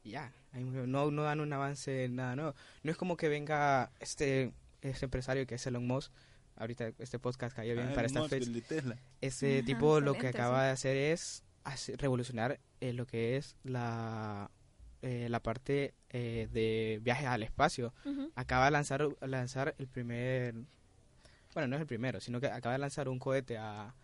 ya. 0.04 0.32
Ahí 0.52 0.64
No, 0.64 1.10
no 1.10 1.22
dan 1.22 1.40
un 1.40 1.52
avance, 1.52 2.08
nada 2.08 2.34
nuevo. 2.36 2.54
No 2.82 2.90
es 2.90 2.96
como 2.96 3.16
que 3.16 3.28
venga 3.28 3.90
este, 4.00 4.52
este 4.80 5.04
empresario 5.06 5.46
que 5.46 5.56
es 5.56 5.66
Elon 5.66 5.86
Musk. 5.86 6.12
Ahorita 6.56 6.90
este 6.98 7.18
podcast 7.18 7.54
cayó 7.54 7.74
bien 7.74 7.88
Ah, 7.90 7.94
para 7.94 8.06
esta 8.06 8.20
fecha 8.30 8.50
Ajá, 9.60 9.66
tipo 9.66 10.00
lo 10.00 10.14
que 10.14 10.26
acaba 10.28 10.60
sí. 10.60 10.64
de 10.66 10.70
hacer 10.72 10.96
es 10.96 11.44
revolucionar 11.98 12.58
eh, 12.80 12.92
lo 12.92 13.06
que 13.06 13.36
es 13.36 13.54
la 13.62 14.50
eh, 15.02 15.28
la 15.28 15.40
parte 15.40 15.94
eh, 16.08 16.48
de 16.50 16.98
viajes 17.02 17.26
al 17.28 17.42
espacio 17.44 17.92
acaba 18.34 18.64
de 18.64 18.70
lanzar 18.72 19.06
lanzar 19.20 19.74
el 19.78 19.86
primer 19.86 20.54
bueno 21.54 21.68
no 21.68 21.76
es 21.76 21.80
el 21.82 21.86
primero 21.86 22.20
sino 22.20 22.40
que 22.40 22.46
acaba 22.48 22.72
de 22.72 22.78
lanzar 22.80 23.08
un 23.08 23.18
cohete 23.20 23.56
a, 23.58 23.94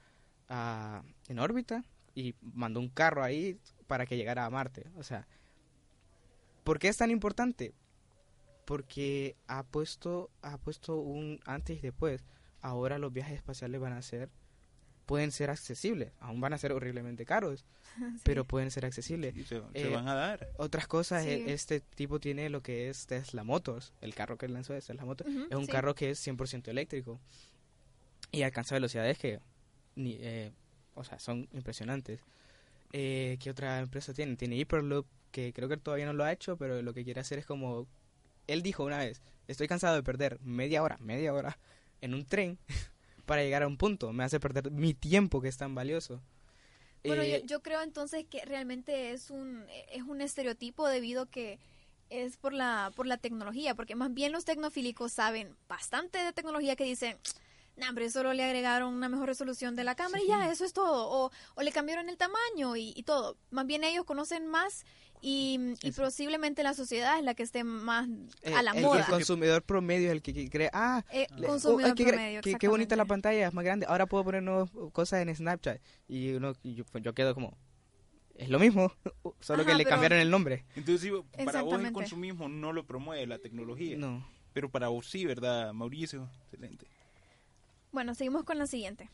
a- 0.49 1.03
en 1.29 1.39
órbita 1.41 1.83
y 2.15 2.35
mandó 2.41 2.79
un 2.79 2.89
carro 2.91 3.25
ahí 3.25 3.59
para 3.89 4.07
que 4.07 4.17
llegara 4.17 4.45
a 4.45 4.51
Marte 4.51 4.87
o 4.95 5.03
sea 5.03 5.27
¿por 6.65 6.79
qué 6.79 6.89
es 6.89 6.97
tan 6.97 7.11
importante? 7.11 7.75
porque 8.65 9.37
ha 9.47 9.63
puesto 9.63 10.31
ha 10.43 10.57
puesto 10.59 10.97
un 10.97 11.39
antes 11.45 11.77
y 11.79 11.81
después 11.81 12.25
ahora 12.63 12.99
los 12.99 13.13
viajes 13.13 13.37
espaciales 13.37 13.79
van 13.81 13.93
a 13.93 14.01
ser 14.01 14.31
pueden 15.05 15.33
ser 15.33 15.51
accesibles 15.51 16.13
aún 16.19 16.41
van 16.41 16.55
a 16.55 16.59
ser 16.59 16.73
horriblemente 16.73 17.27
caros 17.27 17.65
Sí. 17.99 18.21
pero 18.25 18.45
pueden 18.47 18.71
ser 18.71 18.87
accesibles 18.87 19.37
Y 19.37 19.45
se, 19.45 19.61
se 19.75 19.89
Eh, 19.89 19.91
van 19.95 20.09
a 20.09 20.15
dar. 20.15 20.49
otras 20.57 20.87
cosas 20.87 21.25
Sí. 21.25 21.29
e- 21.31 21.53
este 21.53 21.81
tipo 21.81 22.19
tiene 22.21 22.49
lo 22.49 22.63
que 22.63 22.89
es 22.89 23.07
Tesla 23.07 23.45
Motors 23.45 23.93
el 24.01 24.15
carro 24.15 24.39
que 24.39 24.49
lanzó 24.49 24.75
es 24.75 24.87
Tesla 24.87 25.05
Motors 25.05 25.29
es 25.51 25.57
un 25.57 25.67
sí. 25.67 25.71
carro 25.73 25.95
que 25.95 26.09
es 26.11 26.27
100% 26.27 26.69
eléctrico 26.71 27.21
y 28.33 28.43
alcanza 28.45 28.75
velocidades 28.77 29.19
que 29.19 29.41
ni, 29.95 30.17
eh, 30.21 30.53
o 30.95 31.05
sea 31.05 31.19
son 31.19 31.49
impresionantes 31.53 32.21
eh, 32.95 33.37
¿qué 33.41 33.51
otra 33.51 33.81
empresa 33.81 34.15
tiene? 34.15 34.37
tiene 34.37 34.57
Hyperloop 34.57 35.07
que 35.35 35.53
creo 35.53 35.69
que 35.69 35.77
todavía 35.77 36.07
no 36.07 36.13
lo 36.13 36.23
ha 36.23 36.31
hecho 36.31 36.57
pero 36.57 36.81
lo 36.81 36.95
que 36.95 37.03
quiere 37.05 37.21
hacer 37.21 37.41
es 37.41 37.45
como 37.45 37.89
él 38.47 38.63
dijo 38.63 38.85
una 38.85 38.99
vez 38.99 39.21
estoy 39.49 39.67
cansado 39.67 39.97
de 39.97 40.03
perder 40.05 40.39
media 40.41 40.81
hora 40.81 40.97
media 41.01 41.35
hora 41.35 41.59
en 42.01 42.15
un 42.15 42.25
tren 42.25 42.57
para 43.27 43.43
llegar 43.43 43.65
a 43.65 43.67
un 43.67 43.77
punto 43.77 44.13
me 44.13 44.23
hace 44.23 44.39
perder 44.39 44.71
mi 44.71 44.95
tiempo 44.95 45.41
que 45.41 45.49
es 45.49 45.57
tan 45.57 45.75
valioso 45.75 46.23
Bueno, 47.05 47.23
Eh, 47.25 47.41
yo, 47.41 47.47
yo 47.47 47.63
creo 47.63 47.83
entonces 47.83 48.25
que 48.31 48.45
realmente 48.45 49.11
es 49.11 49.31
un, 49.31 49.67
es 49.91 50.03
un 50.05 50.21
estereotipo 50.21 50.87
debido 50.87 51.27
que 51.27 51.59
es 52.11 52.37
por 52.37 52.53
la, 52.53 52.93
por 52.95 53.07
la 53.07 53.17
tecnología, 53.17 53.75
porque 53.75 53.97
más 53.97 54.13
bien 54.15 54.31
los 54.31 54.45
tecnofílicos 54.45 55.13
saben 55.13 55.57
bastante 55.69 56.19
de 56.19 56.33
tecnología 56.33 56.77
que 56.77 56.85
dicen, 56.85 57.17
nah, 57.77 57.89
hombre, 57.89 58.11
solo 58.11 58.33
le 58.33 58.45
agregaron 58.45 58.93
una 58.95 59.09
mejor 59.09 59.27
resolución 59.27 59.75
de 59.77 59.85
la 59.85 59.95
cámara 59.95 60.23
y 60.23 60.29
ya, 60.29 60.51
eso 60.51 60.65
es 60.65 60.73
todo, 60.73 61.09
o, 61.09 61.31
o 61.55 61.63
le 61.63 61.73
cambiaron 61.73 62.09
el 62.09 62.17
tamaño 62.17 62.77
y, 62.77 62.93
y 62.97 63.03
todo. 63.05 63.37
Más 63.51 63.67
bien 63.67 63.85
ellos 63.85 64.05
conocen 64.05 64.47
más 64.47 64.85
y, 65.21 65.59
y 65.83 65.93
posiblemente 65.93 66.63
la 66.63 66.75
sociedad 66.75 67.19
es 67.19 67.25
la 67.25 67.35
que 67.35 67.43
esté 67.43 67.65
más 67.65 68.09
eh, 68.43 68.53
a 68.55 68.63
la 68.63 68.73
el, 68.73 68.83
moda. 68.83 69.01
el 69.01 69.07
consumidor 69.07 69.63
promedio 69.63 70.09
es 70.09 70.13
el 70.13 70.23
que 70.23 70.35
que 70.35 70.51
cree 70.51 70.69
ah 70.75 71.03
Eh, 71.11 71.27
Le- 71.37 71.47
consumidor 71.47 71.93
oh, 71.93 71.95
gra- 71.95 72.09
promedio, 72.09 72.41
qué- 72.43 72.55
qué 72.57 72.69
bonita 72.69 72.95
la 72.95 73.07
pantalla, 73.07 73.49
es 73.49 73.55
más 73.55 73.65
grande. 73.65 73.87
Ahora 73.89 74.05
puedo 74.07 74.23
poner 74.25 74.43
nuevas 74.43 74.71
cosas 74.93 75.23
en 75.27 75.35
Snapchat. 75.35 75.81
Y 76.09 76.33
uno, 76.35 76.53
yo, 76.63 76.85
pues, 76.85 77.03
yo 77.03 77.15
quedo 77.15 77.35
como, 77.35 77.57
es 78.35 78.51
lo 78.51 78.59
mismo, 78.59 78.93
solo 79.41 79.63
Ajá, 79.63 79.71
que 79.73 79.79
le 79.79 79.85
pero- 79.85 79.91
cambiaron 79.95 80.19
el 80.19 80.31
nombre. 80.31 80.67
Entonces, 80.77 81.11
para 81.45 81.63
vos 81.63 81.81
el 81.83 81.93
consumismo 81.93 82.49
no 82.49 82.73
lo 82.75 82.85
promueve 82.85 83.27
la 83.27 83.39
tecnología. 83.39 83.97
No. 83.97 84.29
Pero 84.53 84.69
para 84.71 84.89
vos 84.89 85.09
sí, 85.09 85.25
¿verdad, 85.25 85.73
Mauricio? 85.73 86.29
Excelente. 86.43 86.87
Bueno, 87.95 88.17
seguimos 88.17 88.43
con 88.43 88.59
la 88.59 88.67
siguiente. 88.67 89.09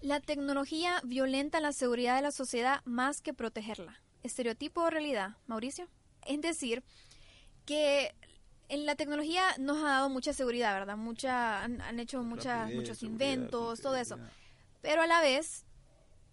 La 0.00 0.20
tecnología 0.20 1.00
violenta 1.02 1.58
la 1.58 1.72
seguridad 1.72 2.14
de 2.14 2.22
la 2.22 2.30
sociedad 2.30 2.82
más 2.84 3.20
que 3.20 3.34
protegerla. 3.34 4.00
¿Estereotipo 4.22 4.82
o 4.82 4.90
realidad, 4.90 5.36
Mauricio? 5.48 5.88
Es 6.24 6.40
decir, 6.40 6.84
que 7.66 8.14
en 8.68 8.86
la 8.86 8.94
tecnología 8.94 9.42
nos 9.58 9.78
ha 9.78 9.88
dado 9.88 10.08
mucha 10.08 10.32
seguridad, 10.32 10.72
¿verdad? 10.72 10.96
Mucha, 10.96 11.64
han, 11.64 11.80
han 11.80 11.98
hecho 11.98 12.22
muchas, 12.22 12.72
muchos 12.72 13.02
inventos, 13.02 13.80
todo 13.80 13.96
eso. 13.96 14.16
Pero 14.80 15.02
a 15.02 15.08
la 15.08 15.20
vez 15.20 15.64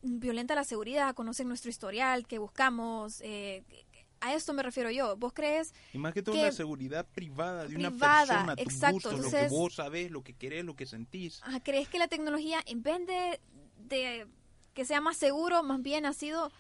violenta 0.04 0.54
la 0.54 0.64
seguridad, 0.64 1.16
conocen 1.16 1.48
nuestro 1.48 1.72
historial, 1.72 2.28
que 2.28 2.38
buscamos. 2.38 3.20
eh, 3.22 3.64
a 4.22 4.34
esto 4.34 4.54
me 4.54 4.64
refiero 4.64 4.90
yo. 4.92 5.18
¿Vos 5.18 5.34
crees 5.34 5.74
Y 5.94 5.98
más 5.98 6.14
que 6.14 6.22
todo 6.24 6.36
que- 6.36 6.44
la 6.44 6.52
seguridad 6.52 7.06
privada 7.14 7.68
de 7.68 7.76
una 7.76 7.90
Privada, 7.90 8.26
persona, 8.28 8.56
tu 8.56 8.62
exacto, 8.64 8.94
gusto, 8.94 9.12
lo 9.12 9.18
que 9.18 9.26
entonces- 9.26 9.52
vos 9.52 9.74
sabés, 9.76 10.12
lo 10.12 10.24
que 10.24 10.34
querés, 10.34 10.64
lo 10.64 10.76
que 10.76 10.86
sentís. 10.86 11.42
Ajá, 11.44 11.60
¿Crees 11.62 11.90
que 11.90 12.00
la 12.00 12.08
tecnología, 12.08 12.60
en 12.66 12.82
vez 12.84 13.06
de, 13.06 13.40
de 13.78 14.28
que 14.74 14.86
sea 14.86 15.02
más 15.02 15.18
seguro, 15.18 15.64
más 15.64 15.82
bien 15.82 16.06
ha 16.06 16.14
sido 16.14 16.52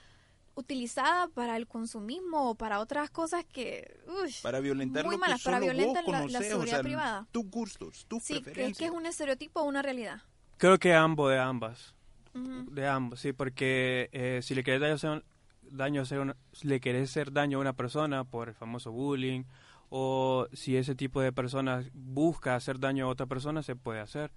utilizada 0.55 1.27
para 1.29 1.55
el 1.55 1.65
consumismo 1.67 2.49
o 2.49 2.55
para 2.55 2.79
otras 2.81 3.09
cosas 3.09 3.45
que... 3.45 3.99
uy, 4.07 4.33
Para 4.43 4.59
violentar 4.59 5.05
muy 5.05 5.15
lo 5.15 5.19
malas, 5.19 5.39
que 5.39 5.45
para 5.45 5.57
solo 5.59 5.71
violentar 5.71 6.03
vos 6.03 6.11
la- 6.11 6.19
la 6.19 6.25
conocés, 6.27 6.47
seguridad 6.49 6.73
o 6.73 6.77
sea, 6.77 6.83
privada. 6.83 7.27
tus 7.31 7.45
gustos, 7.49 8.05
tus 8.07 8.21
sí, 8.23 8.33
¿crees 8.33 8.43
preferencias. 8.43 8.77
que 8.77 8.85
es 8.85 8.91
un 8.91 9.05
estereotipo 9.05 9.61
o 9.61 9.63
una 9.63 9.81
realidad? 9.81 10.21
Creo 10.57 10.77
que 10.77 10.93
ambos 10.93 11.31
de 11.31 11.39
ambas. 11.39 11.95
Ujú. 12.33 12.65
De 12.71 12.87
ambos, 12.87 13.19
sí, 13.21 13.33
porque 13.33 14.09
eh, 14.11 14.41
si 14.43 14.53
le 14.55 14.63
querés 14.63 14.81
daño, 14.81 14.95
hacer- 14.95 15.23
daño 15.71 16.01
hacer 16.01 16.19
una- 16.19 16.35
le 16.61 16.79
querés 16.79 17.09
hacer 17.09 17.31
daño 17.31 17.57
a 17.57 17.61
una 17.61 17.73
persona 17.73 18.23
por 18.23 18.49
el 18.49 18.55
famoso 18.55 18.91
bullying, 18.91 19.43
o 19.89 20.47
si 20.53 20.77
ese 20.77 20.95
tipo 20.95 21.19
de 21.21 21.31
personas 21.31 21.89
busca 21.93 22.55
hacer 22.55 22.79
daño 22.79 23.05
a 23.05 23.09
otra 23.09 23.25
persona, 23.25 23.63
se 23.63 23.75
puede 23.75 23.99
hacer. 23.99 24.31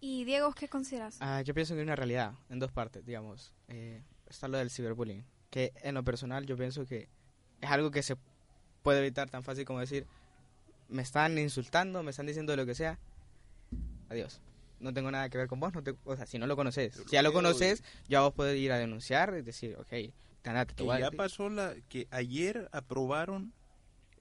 Y 0.00 0.24
Diego, 0.24 0.52
¿qué 0.52 0.68
consideras? 0.68 1.18
Ah, 1.20 1.42
yo 1.42 1.54
pienso 1.54 1.74
que 1.74 1.80
hay 1.80 1.84
una 1.84 1.96
realidad 1.96 2.34
en 2.50 2.58
dos 2.58 2.70
partes, 2.70 3.04
digamos. 3.04 3.52
Eh, 3.68 4.02
está 4.28 4.46
lo 4.46 4.58
del 4.58 4.70
ciberbullying, 4.70 5.24
que 5.50 5.72
en 5.82 5.94
lo 5.94 6.04
personal 6.04 6.46
yo 6.46 6.56
pienso 6.56 6.86
que 6.86 7.08
es 7.60 7.70
algo 7.70 7.90
que 7.90 8.02
se 8.02 8.16
puede 8.82 9.00
evitar 9.00 9.28
tan 9.28 9.42
fácil 9.42 9.64
como 9.64 9.80
decir, 9.80 10.06
me 10.88 11.02
están 11.02 11.36
insultando, 11.38 12.02
me 12.02 12.10
están 12.10 12.26
diciendo 12.26 12.54
lo 12.54 12.64
que 12.64 12.74
sea, 12.74 12.98
adiós. 14.08 14.40
No 14.80 14.92
tengo 14.94 15.10
nada 15.10 15.28
que 15.28 15.38
ver 15.38 15.48
con 15.48 15.58
vos, 15.60 15.72
no 15.74 15.82
te- 15.82 15.94
o 16.04 16.16
sea, 16.16 16.26
si 16.26 16.38
no 16.38 16.46
lo 16.46 16.54
conoces. 16.56 16.94
Si 16.94 17.04
ya 17.10 17.22
lo 17.22 17.32
conoces, 17.32 17.82
ya 18.08 18.20
vos 18.20 18.32
podés 18.32 18.58
ir 18.58 18.70
a 18.72 18.78
denunciar 18.78 19.34
y 19.38 19.42
decir, 19.42 19.76
ok, 19.78 20.12
ganate, 20.44 20.74
te 20.74 20.84
Que 20.84 20.88
ya 21.00 21.10
pasó 21.16 21.48
la 21.48 21.74
que 21.88 22.06
ayer 22.10 22.68
aprobaron 22.72 23.52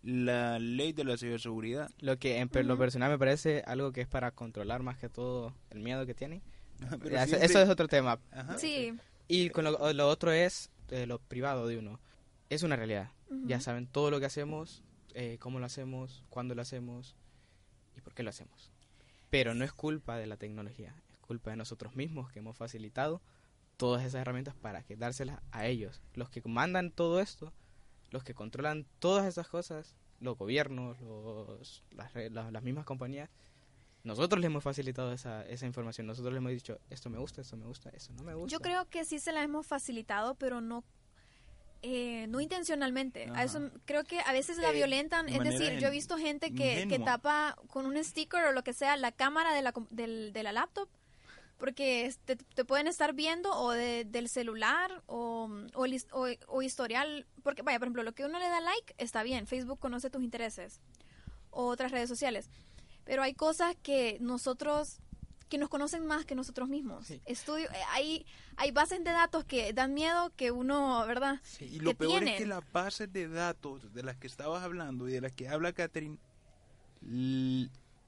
la 0.04 0.60
ley 0.60 0.94
de 0.94 1.04
la 1.04 1.18
ciberseguridad. 1.18 1.90
Lo 2.00 2.18
que 2.18 2.38
en 2.40 2.50
per- 2.50 2.66
lo 2.66 2.78
personal 2.78 3.10
me 3.12 3.18
parece 3.20 3.62
algo 3.66 3.92
que 3.92 4.02
es 4.02 4.08
para 4.08 4.32
controlar 4.32 4.82
más 4.84 4.98
que 4.98 5.10
todo 5.10 5.54
el 5.70 5.80
miedo 5.80 6.06
que 6.06 6.14
tienen. 6.14 6.42
Pero 7.02 7.16
eso, 7.18 7.26
siempre- 7.28 7.46
eso 7.46 7.62
es 7.62 7.70
otro 7.70 7.88
tema. 7.88 8.20
Ajá. 8.32 8.58
sí. 8.58 8.94
Y 9.28 9.50
con 9.50 9.66
lo, 9.66 9.92
lo 9.94 10.08
otro 10.08 10.32
es 10.32 10.70
eh, 10.90 11.06
lo 11.06 11.20
privado 11.20 11.68
de 11.68 11.78
uno. 11.78 12.00
Es 12.50 12.64
una 12.64 12.78
realidad. 12.78 13.12
Ya 13.46 13.60
saben 13.60 13.88
todo 13.88 14.10
lo 14.10 14.22
que 14.22 14.26
hacemos, 14.26 14.84
eh, 15.14 15.38
cómo 15.42 15.60
lo 15.60 15.66
hacemos, 15.66 16.24
cuándo 16.30 16.56
lo 16.56 16.62
hacemos 16.62 17.18
y 17.98 18.00
por 18.00 18.14
qué 18.14 18.24
lo 18.24 18.30
hacemos. 18.30 18.72
Pero 19.30 19.54
no 19.54 19.66
es 19.66 19.74
culpa 19.74 20.18
de 20.18 20.28
la 20.28 20.38
tecnología, 20.38 20.96
es 21.12 21.20
culpa 21.20 21.52
de 21.52 21.58
nosotros 21.58 21.96
mismos 21.96 22.32
que 22.32 22.40
hemos 22.40 22.56
facilitado 22.58 23.22
todas 23.78 24.04
esas 24.04 24.22
herramientas 24.22 24.56
para 24.56 24.84
que 24.84 24.96
dárselas 24.96 25.40
a 25.52 25.68
ellos. 25.68 26.02
Los 26.14 26.30
que 26.30 26.42
mandan 26.46 26.92
todo 26.92 27.20
esto, 27.20 27.54
los 28.10 28.24
que 28.24 28.34
controlan 28.34 28.86
todas 29.00 29.26
esas 29.26 29.48
cosas, 29.48 29.96
los 30.20 30.38
gobiernos, 30.38 31.00
los, 31.02 31.84
las, 31.92 32.64
mismas 32.64 32.86
compañías, 32.86 33.30
nosotros 34.04 34.40
les 34.40 34.48
hemos 34.48 34.64
facilitado 34.64 35.12
esa, 35.12 35.46
esa 35.46 35.66
información. 35.66 36.08
Nosotros 36.08 36.34
les 36.34 36.40
hemos 36.40 36.52
dicho, 36.52 36.80
esto 36.90 37.10
me 37.10 37.20
gusta, 37.20 37.42
esto 37.42 37.58
me 37.58 37.66
gusta, 37.66 37.90
esto 37.90 38.14
no 38.14 38.24
me 38.24 38.34
gusta. 38.34 38.52
Yo 38.52 38.60
creo 38.60 38.86
que 38.86 39.06
sí 39.06 39.20
se 39.20 39.32
la 39.32 39.44
hemos 39.44 39.68
facilitado, 39.68 40.36
pero 40.36 40.62
no 40.62 40.84
eh, 41.82 42.26
no 42.28 42.40
intencionalmente. 42.42 43.30
A 43.36 43.44
eso 43.44 43.70
creo 43.86 44.04
que 44.04 44.20
a 44.20 44.32
veces 44.34 44.58
la 44.58 44.70
Eh, 44.72 44.74
violentan. 44.74 45.26
de 45.28 45.34
Es 45.38 45.44
decir, 45.44 45.78
yo 45.80 45.88
he 45.88 45.92
visto 45.92 46.18
gente 46.18 46.54
que, 46.54 46.88
que 46.88 47.00
tapa 47.00 47.56
con 47.70 47.86
un 47.86 48.02
sticker 48.04 48.44
o 48.46 48.52
lo 48.52 48.64
que 48.64 48.74
sea 48.74 48.98
la 48.98 49.12
cámara 49.12 49.54
de 49.54 49.62
la, 49.62 49.74
del- 49.92 50.34
de 50.34 50.44
la 50.44 50.52
laptop. 50.52 50.90
Porque 51.58 52.14
te, 52.26 52.36
te 52.36 52.66
pueden 52.66 52.86
estar 52.88 53.14
viendo 53.14 53.52
o 53.52 53.72
de- 53.72 54.06
del 54.06 54.30
celular 54.30 55.02
o- 55.08 55.50
o 56.48 56.62
historial. 56.62 57.26
Porque, 57.44 57.64
vaya, 57.64 57.80
por 57.80 57.88
ejemplo, 57.88 58.04
lo 58.04 58.14
que 58.14 58.26
uno 58.26 58.38
le 58.38 58.48
da 58.48 58.62
like 58.62 58.94
está 59.00 59.24
bien. 59.24 59.48
Facebook 59.48 59.80
conoce 59.80 60.10
tus 60.10 60.22
intereses. 60.24 60.80
O 61.50 61.66
otras 61.66 61.92
redes 61.92 62.10
sociales. 62.10 62.50
Pero 63.06 63.24
hay 63.24 63.34
cosas 63.34 63.76
que 63.82 64.18
nosotros 64.20 65.00
que 65.50 65.58
nos 65.58 65.70
conocen 65.70 66.06
más 66.06 66.26
que 66.26 66.36
nosotros 66.36 66.68
mismos. 66.70 67.08
Sí. 67.08 67.22
Estudio, 67.26 67.70
eh, 67.72 67.76
hay, 67.92 68.26
hay 68.58 68.72
bases 68.72 69.04
de 69.04 69.12
datos 69.12 69.46
que 69.46 69.72
dan 69.74 69.94
miedo 69.94 70.32
que 70.36 70.52
uno, 70.52 71.06
¿verdad? 71.08 71.40
y 71.60 71.80
lo 71.80 71.92
que 71.92 71.96
peor 71.96 72.24
es 72.24 72.38
que 72.38 72.46
las 72.46 72.64
bases 72.72 73.12
de 73.14 73.28
datos 73.28 73.94
de 73.94 74.04
las 74.04 74.18
que 74.18 74.28
estabas 74.28 74.64
hablando 74.64 75.08
y 75.08 75.14
de 75.14 75.22
las 75.22 75.32
que 75.32 75.48
habla 75.48 75.72
Catherine, 75.74 76.18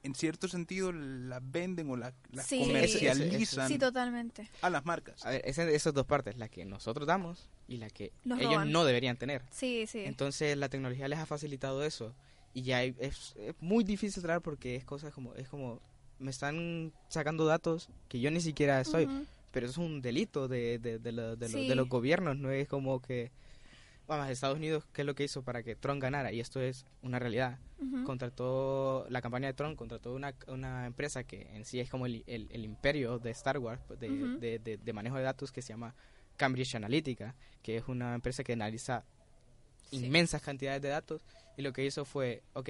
en 0.02 0.14
cierto 0.14 0.48
sentido 0.48 0.92
las 0.92 1.40
venden 1.50 1.90
o 1.90 1.96
la- 1.96 2.14
las 2.32 2.46
Sí. 2.46 2.60
comercializan 2.60 3.68
Sí, 3.68 3.78
totalmente. 3.78 4.48
a 4.62 4.70
las 4.70 4.84
marcas. 4.86 5.24
A 5.26 5.30
ver, 5.30 5.42
es 5.44 5.58
en 5.58 5.68
esas 5.68 5.92
dos 5.92 6.06
partes, 6.06 6.36
la 6.38 6.48
que 6.48 6.64
nosotros 6.64 7.06
damos 7.06 7.50
y 7.68 7.76
la 7.76 7.90
que 7.90 8.12
ellos 8.24 8.40
roban. 8.44 8.72
no 8.72 8.84
deberían 8.84 9.16
tener. 9.16 9.42
Sí, 9.50 9.86
sí. 9.86 10.00
Entonces 10.04 10.56
la 10.56 10.68
tecnología 10.68 11.06
les 11.08 11.18
ha 11.18 11.26
facilitado 11.26 11.84
eso 11.84 12.14
y 12.54 12.62
ya 12.62 12.78
hay- 12.78 12.96
es, 12.98 13.34
es 13.36 13.54
muy 13.60 13.84
difícil 13.84 14.22
tratar 14.22 14.40
porque 14.42 14.74
es 14.76 14.84
cosas 14.84 15.12
como 15.12 15.34
es 15.34 15.48
como 15.48 15.80
me 16.20 16.30
están 16.30 16.92
sacando 17.08 17.44
datos 17.46 17.88
que 18.08 18.20
yo 18.20 18.30
ni 18.30 18.40
siquiera 18.40 18.80
estoy, 18.80 19.04
Ujú. 19.06 19.26
pero 19.52 19.66
eso 19.66 19.80
es 19.80 19.86
un 19.88 20.00
delito 20.02 20.46
de, 20.48 20.78
de, 20.78 20.98
de, 20.98 21.12
lo- 21.12 21.34
de 21.36 21.48
lo- 21.48 21.58
Sí. 21.58 21.66
de 21.68 21.74
los 21.74 21.88
gobiernos, 21.88 22.36
no 22.36 22.50
es 22.50 22.68
como 22.68 23.00
que 23.02 23.30
vamos, 24.06 24.28
Estados 24.28 24.56
Unidos, 24.56 24.84
¿qué 24.92 25.02
es 25.02 25.06
lo 25.06 25.14
que 25.14 25.22
hizo 25.24 25.42
para 25.42 25.62
que 25.62 25.76
Trump 25.76 26.02
ganara? 26.02 26.32
Y 26.32 26.40
esto 26.40 26.60
es 26.60 26.84
una 27.02 27.20
realidad. 27.20 27.58
Ujú. 27.80 28.02
Contrató 28.04 29.06
la 29.08 29.22
campaña 29.22 29.46
de 29.46 29.54
Trump, 29.54 29.76
contrató 29.76 30.12
una, 30.14 30.34
una 30.48 30.86
empresa 30.86 31.22
que 31.22 31.42
en 31.54 31.64
sí 31.64 31.78
es 31.78 31.88
como 31.88 32.06
el, 32.06 32.24
el- 32.26 32.48
el 32.50 32.64
imperio 32.64 33.18
de 33.20 33.30
Star 33.30 33.58
Wars, 33.58 33.80
de- 34.00 34.58
de- 34.58 34.78
de 34.78 34.92
manejo 34.92 35.16
de 35.16 35.22
datos 35.22 35.52
que 35.52 35.62
se 35.62 35.68
llama 35.68 35.94
Cambridge 36.36 36.74
Analytica, 36.74 37.36
que 37.62 37.76
es 37.76 37.84
una 37.86 38.14
empresa 38.16 38.42
que 38.42 38.54
analiza 38.54 39.04
Sí. 39.90 40.04
inmensas 40.04 40.42
cantidades 40.42 40.82
de 40.82 40.88
datos 40.88 41.22
y 41.56 41.62
lo 41.62 41.72
que 41.72 41.84
hizo 41.84 42.04
fue, 42.04 42.42
ok, 42.54 42.68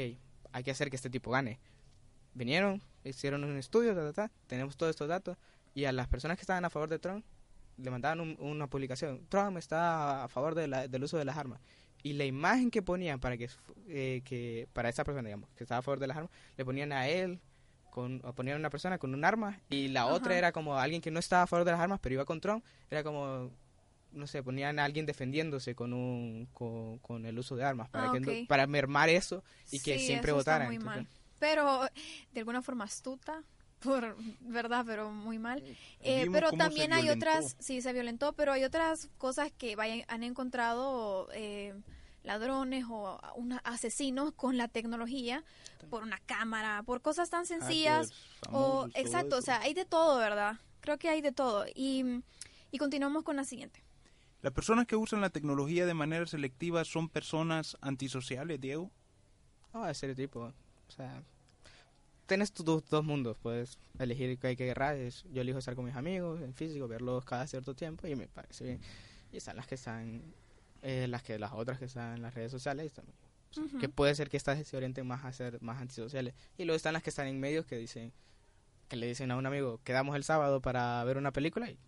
hay 0.53 0.63
que 0.63 0.71
hacer 0.71 0.91
que 0.91 0.97
este 0.97 1.09
tipo 1.11 1.31
gane. 1.31 1.59
Vinieron, 2.35 2.83
hicieron 3.05 3.45
un 3.45 3.57
estudio, 3.57 3.95
ta, 3.95 4.03
ta, 4.03 4.13
ta, 4.13 4.31
tenemos 4.47 4.77
todos 4.77 4.91
estos 4.91 5.09
datos 5.09 5.37
y 5.75 5.85
a 5.85 5.93
las 5.93 6.09
personas 6.09 6.37
que 6.37 6.43
estaban 6.43 6.65
a 6.65 6.71
favor 6.71 6.89
de 6.89 6.99
Trump 6.99 7.25
le 7.77 7.91
mandaban 7.91 8.21
un- 8.21 8.37
una 8.41 8.67
publicación, 8.67 9.25
Trump 9.29 9.57
está 9.57 10.25
a 10.25 10.29
favor 10.29 10.55
de 10.55 10.69
la- 10.69 10.87
del 10.89 11.03
uso 11.05 11.17
de 11.17 11.25
las 11.25 11.37
armas. 11.39 11.61
Y 12.03 12.15
la 12.15 12.25
imagen 12.25 12.71
que 12.71 12.83
ponían 12.83 13.21
para 13.21 13.37
que, 13.37 13.49
eh, 13.89 14.23
que 14.25 14.69
para 14.73 14.89
esa 14.89 15.05
persona, 15.05 15.29
digamos, 15.29 15.49
que 15.55 15.65
estaba 15.65 15.79
a 15.79 15.83
favor 15.83 15.99
de 15.99 16.07
las 16.07 16.17
armas, 16.17 16.33
le 16.57 16.65
ponían 16.65 16.93
a 16.93 17.09
él, 17.09 17.41
con, 17.91 18.21
ponían 18.21 18.57
a 18.57 18.59
una 18.61 18.71
persona 18.71 18.99
con 18.99 19.15
un 19.15 19.25
arma, 19.25 19.61
y 19.69 19.89
la 19.89 20.03
Ajá. 20.03 20.13
otra 20.15 20.37
era 20.39 20.53
como 20.53 20.77
alguien 20.77 21.01
que 21.03 21.11
no 21.11 21.19
estaba 21.19 21.43
a 21.43 21.47
favor 21.47 21.65
de 21.65 21.73
las 21.73 21.81
armas, 21.81 22.01
pero 22.01 22.15
iba 22.15 22.25
con 22.25 22.41
Trump, 22.41 22.65
era 22.91 23.03
como, 23.03 23.51
no 24.13 24.27
sé, 24.27 24.43
ponían 24.43 24.79
a 24.79 24.85
alguien 24.85 25.07
defendiéndose 25.07 25.75
con 25.75 25.93
un 25.93 26.49
con, 26.53 26.99
con 26.99 27.27
el 27.27 27.39
uso 27.39 27.57
de 27.57 27.65
armas, 27.65 27.89
para, 27.91 28.11
Ah, 28.11 28.13
que 28.23 28.45
para 28.49 28.67
mermar 28.67 29.09
eso 29.09 29.43
y 29.71 29.81
que 29.81 29.99
Sí, 29.99 30.07
siempre 30.07 30.33
votaran. 30.33 30.73
entonces-. 30.73 31.07
Pero 31.41 31.89
de 32.33 32.41
alguna 32.41 32.63
forma 32.63 32.85
astuta, 32.85 33.43
por 33.81 34.17
verdad, 34.41 34.85
pero 34.87 35.11
muy 35.11 35.39
mal. 35.41 35.65
Eh, 36.01 36.23
Vimos 36.23 36.35
pero 36.41 36.53
también 36.53 36.93
hay 36.93 37.09
otras, 37.09 37.57
sí, 37.59 37.83
se 37.83 37.93
violentó, 37.93 38.33
pero 38.35 38.53
hay 38.53 38.63
otras 38.63 39.09
cosas 39.19 39.51
que 39.51 39.75
vayan, 39.75 40.05
han 40.07 40.23
encontrado 40.23 41.29
eh, 41.33 41.75
ladrones 42.23 42.85
o 42.89 43.19
una- 43.35 43.59
asesinos 43.65 44.33
con 44.35 44.57
la 44.59 44.69
tecnología, 44.69 45.43
por 45.89 46.03
una 46.05 46.19
cámara, 46.27 46.83
por 46.85 47.01
cosas 47.01 47.31
tan 47.31 47.47
sencillas. 47.47 48.11
Hackers, 48.11 48.53
O, 48.53 48.87
exacto, 48.95 49.39
o 49.39 49.43
sea, 49.43 49.61
hay 49.63 49.75
de 49.75 49.85
todo, 49.87 50.19
¿verdad? 50.19 50.59
Creo 50.81 50.99
que 50.99 51.09
hay 51.09 51.21
de 51.23 51.33
todo. 51.33 51.65
Y, 51.75 52.23
y 52.71 52.79
continuamos 52.79 53.25
con 53.25 53.37
la 53.37 53.45
siguiente. 53.45 53.83
Las 54.43 54.53
personas 54.53 54.87
que 54.87 54.97
usan 54.97 55.21
la 55.21 55.29
tecnología 55.31 55.85
de 55.87 55.93
manera 55.95 56.27
selectiva 56.27 56.85
son 56.85 57.09
personas 57.09 57.77
antisociales, 57.83 58.61
Diego. 58.61 58.91
No, 59.75 59.87
estereotipo. 59.87 60.53
O 60.91 60.93
sea, 60.93 61.23
tienes 62.27 62.53
tus 62.53 62.67
dos, 62.67 62.85
dos 62.91 63.05
mundos. 63.05 63.37
Puedes 63.41 63.79
elegir 63.99 64.37
qué 64.39 64.49
hay 64.49 64.57
que. 64.57 64.75
Es, 65.07 65.25
yo 65.33 65.41
elijo 65.43 65.59
estar 65.59 65.77
con 65.77 65.85
mis 65.85 65.95
amigos 65.95 66.41
en 66.43 66.53
físico, 66.53 66.89
verlos 66.89 67.25
cada 67.25 67.47
cierto 67.47 67.75
tiempo 67.75 68.09
y 68.09 68.17
me 68.17 68.27
parece 68.27 68.65
bien. 68.65 68.81
Y 69.33 69.37
están 69.37 69.55
las 69.57 69.69
que 69.69 69.77
están, 69.77 70.23
eh, 70.83 71.07
las 71.09 71.23
que 71.23 71.39
las 71.39 71.53
otras 71.53 71.79
que 71.79 71.85
están 71.85 72.17
en 72.17 72.23
las 72.23 72.35
redes 72.35 72.51
sociales 72.51 72.93
también. 72.93 73.17
O 73.51 73.55
sea, 73.55 73.65
Ujú. 73.65 73.79
Que 73.79 73.89
puede 73.89 74.15
ser 74.17 74.29
que 74.29 74.37
estas 74.37 74.67
se 74.67 74.77
orienten 74.77 75.07
más 75.07 75.25
a 75.25 75.33
ser 75.33 75.63
más 75.63 75.81
antisociales. 75.81 76.35
Y 76.59 76.65
luego 76.65 76.77
están 76.77 76.93
las 76.93 77.03
que 77.05 77.11
están 77.11 77.27
en 77.29 77.39
medios 77.39 77.67
que 77.67 77.77
dicen, 77.77 78.13
que 78.89 78.97
le 78.97 79.07
dicen 79.07 79.31
a 79.31 79.37
un 79.37 79.47
amigo, 79.47 79.81
quedamos 79.85 80.17
el 80.17 80.25
sábado 80.25 80.61
para 80.61 81.03
ver 81.05 81.17
una 81.19 81.33
película 81.33 81.71
y, 81.71 81.79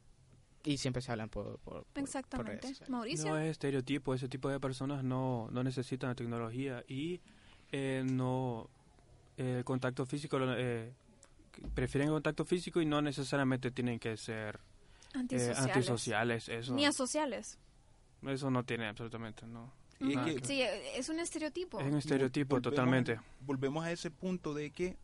y 0.64 0.78
siempre 0.78 1.02
se 1.02 1.10
hablan 1.10 1.28
por, 1.28 1.58
por, 1.58 1.58
por- 1.58 1.84
por 1.84 1.94
redes 1.94 2.08
Exactamente. 2.08 2.68
Mauricio. 2.88 3.28
No 3.30 3.38
es 3.38 3.50
estereotipo, 3.50 4.14
ese 4.14 4.28
tipo 4.28 4.48
de 4.48 4.60
personas 4.60 5.02
no, 5.04 5.48
no 5.50 5.64
necesitan 5.64 6.10
la 6.10 6.14
tecnología 6.14 6.84
y 6.86 7.20
eh, 7.72 8.04
no 8.06 8.68
eh, 9.42 9.62
contacto 9.64 10.06
físico, 10.06 10.38
lo- 10.38 10.54
eh, 10.56 10.92
prefieren 11.74 12.08
el 12.08 12.14
contacto 12.14 12.44
físico 12.44 12.80
y 12.80 12.86
no 12.86 13.02
necesariamente 13.02 13.70
tienen 13.70 13.98
que 13.98 14.16
ser 14.16 14.60
eh, 15.30 15.52
antisociales. 15.56 16.48
eso, 16.48 16.74
Ni 16.74 16.86
asociales. 16.86 17.58
eso 18.26 18.50
no 18.50 18.64
tiene 18.64 18.86
absolutamente, 18.86 19.46
no. 19.46 19.72
Y 20.00 20.10
es 20.10 20.14
Nada 20.16 20.26
que- 20.28 20.34
que- 20.36 20.46
Sí, 20.46 20.62
es 20.62 21.08
un 21.08 21.18
estereotipo. 21.20 21.80
Es 21.80 21.86
un 21.86 21.96
estereotipo 21.98 22.56
Volvemos- 22.56 22.62
totalmente. 22.62 23.20
Volvemos 23.40 23.84
a 23.84 23.92
ese 23.92 24.10
punto 24.10 24.54
de 24.54 24.70
que 24.70 24.96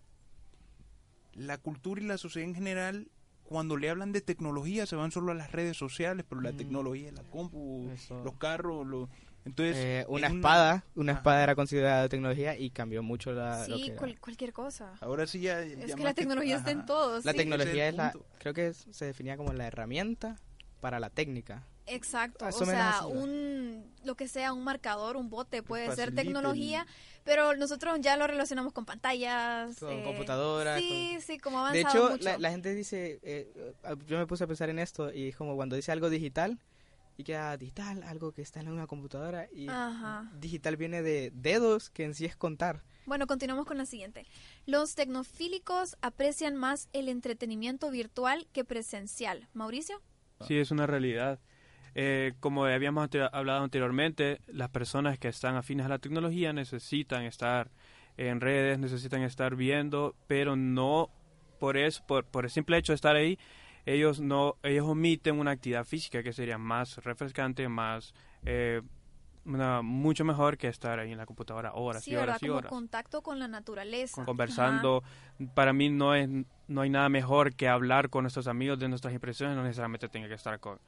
la 1.34 1.58
cultura 1.58 2.00
y 2.02 2.06
la 2.06 2.18
sociedad 2.18 2.48
en 2.48 2.54
general, 2.54 3.08
cuando 3.44 3.76
le 3.76 3.90
hablan 3.90 4.12
de 4.12 4.20
tecnología, 4.20 4.86
se 4.86 4.96
van 4.96 5.10
solo 5.12 5.32
a 5.32 5.34
las 5.34 5.52
redes 5.52 5.76
sociales, 5.76 6.24
pero 6.28 6.40
la 6.40 6.52
tecnología, 6.52 7.12
la 7.12 7.22
compu, 7.22 7.88
Eso. 7.92 8.22
los 8.24 8.34
carros, 8.34 8.86
lo- 8.86 9.08
entonces 9.48 9.76
Eh, 9.76 10.04
una 10.08 10.28
es 10.28 10.34
espada, 10.34 10.84
una 10.94 11.12
Ajá. 11.12 11.20
espada 11.20 11.42
era 11.42 11.54
considerada 11.54 12.08
tecnología 12.08 12.56
y 12.56 12.70
cambió 12.70 13.02
mucho 13.02 13.32
la, 13.32 13.66
lo 13.68 13.76
sí, 13.76 13.82
que 13.84 13.90
era. 13.92 13.98
cual- 13.98 14.20
cualquier 14.20 14.52
cosa. 14.52 14.94
Ahora 15.00 15.26
sí 15.26 15.40
ya, 15.40 15.60
Es 15.62 15.70
ya 15.78 15.86
que 15.86 15.94
más 15.96 16.00
la 16.04 16.14
tecnología 16.14 16.56
está 16.56 16.70
en 16.70 16.86
todo. 16.86 17.20
La 17.22 17.32
sí. 17.32 17.36
tecnología 17.38 17.86
es 17.88 17.92
es 17.92 17.96
la, 17.96 18.14
creo 18.38 18.54
que 18.54 18.68
es- 18.68 18.86
se 18.90 19.04
definía 19.06 19.36
como 19.36 19.52
la 19.52 19.66
herramienta 19.66 20.36
para 20.80 21.00
la 21.00 21.10
técnica. 21.10 21.64
Exacto, 21.90 22.44
Más 22.44 22.54
o 22.54 22.64
o 22.64 22.66
sea, 22.66 23.06
un 23.06 23.90
lo 24.04 24.14
que 24.14 24.28
sea 24.28 24.52
un 24.52 24.62
marcador, 24.62 25.16
un 25.16 25.30
bote 25.30 25.62
puede 25.62 25.86
ser 25.86 26.10
facilite 26.10 26.22
tecnología, 26.22 26.82
el- 26.82 27.22
pero 27.24 27.56
nosotros 27.56 27.98
ya 28.02 28.14
lo 28.18 28.26
relacionamos 28.26 28.74
con 28.74 28.84
pantallas, 28.84 29.78
Con 29.78 29.90
eh, 29.92 30.02
computadoras, 30.04 30.80
Sí, 30.80 31.16
sí, 31.26 31.38
como 31.38 31.64
ha 31.66 31.72
De 31.72 31.80
avanzado 31.80 32.04
hecho, 32.08 32.12
mucho. 32.12 32.24
la, 32.24 32.38
la 32.38 32.50
gente 32.50 32.74
dice, 32.74 33.18
eh, 33.22 33.50
eh, 33.56 33.74
yo 34.06 34.18
me 34.18 34.26
puse 34.26 34.44
a 34.44 34.46
pensar 34.46 34.68
en 34.68 34.78
esto 34.78 35.10
y 35.12 35.28
es 35.28 35.36
como 35.36 35.56
cuando 35.56 35.76
dice 35.76 35.90
algo 35.90 36.10
digital 36.10 36.58
y 37.18 37.24
queda 37.24 37.56
digital, 37.56 38.04
algo 38.04 38.30
que 38.32 38.42
está 38.42 38.60
en 38.60 38.68
una 38.68 38.86
computadora 38.86 39.48
y 39.52 39.68
Ajá. 39.68 40.30
digital 40.38 40.76
viene 40.76 41.02
de 41.02 41.32
dedos 41.34 41.90
que 41.90 42.04
en 42.04 42.14
sí 42.14 42.24
es 42.24 42.36
contar. 42.36 42.84
Bueno, 43.06 43.26
continuamos 43.26 43.66
con 43.66 43.76
la 43.76 43.86
siguiente. 43.86 44.24
Los 44.66 44.94
tecnofílicos 44.94 45.96
aprecian 46.00 46.54
más 46.54 46.88
el 46.92 47.08
entretenimiento 47.08 47.90
virtual 47.90 48.46
que 48.52 48.64
presencial. 48.64 49.48
Mauricio. 49.52 50.00
Sí, 50.46 50.58
es 50.58 50.70
una 50.70 50.86
realidad. 50.86 51.40
Eh, 51.96 52.34
como 52.38 52.66
habíamos 52.66 53.08
hablado 53.32 53.64
anteriormente, 53.64 54.40
las 54.46 54.68
personas 54.70 55.18
que 55.18 55.26
están 55.26 55.56
afines 55.56 55.86
a 55.86 55.88
la 55.88 55.98
tecnología 55.98 56.52
necesitan 56.52 57.24
estar 57.24 57.72
en 58.16 58.40
redes, 58.40 58.78
necesitan 58.78 59.22
estar 59.22 59.56
viendo, 59.56 60.14
pero 60.28 60.54
no 60.54 61.10
por 61.58 61.76
eso, 61.76 62.04
por, 62.06 62.24
por 62.26 62.44
el 62.44 62.50
simple 62.52 62.78
hecho 62.78 62.92
de 62.92 62.96
estar 62.96 63.16
ahí, 63.16 63.40
ellos 63.92 64.20
no, 64.20 64.56
ellos 64.62 64.86
omiten 64.86 65.38
una 65.38 65.52
actividad 65.52 65.84
física 65.84 66.22
que 66.22 66.32
sería 66.32 66.58
más 66.58 66.98
refrescante, 67.04 67.68
más 67.68 68.12
eh, 68.44 68.82
una- 69.44 69.80
mucho 69.82 70.24
mejor 70.24 70.58
que 70.58 70.68
estar 70.68 70.98
ahí 70.98 71.10
en 71.12 71.18
la 71.18 71.24
computadora 71.26 71.72
horas 71.72 72.04
sí, 72.04 72.10
y 72.10 72.16
horas 72.16 72.26
¿verdad? 72.26 72.40
y 72.42 72.46
Como 72.48 72.58
horas 72.58 72.70
contacto 72.70 73.22
con 73.22 73.38
la 73.38 73.48
naturaleza. 73.48 74.24
conversando. 74.24 75.02
Para 75.54 75.72
mí 75.72 75.88
no 75.88 76.14
es 76.14 76.28
no 76.68 76.82
hay 76.82 76.90
nada 76.90 77.08
mejor 77.08 77.54
que 77.54 77.66
hablar 77.66 78.10
con 78.10 78.24
nuestros 78.24 78.46
amigos 78.46 78.78
de 78.78 78.88
nuestras 78.88 79.14
impresiones, 79.14 79.56
no 79.56 79.62
necesariamente 79.62 80.08
tengo 80.08 80.28
que 80.28 80.34
estar 80.34 80.60
con 80.60 80.78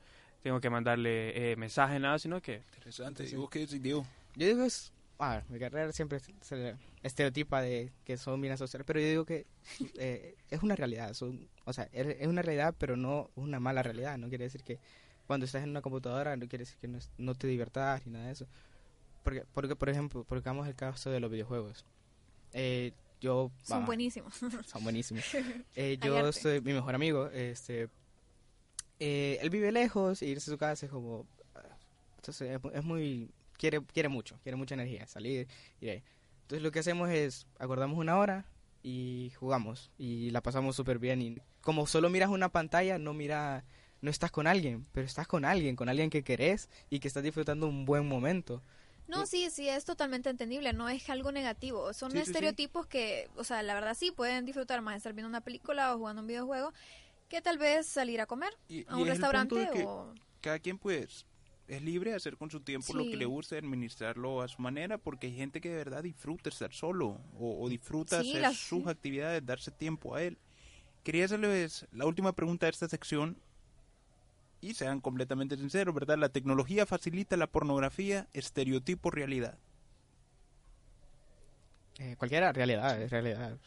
tengo 0.43 0.61
que 0.61 0.69
mandarle 0.71 1.53
eh, 1.53 1.57
mensajes 1.57 2.01
nada, 2.01 2.19
sino 2.19 2.41
que 2.43 2.63
Interesante. 2.75 3.27
¿Y 3.29 3.35
vos 3.37 3.49
qué 3.51 3.67
Diego? 3.67 4.05
Yo 4.37 4.47
digo 4.47 4.63
es, 4.63 4.93
a 5.23 5.37
ver, 5.37 5.45
mi 5.51 5.59
carrera 5.59 5.93
siempre 5.93 6.19
se- 6.41 6.77
estereotipa 7.03 7.61
de 7.63 7.93
que 8.05 8.17
son 8.17 8.41
bien 8.41 8.53
asociados, 8.55 8.87
pero 8.87 9.01
yo 9.01 9.07
digo 9.07 9.25
que 9.25 9.47
eh, 9.99 10.35
es 10.51 10.63
una 10.63 10.77
realidad, 10.77 11.13
son- 11.15 11.49
o 11.65 11.73
sea, 11.73 11.89
es 11.93 12.27
una 12.27 12.43
realidad, 12.43 12.75
pero 12.79 12.97
no 12.97 13.31
una 13.37 13.61
mala 13.61 13.83
realidad, 13.83 14.19
no 14.19 14.29
quiere 14.29 14.45
decir 14.45 14.63
que 14.65 14.79
cuando 15.27 15.47
estás 15.47 15.63
en 15.63 15.71
una 15.71 15.83
computadora 15.83 16.37
no 16.37 16.49
quiere 16.49 16.65
decir 16.65 16.79
que 16.79 16.89
no, 16.89 16.99
no 17.19 17.35
te 17.35 17.47
divertas 17.47 18.05
ni 18.07 18.13
nada 18.13 18.27
de 18.27 18.33
eso. 18.33 18.47
Porque, 19.23 19.45
porque 19.53 19.77
por 19.77 19.89
ejemplo, 19.91 20.25
pongamos 20.25 20.67
el 20.67 20.75
caso 20.75 21.11
de 21.11 21.21
los 21.21 21.31
videojuegos. 21.31 21.85
Eh, 22.53 22.93
yo, 23.21 23.53
Son 23.63 23.83
va, 23.83 23.87
buenísimos. 23.87 24.35
son 24.67 24.83
buenísimos. 24.83 25.25
Eh, 25.77 25.99
yo 26.01 26.33
soy 26.33 26.61
mi 26.63 26.73
mejor 26.73 26.95
amigo, 26.97 27.29
este, 27.29 27.89
eh, 28.99 29.39
él 29.41 29.51
vive 29.51 29.71
lejos 29.73 30.23
y 30.23 30.27
irse 30.27 30.51
a 30.51 30.55
su 30.55 30.59
casa 30.59 30.87
es 30.87 30.93
como, 30.93 31.27
Entonces 32.17 32.51
es, 32.51 32.75
es 32.75 32.85
muy... 32.85 33.31
Quiere, 33.61 33.83
quiere 33.93 34.09
mucho, 34.09 34.39
quiere 34.43 34.57
mucha 34.57 34.75
energía, 34.75 35.07
salir 35.07 35.47
y 35.81 35.85
de 35.87 35.93
ahí. 35.93 36.03
Entonces 36.43 36.63
lo 36.63 36.71
que 36.73 36.79
hacemos 36.81 37.11
es, 37.11 37.47
acordamos 37.59 37.99
una 37.99 38.17
hora 38.19 38.47
y 38.83 39.33
jugamos 39.39 39.91
y 39.99 40.31
la 40.31 40.41
pasamos 40.41 40.77
súper 40.77 40.99
bien. 40.99 41.21
Y 41.21 41.37
como 41.61 41.87
solo 41.87 42.09
miras 42.09 42.31
una 42.31 42.49
pantalla, 42.49 42.99
no 42.99 43.13
mira, 43.13 43.65
no 44.01 44.11
estás 44.11 44.31
con 44.31 44.47
alguien, 44.47 44.87
pero 44.93 45.07
estás 45.07 45.29
con 45.29 45.45
alguien, 45.45 45.77
con 45.77 45.91
alguien 45.91 46.09
que 46.09 46.25
querés 46.25 46.71
y 46.89 47.01
que 47.01 47.09
estás 47.09 47.23
disfrutando 47.23 47.67
un 47.69 47.85
buen 47.85 48.09
momento. 48.09 48.63
No, 49.09 49.27
sí, 49.27 49.51
sí, 49.51 49.69
es 49.69 49.85
totalmente 49.85 50.31
entendible, 50.31 50.73
no 50.73 50.89
es 50.89 51.11
algo 51.11 51.33
negativo, 51.33 51.93
son 51.93 52.13
Sí, 52.13 52.19
sí, 52.19 52.25
sí. 52.27 52.31
estereotipos 52.31 52.87
que, 52.87 53.29
o 53.37 53.45
sea, 53.45 53.63
la 53.63 53.75
verdad 53.75 53.95
sí, 53.99 54.13
pueden 54.13 54.47
disfrutar 54.47 54.81
más 54.83 54.95
de 54.95 54.99
estar 54.99 55.13
viendo 55.13 55.29
una 55.29 55.41
película 55.41 55.95
o 55.95 55.99
jugando 55.99 56.23
un 56.23 56.29
videojuego 56.29 56.73
que 57.29 57.43
tal 57.43 57.59
vez 57.59 57.87
salir 57.87 58.21
a 58.21 58.27
comer 58.27 58.53
Y- 58.69 58.85
a 58.89 58.97
y 58.97 59.03
un 59.03 59.09
es 59.09 59.19
el 59.19 59.29
punto 59.29 59.57
restaurante 59.57 59.61
de 59.61 59.67
que 59.69 59.85
o... 59.85 60.15
cada 60.41 60.59
quien 60.61 60.79
pues 60.79 61.27
es 61.71 61.83
libre 61.83 62.11
de 62.11 62.17
hacer 62.17 62.37
con 62.37 62.51
su 62.51 62.61
tiempo 62.61 62.93
lo 62.95 63.09
que 63.09 63.17
le 63.17 63.25
guste, 63.27 63.57
administrarlo 63.57 64.43
a 64.43 64.49
su 64.49 64.61
manera, 64.61 64.99
porque 64.99 65.29
hay 65.29 65.37
gente 65.37 65.61
que 65.61 65.69
de 65.69 65.77
verdad 65.77 66.03
disfruta 66.03 66.49
estar 66.49 66.73
solo 66.73 67.21
o, 67.39 67.65
o 67.65 67.69
disfruta 67.69 68.23
Sí, 68.23 68.29
hacer 68.31 68.43
las- 68.43 68.57
sus 68.57 68.87
actividades, 68.89 69.47
darse 69.47 69.71
tiempo 69.71 70.15
a 70.15 70.23
él. 70.23 70.37
Quería 71.05 71.25
hacerles 71.27 71.87
la 71.93 72.07
última 72.07 72.33
pregunta 72.33 72.67
de 72.67 72.71
esta 72.71 72.89
sección 72.89 73.37
y 74.61 74.75
sean 74.75 75.01
completamente 75.01 75.57
sinceros, 75.57 75.95
¿verdad? 75.95 76.19
La 76.19 76.29
tecnología 76.29 76.87
facilita 76.87 77.37
la 77.37 77.47
pornografía, 77.47 78.29
estereotipo, 78.33 79.11
realidad. 79.11 79.57
Eh, 81.99 82.17
cualquiera, 82.19 82.53
realidad, 82.53 83.01
es 83.01 83.11
realidad. 83.11 83.59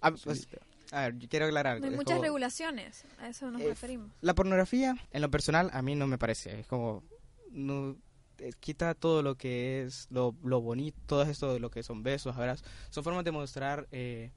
Ah, 0.00 0.10
pues, 0.10 0.46
a 0.94 1.00
ver, 1.02 1.18
yo 1.18 1.28
quiero 1.28 1.46
aclarar. 1.46 1.80
No 1.80 1.86
hay 1.86 1.92
muchas 1.94 2.12
como- 2.14 2.22
regulaciones, 2.22 3.04
a 3.18 3.28
eso 3.28 3.50
nos 3.50 3.60
Eh, 3.62 3.68
referimos. 3.68 4.10
La 4.20 4.34
pornografía, 4.34 4.94
en 5.10 5.22
lo 5.22 5.30
personal, 5.30 5.70
a 5.72 5.82
mí 5.82 5.94
no 5.94 6.06
me 6.06 6.18
parece. 6.18 6.60
Es 6.60 6.66
como. 6.66 7.02
No, 7.50 7.96
eh, 8.38 8.52
quita 8.60 8.94
todo 8.94 9.22
lo 9.22 9.36
que 9.36 9.82
es 9.82 10.06
lo, 10.10 10.34
lo 10.42 10.60
bonito, 10.60 10.98
todo 11.06 11.22
esto 11.22 11.52
de 11.52 11.60
lo 11.60 11.70
que 11.70 11.82
son 11.82 12.02
besos, 12.02 12.36
abrazos. 12.36 12.66
Son 12.90 13.04
formas 13.04 13.24
de 13.24 13.30
mostrar 13.32 13.86
eh, 13.92 14.32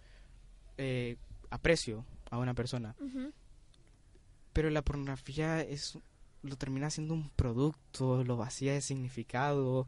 eh, 0.78 1.18
aprecio 1.50 2.06
a 2.30 2.38
una 2.38 2.54
persona. 2.54 2.96
Pero 4.54 4.70
la 4.70 4.82
pornografía 4.82 5.62
es 5.62 5.98
lo 6.44 6.56
termina 6.56 6.90
siendo 6.90 7.14
un 7.14 7.30
producto, 7.32 8.24
lo 8.24 8.38
vacía 8.38 8.74
de 8.74 8.82
significado. 8.82 9.88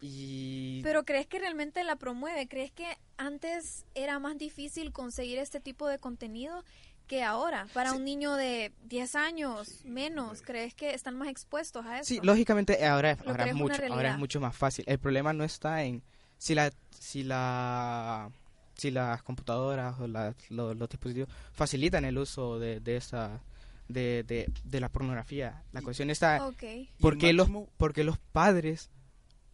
Y. 0.00 0.80
Pero 0.82 1.04
¿crees 1.04 1.26
que 1.26 1.38
realmente 1.38 1.82
la 1.84 1.96
promueve? 1.96 2.46
¿Crees 2.48 2.70
que 2.72 2.86
antes 3.16 3.84
era 3.94 4.18
más 4.18 4.38
difícil 4.38 4.92
conseguir 4.92 5.38
este 5.38 5.60
tipo 5.60 5.88
de 5.88 5.98
contenido 5.98 6.64
que 7.08 7.24
ahora? 7.24 7.66
Para 7.74 7.92
un 7.94 8.04
niño 8.04 8.34
de 8.34 8.72
10 8.84 9.14
años, 9.16 9.80
menos, 9.84 10.42
¿crees 10.42 10.74
que 10.74 10.94
están 10.94 11.16
más 11.16 11.28
expuestos 11.28 11.84
a 11.86 11.98
eso? 11.98 12.08
Sí, 12.08 12.20
lógicamente 12.22 12.84
ahora, 12.86 13.16
Lo 13.24 13.30
ahora, 13.32 13.44
es 13.44 13.48
es 13.50 13.54
una 13.56 13.62
mucho, 13.64 13.82
ahora 13.92 14.10
es 14.12 14.18
mucho 14.18 14.40
más 14.40 14.54
fácil. 14.56 14.84
El 14.86 14.98
problema 14.98 15.32
no 15.32 15.42
está 15.44 15.82
en 15.84 16.02
si 16.38 16.54
la 16.54 16.70
si 16.98 17.24
la 17.24 18.30
si 18.76 18.92
las 18.92 19.22
computadoras 19.24 19.98
o 19.98 20.06
la- 20.06 20.34
lo- 20.50 20.74
los 20.74 20.88
dispositivos 20.88 21.28
facilitan 21.52 22.04
el 22.04 22.16
uso 22.18 22.60
de, 22.60 22.78
de 22.78 22.96
esa 22.96 23.40
de, 23.88 24.22
de, 24.22 24.48
de 24.64 24.80
la 24.80 24.88
pornografía. 24.88 25.64
La 25.72 25.82
cuestión 25.82 26.10
está 26.10 26.46
Ok. 26.46 26.62
¿por 27.00 27.14
Y 27.16 27.18
qué 27.18 27.32
los 27.32 27.48
porque 27.76 28.04
los 28.04 28.18
padres 28.18 28.90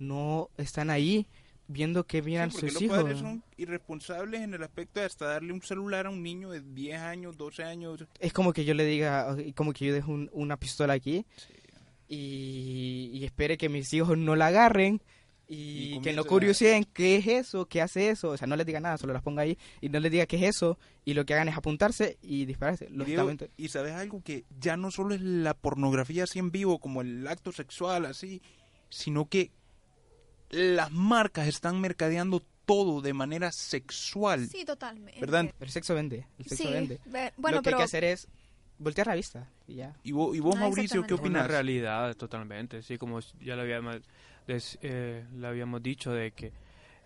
no 0.05 0.49
están 0.59 0.91
ahí 0.91 1.27
viendo 1.67 2.05
qué 2.05 2.21
miran 2.23 2.51
Sí, 2.51 2.61
sus 2.61 2.75
los 2.75 2.83
hijos. 2.83 2.99
padres 2.99 3.19
son 3.19 3.43
irresponsables 3.57 4.43
en 4.43 4.53
el 4.55 4.63
aspecto 4.63 5.01
de 5.01 5.07
hasta 5.07 5.27
darle 5.27 5.53
un 5.53 5.63
celular 5.63 6.07
a 6.07 6.11
un 6.11 6.23
niño 6.23 6.51
de 6.51 6.61
10 6.61 7.01
años, 7.01 7.37
12 7.39 7.65
años. 7.65 8.05
Es 8.21 8.33
como 8.35 8.53
que 8.53 8.65
yo 8.67 8.75
le 8.75 8.85
diga, 8.85 9.35
como 9.55 9.73
que 9.73 9.87
yo 9.87 9.95
dejo 9.95 10.13
un- 10.13 10.29
una 10.35 10.59
pistola 10.59 10.93
aquí 10.93 11.25
y, 12.09 13.11
y 13.15 13.25
espere 13.25 13.57
que 13.57 13.69
mis 13.69 13.93
hijos 13.95 14.17
no 14.19 14.37
la 14.37 14.49
agarren 14.49 15.01
y, 15.47 15.97
Y 15.97 16.01
que 16.01 16.13
lo 16.15 16.25
comience 16.25 16.75
a- 16.75 16.83
qué 16.85 17.17
es 17.17 17.27
eso, 17.27 17.67
qué 17.67 17.83
hace 17.83 18.09
eso, 18.11 18.31
o 18.31 18.37
sea, 18.37 18.47
no 18.47 18.57
les 18.57 18.65
diga 18.67 18.81
nada, 18.81 18.97
solo 18.97 19.13
las 19.13 19.23
ponga 19.23 19.43
ahí 19.43 19.59
y 19.81 19.89
no 19.91 20.01
les 20.01 20.11
diga 20.11 20.25
qué 20.27 20.37
es 20.37 20.43
eso 20.57 20.79
y 21.05 21.13
lo 21.15 21.27
que 21.27 21.35
hagan 21.35 21.49
es 21.49 21.57
apuntarse 21.57 22.17
y 22.23 22.47
dispararse, 22.47 22.89
Y 22.91 23.05
Diego, 23.05 23.31
y 23.59 23.69
sabes 23.69 23.93
algo 23.93 24.23
que 24.23 24.45
ya 24.59 24.77
no 24.79 24.91
solo 24.91 25.15
es 25.15 25.21
la 25.21 25.53
pornografía 25.55 26.25
así 26.25 26.39
en 26.39 26.51
vivo, 26.51 26.79
como 26.79 27.03
el 27.03 27.27
acto 27.27 27.53
sexual 27.53 28.07
así, 28.07 28.41
sino 28.89 29.29
que 29.29 29.51
las 30.55 30.91
marcas 30.93 31.49
están 31.49 31.81
mercadeando 31.81 32.43
todo 32.65 33.01
de 33.03 33.13
manera 33.13 33.53
sexual. 33.53 34.47
Sí, 34.49 34.65
totalmente. 34.65 35.21
¿Verdad? 35.21 35.53
El 35.61 35.71
sexo 35.71 35.95
vende, 35.95 36.27
el 36.39 36.47
sexo 36.47 36.65
Sí, 36.65 36.73
vende. 36.73 37.01
bueno, 37.37 37.57
lo 37.59 37.63
que 37.63 37.65
pero 37.65 37.77
hay 37.77 37.81
que 37.81 37.85
hacer 37.85 38.05
es 38.05 38.29
voltear 38.79 39.07
la 39.07 39.15
vista 39.15 39.49
y 39.67 39.75
ya. 39.77 39.95
Y 40.03 40.13
vos, 40.13 40.35
y 40.35 40.41
vos 40.41 40.55
Ah, 40.57 40.61
Mauricio, 40.61 41.03
¿qué 41.03 41.15
exactamente. 41.15 41.29
Una 41.29 41.41
opinas? 41.41 41.49
realidad 41.49 42.17
totalmente, 42.17 42.83
sí, 42.83 42.97
como 42.97 43.21
ya 43.41 43.55
lo 43.57 43.63
habíamos, 43.63 43.97
eh, 44.49 45.25
habíamos 45.43 45.83
dicho 45.83 46.13
de 46.13 46.31
que 46.33 46.53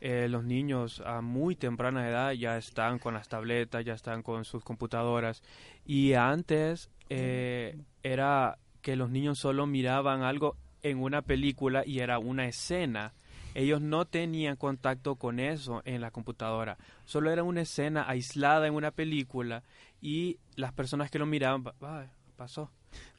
eh, 0.00 0.28
los 0.28 0.44
niños 0.44 1.02
a 1.04 1.20
muy 1.20 1.56
temprana 1.56 2.08
edad 2.08 2.32
ya 2.32 2.56
están 2.56 2.98
con 3.00 3.14
las 3.14 3.28
tabletas, 3.28 3.84
ya 3.84 3.94
están 3.94 4.22
con 4.22 4.44
sus 4.44 4.62
computadoras 4.62 5.42
y 5.84 6.12
antes 6.12 6.88
eh, 7.08 7.76
era 8.04 8.58
que 8.80 8.94
los 8.94 9.10
niños 9.10 9.38
solo 9.40 9.66
miraban 9.66 10.22
algo 10.22 10.56
en 10.82 11.02
una 11.02 11.22
película 11.22 11.82
y 11.84 11.98
era 11.98 12.20
una 12.20 12.46
escena. 12.46 13.12
Ellos 13.58 13.80
no 13.80 14.04
tenían 14.06 14.54
contacto 14.54 15.16
con 15.16 15.40
eso 15.40 15.82
en 15.84 16.00
la 16.00 16.12
computadora. 16.12 16.78
Solo 17.06 17.32
era 17.32 17.42
una 17.42 17.62
escena 17.62 18.08
aislada 18.08 18.68
en 18.68 18.74
una 18.74 18.92
película 18.92 19.64
y 20.00 20.38
las 20.54 20.72
personas 20.72 21.10
que 21.10 21.18
lo 21.18 21.26
miraban, 21.26 21.64
"Va- 21.66 21.74
va, 21.82 22.06
pasó. 22.36 22.70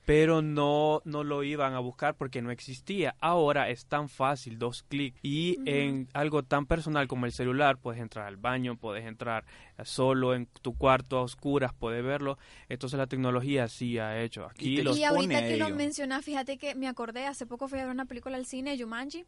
Pero 0.06 0.42
no, 0.42 1.02
no 1.04 1.24
lo 1.24 1.44
iban 1.44 1.74
a 1.74 1.80
buscar 1.80 2.16
porque 2.16 2.42
no 2.42 2.50
existía. 2.52 3.16
Ahora 3.20 3.70
es 3.70 3.86
tan 3.86 4.08
fácil, 4.10 4.58
dos 4.58 4.82
clics. 4.84 5.20
Y 5.22 5.60
en 5.66 6.08
algo 6.14 6.42
tan 6.42 6.66
personal 6.66 7.08
como 7.08 7.26
el 7.28 7.32
celular, 7.32 7.78
puedes 7.78 8.02
entrar 8.02 8.26
al 8.26 8.38
baño, 8.38 8.76
puedes 8.78 9.06
entrar 9.06 9.44
solo 9.84 10.34
en 10.34 10.48
tu 10.62 10.76
cuarto 10.76 11.18
a 11.18 11.22
oscuras, 11.22 11.74
puedes 11.74 12.04
verlo. 12.04 12.40
Entonces 12.70 12.98
la 12.98 13.06
tecnología 13.08 13.68
sí 13.68 14.00
ha 14.00 14.20
hecho. 14.22 14.46
Aquí 14.46 14.78
te 14.78 14.84
los 14.84 14.98
y 14.98 15.04
ahorita 15.04 15.34
pone 15.38 15.48
que 15.48 15.58
lo 15.58 15.70
mencionas, 15.76 16.24
fíjate 16.26 16.58
que 16.58 16.74
me 16.76 16.88
acordé, 16.88 17.28
hace 17.28 17.46
poco 17.46 17.68
fui 17.68 17.78
a 17.80 17.84
ver 17.84 17.92
una 17.92 18.06
película 18.06 18.38
al 18.38 18.46
cine, 18.48 18.80
Jumanji, 18.80 19.26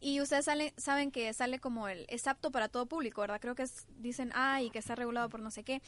y 0.00 0.20
ustedes 0.20 0.44
sale- 0.44 0.74
saben 0.76 1.10
que 1.10 1.32
sale 1.32 1.58
como 1.58 1.88
el, 1.88 2.06
es 2.08 2.26
apto 2.26 2.50
para 2.50 2.68
todo 2.68 2.86
público, 2.86 3.20
¿verdad? 3.20 3.40
Creo 3.40 3.54
que 3.54 3.62
es- 3.64 3.86
dicen, 3.98 4.30
ay, 4.34 4.70
que 4.70 4.78
está 4.78 4.94
regulado 4.94 5.28
por 5.28 5.40
no 5.40 5.50
sé 5.50 5.64
qué. 5.64 5.82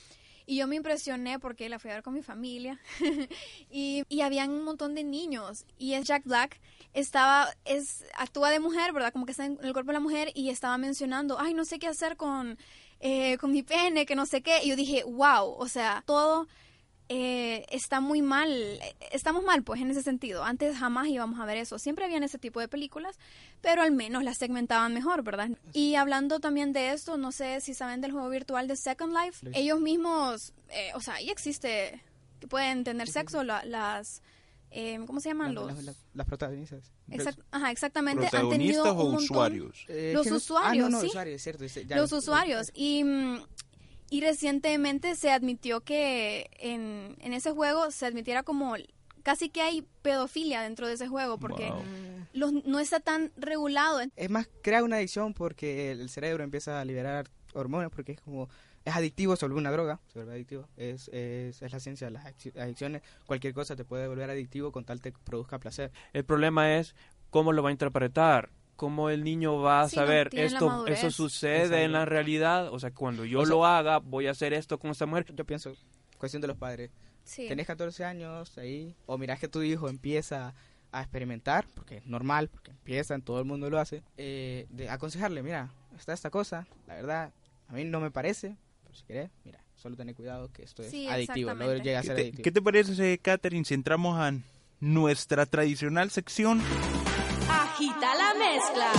Y 0.46 0.56
yo 0.56 0.66
me 0.66 0.76
impresioné 0.76 1.38
porque 1.38 1.68
la 1.68 1.78
fui 1.78 1.90
a 1.90 1.94
ver 1.94 2.02
con 2.02 2.14
mi 2.14 2.22
familia 2.22 2.80
y, 3.70 4.02
y 4.08 4.20
habían 4.22 4.50
un 4.50 4.64
montón 4.64 4.94
de 4.94 5.04
niños 5.04 5.64
y 5.78 5.94
es 5.94 6.04
Jack 6.06 6.24
Black 6.24 6.60
estaba 6.92 7.48
es 7.64 8.04
actúa 8.16 8.50
de 8.50 8.58
mujer 8.58 8.92
verdad 8.92 9.12
como 9.12 9.26
que 9.26 9.32
está 9.32 9.44
en 9.44 9.58
el 9.62 9.72
cuerpo 9.72 9.88
de 9.90 9.94
la 9.94 10.00
mujer 10.00 10.32
y 10.34 10.48
estaba 10.50 10.76
mencionando 10.78 11.38
ay 11.38 11.54
no 11.54 11.64
sé 11.64 11.78
qué 11.78 11.86
hacer 11.86 12.16
con 12.16 12.58
eh, 13.00 13.38
con 13.38 13.52
mi 13.52 13.62
pene 13.62 14.06
que 14.06 14.16
no 14.16 14.26
sé 14.26 14.42
qué 14.42 14.64
y 14.64 14.70
yo 14.70 14.76
dije 14.76 15.04
wow 15.04 15.54
o 15.56 15.68
sea 15.68 16.02
todo 16.06 16.48
eh, 17.12 17.66
está 17.70 18.00
muy 18.00 18.22
mal, 18.22 18.78
estamos 19.10 19.42
mal 19.42 19.64
pues 19.64 19.80
en 19.80 19.90
ese 19.90 20.00
sentido. 20.02 20.44
Antes 20.44 20.78
jamás 20.78 21.08
íbamos 21.08 21.40
a 21.40 21.44
ver 21.44 21.56
eso. 21.56 21.76
Siempre 21.76 22.04
habían 22.04 22.22
ese 22.22 22.38
tipo 22.38 22.60
de 22.60 22.68
películas, 22.68 23.18
pero 23.60 23.82
al 23.82 23.90
menos 23.90 24.22
las 24.22 24.38
segmentaban 24.38 24.94
mejor, 24.94 25.24
¿verdad? 25.24 25.50
Y 25.72 25.96
hablando 25.96 26.38
también 26.38 26.72
de 26.72 26.92
esto, 26.92 27.16
no 27.16 27.32
sé 27.32 27.60
si 27.60 27.74
saben 27.74 28.00
del 28.00 28.12
juego 28.12 28.28
virtual 28.28 28.68
de 28.68 28.76
Second 28.76 29.12
Life. 29.12 29.44
Lo- 29.44 29.50
Ellos 29.56 29.80
mismos, 29.80 30.52
eh, 30.68 30.92
o 30.94 31.00
sea, 31.00 31.14
ahí 31.14 31.30
existe 31.30 32.00
que 32.38 32.46
pueden 32.46 32.84
tener 32.84 33.08
sexo 33.08 33.42
la- 33.42 33.64
las, 33.64 34.22
eh, 34.70 35.00
¿cómo 35.04 35.18
se 35.18 35.30
llaman 35.30 35.52
La- 35.52 35.60
los? 35.62 35.74
la- 35.78 35.82
la- 35.90 35.98
las 36.14 36.26
protagonistas. 36.28 36.92
Exact- 37.10 37.42
ajá, 37.50 37.72
exactamente. 37.72 38.26
Han 38.26 38.48
tenido 38.50 38.84
¿Protagonistas 38.84 38.92
o 38.92 39.04
un 39.08 39.14
usuarios? 39.16 39.84
Eh, 39.88 40.12
Los 40.14 40.30
usuarios, 40.30 40.86
ah, 40.86 40.88
no, 40.88 40.96
no, 40.96 41.00
sí. 41.00 41.08
usuarios, 41.08 41.34
es 41.34 41.42
cierto. 41.42 41.64
ya- 41.88 41.96
los 41.96 42.12
usuarios. 42.12 42.70
Y, 42.72 43.02
mm, 43.02 43.40
y 44.10 44.20
recientemente 44.20 45.14
se 45.16 45.30
admitió 45.30 45.80
que 45.80 46.50
en, 46.58 47.16
en 47.20 47.32
ese 47.32 47.52
juego 47.52 47.90
se 47.90 48.06
admitiera 48.06 48.42
como 48.42 48.74
casi 49.22 49.48
que 49.50 49.62
hay 49.62 49.86
pedofilia 50.02 50.62
dentro 50.62 50.86
de 50.88 50.94
ese 50.94 51.06
juego 51.08 51.38
porque 51.38 51.70
Wow. 51.70 51.82
los, 52.32 52.52
no 52.64 52.80
está 52.80 53.00
tan 53.00 53.32
regulado. 53.36 54.00
Es 54.16 54.30
más, 54.30 54.48
crea 54.62 54.82
una 54.82 54.96
adicción 54.96 55.32
porque 55.34 55.90
el 55.92 56.08
cerebro 56.10 56.42
empieza 56.42 56.80
a 56.80 56.84
liberar 56.84 57.28
hormonas 57.54 57.90
porque 57.90 58.12
es 58.12 58.20
como... 58.20 58.48
Es 58.82 58.96
adictivo, 58.96 59.36
se 59.36 59.44
vuelve 59.44 59.60
una 59.60 59.70
droga, 59.70 60.00
se 60.10 60.20
vuelve 60.20 60.32
adictivo. 60.32 60.66
Es, 60.78 61.08
es, 61.08 61.60
es 61.60 61.70
la 61.70 61.80
ciencia 61.80 62.06
de 62.06 62.12
las 62.12 62.24
adicci- 62.24 62.58
adicciones. 62.58 63.02
Cualquier 63.26 63.52
cosa 63.52 63.76
te 63.76 63.84
puede 63.84 64.08
volver 64.08 64.30
adictivo 64.30 64.72
con 64.72 64.86
tal 64.86 65.02
te 65.02 65.12
produzca 65.12 65.58
placer. 65.58 65.92
El 66.14 66.24
problema 66.24 66.78
es 66.78 66.94
cómo 67.28 67.52
lo 67.52 67.62
va 67.62 67.68
a 67.68 67.72
interpretar, 67.72 68.48
cómo 68.80 69.10
el 69.10 69.24
niño 69.24 69.58
va 69.60 69.82
a 69.82 69.88
Sí, 69.90 69.96
no 69.96 70.02
saber 70.06 70.32
la 70.32 70.40
esto, 70.42 70.86
eso 70.86 71.10
sucede 71.10 71.56
Exacto. 71.64 71.76
en 71.84 71.92
la 71.92 72.06
realidad, 72.06 72.72
o 72.72 72.78
sea, 72.78 72.90
cuando 72.92 73.26
yo 73.26 73.40
O 73.40 73.44
sea- 73.44 73.54
lo 73.54 73.66
haga, 73.66 73.98
voy 73.98 74.26
a 74.26 74.30
hacer 74.30 74.54
esto 74.54 74.78
con 74.78 74.90
esta 74.90 75.04
mujer. 75.04 75.26
Yo 75.34 75.44
pienso, 75.44 75.74
cuestión 76.16 76.40
de 76.40 76.48
los 76.48 76.56
padres. 76.56 76.90
Sí. 77.22 77.46
Tenés 77.46 77.66
14 77.66 78.06
años 78.06 78.56
ahí, 78.56 78.94
o 79.04 79.18
mirás 79.18 79.38
que 79.38 79.48
tu 79.48 79.60
hijo 79.62 79.90
empieza 79.90 80.54
a 80.92 81.02
experimentar, 81.02 81.66
porque 81.74 81.98
es 81.98 82.06
normal, 82.06 82.48
porque 82.48 82.70
empiezan, 82.70 83.20
todo 83.20 83.38
el 83.38 83.44
mundo 83.44 83.68
lo 83.68 83.78
hace, 83.78 84.02
eh, 84.16 84.66
de 84.70 84.88
aconsejarle, 84.88 85.42
mira, 85.42 85.68
está 85.98 86.14
esta 86.14 86.30
cosa, 86.30 86.66
la 86.86 86.94
verdad, 86.94 87.32
a 87.68 87.72
mí 87.74 87.84
no 87.84 88.00
me 88.00 88.10
parece, 88.10 88.56
pero 88.82 88.94
si 88.94 89.04
querés, 89.04 89.30
mira, 89.44 89.62
solo 89.76 89.94
tener 89.94 90.14
cuidado 90.14 90.50
que 90.54 90.62
esto 90.62 90.82
es 90.82 90.90
Sí, 90.90 91.06
adictivo, 91.06 91.50
exactamente. 91.50 91.84
llega 91.84 91.98
a 91.98 92.00
¿Qué 92.02 92.06
ser 92.06 92.16
te, 92.16 92.22
adictivo. 92.22 92.44
qué 92.44 92.50
te 92.50 92.62
parece, 92.62 93.18
Catherine, 93.18 93.64
si 93.66 93.74
entramos 93.74 94.18
a 94.18 94.32
nuestra 94.80 95.44
tradicional 95.44 96.10
sección. 96.10 96.62
Agita 97.80 98.14
la 98.14 98.34
mezcla. 98.34 98.92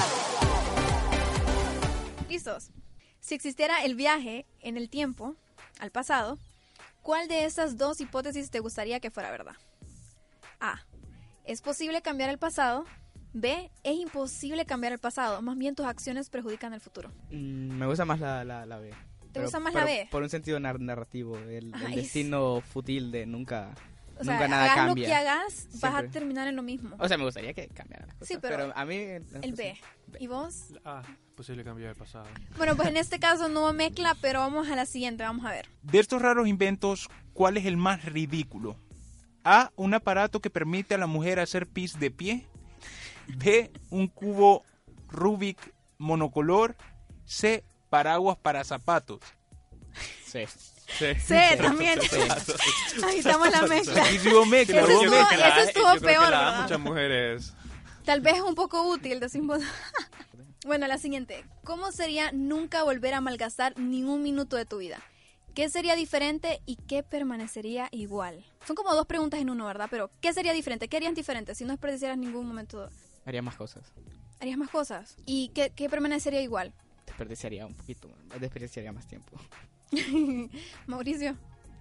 ¿Listos? 2.27 2.71
Si 3.19 3.36
existiera 3.36 3.84
el 3.84 3.93
viaje 3.93 4.47
en 4.59 4.75
el 4.75 4.89
tiempo, 4.89 5.36
al 5.79 5.91
pasado, 5.91 6.39
¿cuál 7.03 7.27
de 7.27 7.45
estas 7.45 7.77
dos 7.77 8.01
hipótesis 8.01 8.49
te 8.49 8.59
gustaría 8.59 8.99
que 8.99 9.11
fuera 9.11 9.29
verdad? 9.29 9.53
A. 10.59 10.82
¿Es 11.45 11.61
posible 11.61 12.01
cambiar 12.01 12.32
el 12.32 12.39
pasado? 12.39 12.86
B. 13.34 13.69
Es 13.84 13.97
imposible 13.97 14.65
cambiar 14.65 14.93
el 14.93 14.99
pasado. 14.99 15.43
Más 15.43 15.59
bien 15.59 15.75
tus 15.75 15.86
acciones 15.86 16.32
perjudican 16.32 16.73
el 16.73 16.82
futuro. 16.82 17.11
Mm, 17.29 17.73
me 17.77 17.86
gusta 17.86 18.03
más 18.05 18.19
la, 18.19 18.43
la, 18.43 18.65
la 18.65 18.79
B. 18.79 18.89
¿Te 19.32 19.43
gusta 19.43 19.59
más 19.59 19.75
la 19.75 19.86
B? 19.86 20.07
Por 20.09 20.23
un 20.23 20.29
sentido 20.32 20.57
nar- 20.59 20.79
narrativo, 20.79 21.38
el, 21.38 21.71
el 21.75 21.95
destino 21.95 22.61
fútil 22.61 23.11
de 23.11 23.27
nunca, 23.27 23.75
O 24.22 24.24
sea, 24.24 24.34
nunca 24.36 24.47
nada 24.47 24.63
hagas 24.65 24.76
cambia. 24.76 25.03
lo 25.03 25.07
que 25.07 25.15
hagas, 25.15 25.67
vas 25.82 25.95
a 25.95 26.03
terminar 26.03 26.47
en 26.47 26.55
lo 26.55 26.61
mismo. 26.61 26.95
O 26.99 27.07
sea, 27.07 27.17
me 27.17 27.24
gustaría 27.24 27.53
que 27.53 27.67
cambiaran 27.69 28.07
las 28.07 28.17
cosas. 28.17 28.28
Sí, 28.28 28.38
pero 28.39 28.72
a 28.76 28.86
mí... 28.86 28.95
el 28.95 29.53
B. 29.53 29.76
¿Y 30.19 30.28
vos? 30.28 30.74
Ah, 30.86 31.01
posible 31.36 31.63
cambiar 31.63 31.89
el 31.89 31.95
pasado. 31.95 32.28
Bueno, 32.55 32.76
pues 32.76 32.89
en 32.89 32.97
este 32.97 33.19
caso 33.19 33.49
no 33.49 33.72
mezcla, 33.74 34.15
pero 34.22 34.39
vamos 34.39 34.69
a 34.69 34.76
la 34.76 34.86
siguiente, 34.86 35.24
vamos 35.24 35.45
a 35.45 35.51
ver. 35.51 35.67
De 35.82 35.99
estos 35.99 36.22
raros 36.22 36.47
inventos, 36.47 37.09
¿cuál 37.34 37.57
es 37.57 37.65
el 37.65 37.78
más 37.78 38.05
ridículo? 38.05 38.78
A. 39.43 39.72
Un 39.76 39.95
aparato 39.95 40.39
que 40.39 40.51
permite 40.51 40.93
a 40.93 40.97
la 40.99 41.07
mujer 41.07 41.39
hacer 41.39 41.67
pis 41.67 41.99
de 41.99 42.11
pie. 42.11 42.47
B. 43.28 43.72
Un 43.89 44.07
cubo 44.07 44.63
Rubik 45.07 45.74
monocolor. 45.97 46.76
C. 47.26 47.63
Paraguas 47.89 48.38
para 48.38 48.63
zapatos. 48.63 49.19
Sí. 50.26 50.45
Sí. 50.97 51.05
Sí, 51.27 51.57
también. 51.57 51.99
Ahí 53.05 53.19
estamos 53.19 53.49
la 53.51 53.61
mezcla. 53.63 54.05
Sí 54.05 54.29
hubo 54.29 54.45
mezcla, 54.45 54.81
Ese 54.81 54.93
hubo 54.93 55.01
estuvo- 55.03 55.17
mezcla. 55.19 55.47
ese 55.49 55.61
estuvo 55.69 55.83
yo 55.93 55.99
creo 55.99 56.01
que 56.01 56.05
peor, 56.07 56.29
la 56.31 56.39
¿verdad? 56.39 56.61
muchas 56.61 56.79
mujeres. 56.79 57.53
Tal 58.05 58.21
vez 58.21 58.35
es 58.35 58.41
un 58.41 58.55
poco 58.55 58.87
útil, 58.89 59.19
decimos. 59.19 59.61
bueno, 60.65 60.87
la 60.87 60.97
siguiente. 60.97 61.45
¿Cómo 61.63 61.91
sería 61.91 62.31
nunca 62.31 62.83
volver 62.83 63.13
a 63.13 63.21
malgastar 63.21 63.77
ni 63.79 64.03
un 64.03 64.21
minuto 64.23 64.55
de 64.57 64.65
tu 64.65 64.77
vida? 64.77 64.99
¿Qué 65.53 65.69
sería 65.69 65.95
diferente 65.95 66.61
y 66.65 66.77
qué 66.87 67.03
permanecería 67.03 67.89
igual? 67.91 68.45
Son 68.65 68.75
como 68.75 68.93
dos 68.95 69.05
preguntas 69.05 69.39
en 69.41 69.49
uno, 69.49 69.65
¿verdad? 69.65 69.87
Pero 69.91 70.09
¿qué 70.21 70.31
sería 70.33 70.53
diferente? 70.53 70.87
¿Qué 70.87 70.97
harías 70.97 71.13
diferente 71.13 71.55
si 71.55 71.65
no 71.65 71.71
desperdiciaras 71.71 72.17
ningún 72.17 72.47
momento? 72.47 72.87
Haría 73.25 73.41
más 73.41 73.55
cosas. 73.55 73.83
¿Harías 74.39 74.57
más 74.57 74.69
cosas? 74.69 75.17
¿Y 75.25 75.49
qué, 75.49 75.71
qué 75.75 75.89
permanecería 75.89 76.41
igual? 76.41 76.73
Desperdiciaría 77.05 77.65
un 77.65 77.75
poquito, 77.75 78.09
desperdiciaría 78.39 78.93
más 78.93 79.05
tiempo. 79.07 79.37
Mauricio. 80.87 81.37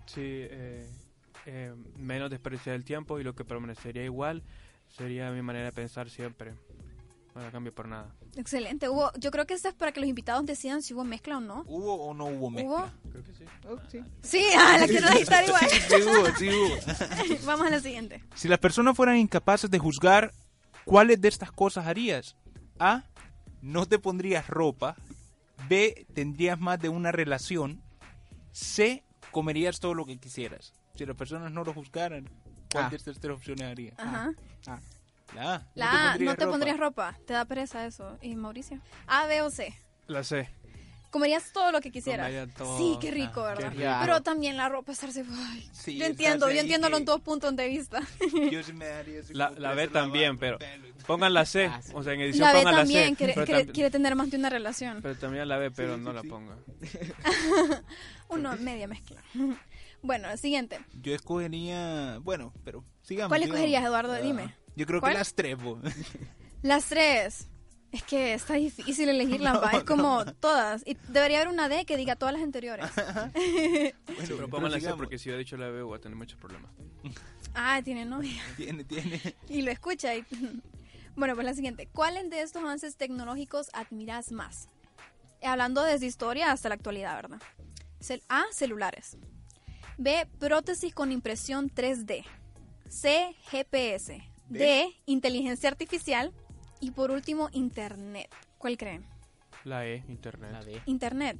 Sí, 0.06 0.20
eh, 0.22 0.88
eh, 1.46 1.74
menos 1.96 2.30
desperdiciar 2.30 2.76
el 2.76 2.84
tiempo 2.84 3.18
y 3.20 3.24
lo 3.24 3.34
que 3.34 3.44
permanecería 3.44 4.04
igual 4.04 4.42
sería 4.88 5.30
mi 5.30 5.42
manera 5.42 5.66
de 5.66 5.72
pensar 5.72 6.10
siempre. 6.10 6.54
No 7.34 7.42
la 7.42 7.52
cambio 7.52 7.72
por 7.72 7.86
nada. 7.86 8.12
Excelente. 8.36 8.88
Hubo, 8.88 9.12
yo 9.18 9.30
creo 9.30 9.46
que 9.46 9.54
esto 9.54 9.68
es 9.68 9.74
para 9.74 9.92
que 9.92 10.00
los 10.00 10.08
invitados 10.08 10.44
decidan 10.46 10.82
si 10.82 10.94
hubo 10.94 11.04
mezcla 11.04 11.38
o 11.38 11.40
no. 11.40 11.62
¿Hubo 11.66 11.94
o 11.94 12.12
no 12.12 12.26
hubo 12.26 12.50
mezcla? 12.50 12.70
¿Hubo? 12.70 13.10
Creo 13.10 13.24
que 13.24 13.34
sí. 13.34 13.44
Oh, 13.68 13.78
sí. 13.88 14.00
Sí, 14.22 14.44
ah, 14.58 14.78
la 14.80 14.88
quiero 14.88 15.06
agitar 15.06 15.44
igual. 15.44 15.68
Sí 15.68 15.94
hubo, 16.02 16.36
sí 16.36 16.48
hubo. 16.48 17.36
Vamos 17.46 17.66
a 17.68 17.70
la 17.70 17.80
siguiente. 17.80 18.24
Si 18.34 18.48
las 18.48 18.58
personas 18.58 18.96
fueran 18.96 19.16
incapaces 19.16 19.70
de 19.70 19.78
juzgar, 19.78 20.32
¿cuáles 20.84 21.20
de 21.20 21.28
estas 21.28 21.52
cosas 21.52 21.86
harías? 21.86 22.36
A. 22.80 23.04
No 23.62 23.86
te 23.86 24.00
pondrías 24.00 24.48
ropa. 24.48 24.96
B. 25.68 26.06
Tendrías 26.14 26.58
más 26.58 26.80
de 26.80 26.88
una 26.88 27.12
relación. 27.12 27.80
C. 28.52 29.04
Comerías 29.30 29.80
todo 29.80 29.94
lo 29.94 30.04
que 30.06 30.18
quisieras. 30.18 30.72
Si 30.96 31.06
las 31.06 31.16
personas 31.16 31.52
no 31.52 31.62
lo 31.64 31.72
juzgaran, 31.72 32.28
¿cuál 32.72 32.84
Ah. 32.86 32.90
de 32.90 32.96
estas 32.96 33.18
tres 33.20 33.34
opciones 33.36 33.62
harías? 33.64 33.98
Ajá. 33.98 34.32
Ah, 34.66 34.80
La 35.34 35.54
A. 35.54 35.66
La 35.74 36.12
A, 36.12 36.18
no 36.18 36.34
te 36.34 36.44
ropa. 36.44 36.50
pondrías 36.50 36.78
ropa. 36.78 37.18
Te 37.26 37.34
da 37.34 37.44
pereza 37.44 37.86
eso. 37.86 38.18
¿Y 38.20 38.34
Mauricio? 38.34 38.80
A, 39.06 39.26
B 39.26 39.42
o 39.42 39.50
C. 39.50 39.72
La 40.08 40.24
sé. 40.24 40.50
Comerías 41.10 41.52
todo 41.52 41.72
lo 41.72 41.80
que 41.80 41.90
quisieras. 41.90 42.26
Comería 42.28 42.46
todo, 42.54 42.78
sí, 42.78 42.96
qué 43.00 43.10
rico, 43.10 43.44
ah, 43.44 43.54
qué 43.56 43.64
¿verdad? 43.64 43.72
rico. 43.76 43.92
Pero 44.02 44.20
también 44.22 44.56
la 44.56 44.68
ropa 44.68 44.92
estarse... 44.92 45.24
ay, 45.28 45.68
Sí, 45.72 45.98
yo 45.98 46.06
entiendo, 46.06 46.48
yo 46.50 46.60
entiendo 46.60 46.88
los 46.88 47.04
dos 47.04 47.20
puntos 47.20 47.54
de 47.56 47.66
vista. 47.68 48.00
Yo 48.50 48.62
sí 48.62 48.72
me 48.72 48.86
daría 48.86 49.20
así 49.20 49.34
La, 49.34 49.50
la 49.50 49.74
B 49.74 49.88
también, 49.88 50.38
pero 50.38 50.58
pongan 51.08 51.34
la 51.34 51.44
C. 51.44 51.64
Ah, 51.72 51.82
sí. 51.82 51.90
O 51.94 52.02
sea, 52.04 52.12
en 52.12 52.20
edición 52.20 52.46
La 52.46 52.52
B 52.52 52.58
pongan 52.60 52.74
la 52.74 52.80
también 52.82 53.08
C. 53.10 53.16
quiere, 53.16 53.34
quiere- 53.34 53.66
tam- 53.66 53.72
quiere 53.72 53.90
tener 53.90 54.14
más 54.14 54.30
de 54.30 54.36
una 54.36 54.50
relación. 54.50 55.00
pero 55.02 55.16
también 55.16 55.48
la 55.48 55.56
B, 55.58 55.70
pero 55.72 55.96
Sí, 55.96 56.00
no 56.02 56.10
sí, 56.10 56.14
la 56.16 56.22
sí. 56.22 56.28
ponga. 56.28 56.56
Uno, 58.28 58.56
media 58.58 58.86
mezcla. 58.86 59.22
Bueno, 60.02 60.30
el 60.30 60.38
siguiente. 60.38 60.78
Yo 61.02 61.14
escogería... 61.14 62.18
Bueno, 62.22 62.52
pero 62.64 62.84
sigamos. 63.02 63.30
¿Cuál 63.30 63.42
escogerías, 63.42 63.84
Eduardo? 63.84 64.14
Dime. 64.22 64.54
Yo 64.76 64.86
creo 64.86 65.00
¿Cuál? 65.00 65.12
que 65.12 65.18
las 65.18 65.34
tres, 65.34 65.56
bo. 65.60 65.80
Las 66.62 66.84
tres. 66.86 67.48
Es 67.92 68.02
que 68.04 68.34
está 68.34 68.54
difícil 68.54 69.08
elegirlas, 69.08 69.54
¿va? 69.62 69.70
Es 69.72 69.84
como 69.84 70.24
todas. 70.34 70.82
Y 70.86 70.96
debería 71.08 71.38
haber 71.40 71.52
una 71.52 71.68
D 71.68 71.84
que 71.84 71.96
diga 71.96 72.16
todas 72.16 72.32
las 72.34 72.42
anteriores. 72.42 72.86
Bueno, 72.94 73.92
Pero 74.28 74.48
pongan 74.48 74.72
la 74.72 74.80
C 74.80 74.92
porque 74.96 75.18
si 75.18 75.28
yo 75.28 75.34
he 75.34 75.38
dicho 75.38 75.56
la 75.56 75.68
B 75.68 75.82
voy 75.82 75.96
a 75.98 76.00
tener 76.00 76.16
muchos 76.16 76.38
problemas. 76.38 76.70
Ah, 77.54 77.80
tiene 77.82 78.04
novia. 78.04 78.40
Tiene, 78.56 78.84
tiene... 78.84 79.20
Y 79.48 79.62
lo 79.62 79.70
escucha. 79.70 80.14
y- 80.14 80.24
Bueno, 81.16 81.34
pues 81.34 81.44
la 81.44 81.54
siguiente. 81.54 81.88
¿Cuáles 81.92 82.30
de 82.30 82.42
estos 82.42 82.62
avances 82.62 82.96
tecnológicos 82.96 83.70
admiras 83.72 84.30
más? 84.30 84.68
Hablando 85.42 85.82
desde 85.82 86.06
historia 86.06 86.52
hasta 86.52 86.68
la 86.68 86.74
actualidad, 86.76 87.16
¿verdad? 87.16 87.40
Cel- 88.00 88.22
A. 88.28 88.44
Celulares. 88.52 89.16
B. 89.98 90.26
Prótesis 90.38 90.94
con 90.94 91.10
impresión 91.12 91.70
3D. 91.70 92.24
C. 92.88 93.34
GPS. 93.50 94.22
D. 94.48 94.94
Inteligencia 95.06 95.68
artificial. 95.68 96.32
Y 96.80 96.90
por 96.92 97.10
último, 97.10 97.48
Internet. 97.52 98.28
¿Cuál 98.58 98.76
creen? 98.76 99.04
La 99.64 99.86
E, 99.86 100.02
Internet. 100.08 100.52
la 100.52 100.64
D. 100.64 100.80
Internet. 100.86 101.38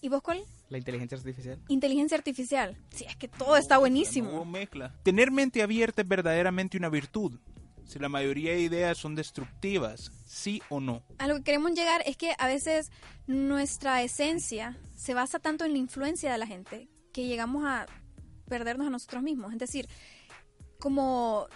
¿Y 0.00 0.08
vos 0.08 0.22
cuál? 0.22 0.42
La 0.68 0.78
inteligencia 0.78 1.16
artificial. 1.16 1.58
Inteligencia 1.68 2.16
artificial. 2.16 2.76
Sí, 2.90 3.04
es 3.08 3.16
que 3.16 3.26
todo 3.28 3.56
está 3.56 3.74
No 3.76 3.80
buenísimo. 3.80 4.44
mezcla. 4.44 4.94
Tener 5.02 5.30
mente 5.30 5.62
abierta 5.62 6.02
es 6.02 6.08
verdaderamente 6.08 6.76
una 6.76 6.88
virtud. 6.88 7.38
Si 7.86 7.98
la 7.98 8.08
mayoría 8.08 8.52
de 8.52 8.60
ideas 8.60 8.96
son 8.96 9.14
destructivas, 9.14 10.10
sí 10.26 10.62
o 10.68 10.80
no. 10.80 11.02
A 11.18 11.26
lo 11.26 11.36
que 11.36 11.42
queremos 11.42 11.72
llegar 11.72 12.02
es 12.06 12.16
que 12.16 12.34
a 12.38 12.46
veces 12.46 12.90
nuestra 13.26 14.02
esencia 14.02 14.78
se 14.96 15.14
basa 15.14 15.38
tanto 15.38 15.64
en 15.64 15.72
la 15.72 15.78
influencia 15.78 16.32
de 16.32 16.38
la 16.38 16.46
gente 16.46 16.88
que 17.12 17.26
llegamos 17.26 17.64
a 17.66 17.86
perdernos 18.48 18.86
a 18.86 18.90
nosotros 18.90 19.22
mismos. 19.22 19.52
Es 19.52 19.58
decir, 19.58 19.88
como... 20.78 21.46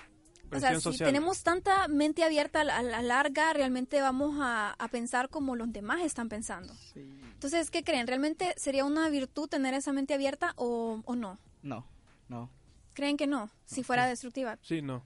O 0.51 0.61
sea, 0.61 0.75
si 0.75 0.81
social. 0.81 1.07
tenemos 1.09 1.43
tanta 1.43 1.89
mente 1.89 2.25
abierta 2.25 2.61
a 2.63 2.65
la, 2.65 2.77
a 2.79 2.83
la 2.83 3.03
larga, 3.03 3.53
realmente 3.53 4.01
vamos 4.01 4.37
a, 4.41 4.71
a 4.73 4.89
pensar 4.89 5.29
como 5.29 5.57
los 5.57 5.73
demás 5.73 6.01
están 6.03 6.29
pensando. 6.29 6.75
Entonces, 6.95 7.71
¿qué 7.71 7.85
creen? 7.85 8.07
¿Realmente 8.07 8.55
sería 8.57 8.85
una 8.85 9.09
virtud 9.11 9.49
tener 9.49 9.75
esa 9.75 9.93
mente 9.93 10.15
abierta 10.15 10.53
o, 10.57 11.03
o 11.05 11.15
no? 11.17 11.39
No, 11.63 11.87
no. 12.29 12.51
¿Creen 12.95 13.17
que 13.17 13.27
no? 13.27 13.51
Si 13.67 13.83
fuera 13.85 14.07
destructiva. 14.07 14.59
Sí, 14.63 14.83
no. 14.83 15.05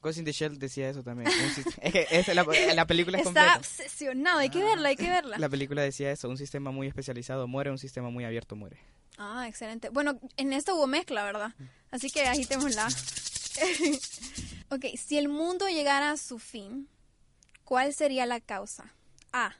Ghost 0.00 0.18
in 0.18 0.24
the 0.24 0.32
Shell 0.32 0.58
decía 0.58 0.88
eso 0.88 1.02
también. 1.04 1.30
Es 1.80 1.92
que 1.92 2.06
es 2.10 2.26
la, 2.34 2.44
la 2.74 2.86
película 2.88 3.18
es 3.18 3.26
Está 3.26 3.40
completa. 3.54 3.58
obsesionado, 3.58 4.38
hay 4.40 4.50
que 4.50 4.62
verla, 4.62 4.88
hay 4.88 4.96
que 4.96 5.08
verla. 5.08 5.38
La 5.38 5.48
película 5.48 5.82
decía 5.82 6.10
eso, 6.10 6.28
un 6.28 6.36
sistema 6.36 6.70
muy 6.72 6.88
especializado 6.88 7.46
muere, 7.46 7.70
un 7.70 7.78
sistema 7.78 8.10
muy 8.10 8.24
abierto 8.24 8.56
muere. 8.56 8.78
Ah, 9.18 9.46
excelente. 9.48 9.90
Bueno, 9.90 10.18
en 10.36 10.52
esta 10.52 10.74
hubo 10.74 10.86
mezcla, 10.88 11.22
¿verdad? 11.24 11.54
Así 11.90 12.10
que 12.10 12.26
agitémosla. 12.26 12.88
ok, 14.74 14.84
si 14.96 15.18
el 15.18 15.28
mundo 15.28 15.68
llegara 15.68 16.10
a 16.10 16.16
su 16.16 16.38
fin, 16.38 16.88
¿cuál 17.64 17.92
sería 17.94 18.26
la 18.26 18.40
causa? 18.40 18.92
A. 19.32 19.54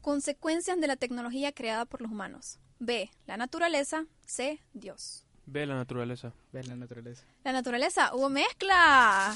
Consecuencias 0.00 0.80
de 0.80 0.86
la 0.86 0.96
tecnología 0.96 1.52
creada 1.52 1.84
por 1.84 2.00
los 2.02 2.10
humanos. 2.10 2.58
B. 2.78 3.10
La 3.26 3.36
naturaleza. 3.36 4.04
C. 4.26 4.60
Dios. 4.74 5.24
Ve 5.46 5.66
la 5.66 5.74
naturaleza. 5.74 6.32
Ver 6.52 6.66
la 6.68 6.76
naturaleza. 6.76 7.24
La 7.44 7.52
naturaleza. 7.52 8.14
Hubo 8.14 8.28
mezcla. 8.28 9.34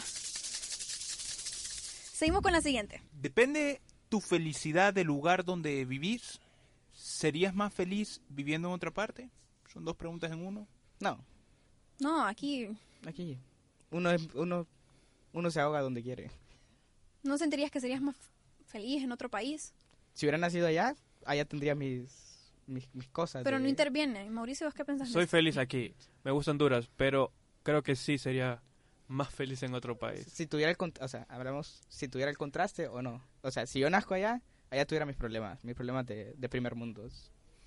Seguimos 2.13 2.43
con 2.43 2.53
la 2.53 2.61
siguiente. 2.61 3.03
Depende 3.13 3.81
tu 4.09 4.21
felicidad 4.21 4.93
del 4.93 5.07
lugar 5.07 5.45
donde 5.45 5.85
vivís. 5.85 6.41
¿Serías 6.93 7.55
más 7.55 7.73
feliz 7.73 8.21
viviendo 8.29 8.69
en 8.69 8.75
otra 8.75 8.91
parte? 8.91 9.31
Son 9.73 9.85
dos 9.85 9.97
preguntas 9.97 10.31
en 10.33 10.45
uno. 10.45 10.67
No, 11.01 11.25
No, 12.01 12.25
aquí 12.27 12.69
aquí. 13.07 13.39
Uno, 13.91 14.11
es- 14.11 14.29
uno, 14.35 14.67
uno 15.33 15.51
se 15.51 15.61
ahoga 15.61 15.81
donde 15.81 16.03
quiere. 16.03 16.31
no 17.23 17.37
sentirías 17.39 17.71
que 17.71 17.81
serías 17.81 18.01
más 18.01 18.17
feliz 18.67 19.03
en 19.03 19.13
otro 19.13 19.29
país, 19.29 19.75
Si 20.15 20.27
hubiera 20.27 20.39
nacido 20.39 20.67
allá, 20.67 20.95
allá 21.25 21.45
tendría 21.45 21.75
mis, 21.75 22.53
mis, 22.67 22.93
mis 22.95 23.09
cosas. 23.09 23.45
pero 23.45 23.57
de- 23.59 23.63
no 23.63 23.69
interviene. 23.69 24.29
Mauricio, 24.31 24.67
¿vos 24.67 24.75
qué 24.75 24.85
pensás? 24.85 25.11
Soy 25.11 25.27
feliz 25.27 25.57
aquí. 25.57 25.95
Me 26.25 26.31
gusta 26.31 26.51
Honduras, 26.51 26.89
pero 26.97 27.33
creo 27.63 27.83
que 27.83 27.95
sí 27.97 28.19
sería 28.19 28.63
más 29.07 29.31
feliz 29.35 29.63
en 29.63 29.75
otro 29.75 29.99
país. 29.99 30.27
Si 30.31 30.47
tuviera 30.47 30.71
el, 30.71 30.77
o 31.01 31.09
sea, 31.09 31.25
hablamos, 31.31 31.81
si 31.89 32.09
tuviera 32.09 32.31
el 32.31 32.37
contraste 32.37 32.89
o 32.89 33.01
no. 33.01 33.23
O 33.43 33.51
sea, 33.51 33.67
si 33.67 33.79
yo 33.81 33.89
nazco 33.91 34.15
allá, 34.15 34.43
allá 34.71 34.87
tuviera 34.87 35.07
mis 35.07 35.17
problemas, 35.17 35.63
mis 35.65 35.75
problemas 35.75 36.05
de, 36.07 36.35
de 36.37 36.49
primer 36.49 36.75
mundo. 36.75 37.09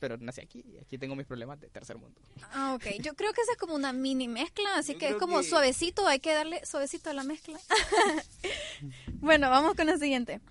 Pero 0.02 0.18
nací 0.18 0.42
aquí 0.42 0.66
y 0.68 0.80
aquí 0.80 0.98
tengo 0.98 1.16
mis 1.16 1.28
problemas 1.28 1.60
de 1.62 1.70
tercer 1.70 1.96
mundo. 1.96 2.20
Ah, 2.54 2.74
ok. 2.74 3.00
Yo 3.02 3.14
creo 3.14 3.32
que 3.34 3.42
esa 3.42 3.52
es 3.52 3.58
como 3.60 3.76
una 3.76 3.94
mini 3.94 4.28
mezcla, 4.28 4.76
así 4.76 4.94
Yo 4.94 5.00
que 5.00 5.10
es 5.10 5.16
como 5.16 5.38
que- 5.38 5.44
suavecito, 5.46 6.08
hay 6.08 6.20
que 6.20 6.34
darle 6.34 6.66
suavecito 6.66 7.12
a 7.12 7.14
la 7.14 7.24
mezcla. 7.24 7.60
bueno, 9.22 9.50
vamos 9.50 9.76
con 9.76 9.86
la 9.86 9.98
siguiente. 9.98 10.42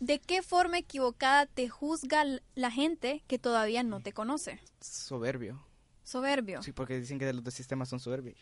¿De 0.00 0.18
qué 0.18 0.42
forma 0.42 0.78
equivocada 0.78 1.44
te 1.44 1.68
juzga 1.68 2.24
la 2.54 2.70
gente 2.70 3.22
que 3.28 3.38
todavía 3.38 3.82
no 3.82 4.00
te 4.00 4.12
conoce? 4.14 4.58
Soberbio. 4.80 5.62
Soberbio. 6.02 6.62
Sí, 6.62 6.72
porque 6.72 6.98
dicen 6.98 7.18
que 7.18 7.30
los 7.32 7.44
dos 7.44 7.52
sistemas 7.54 7.90
son 7.90 8.00
soberbios. 8.00 8.38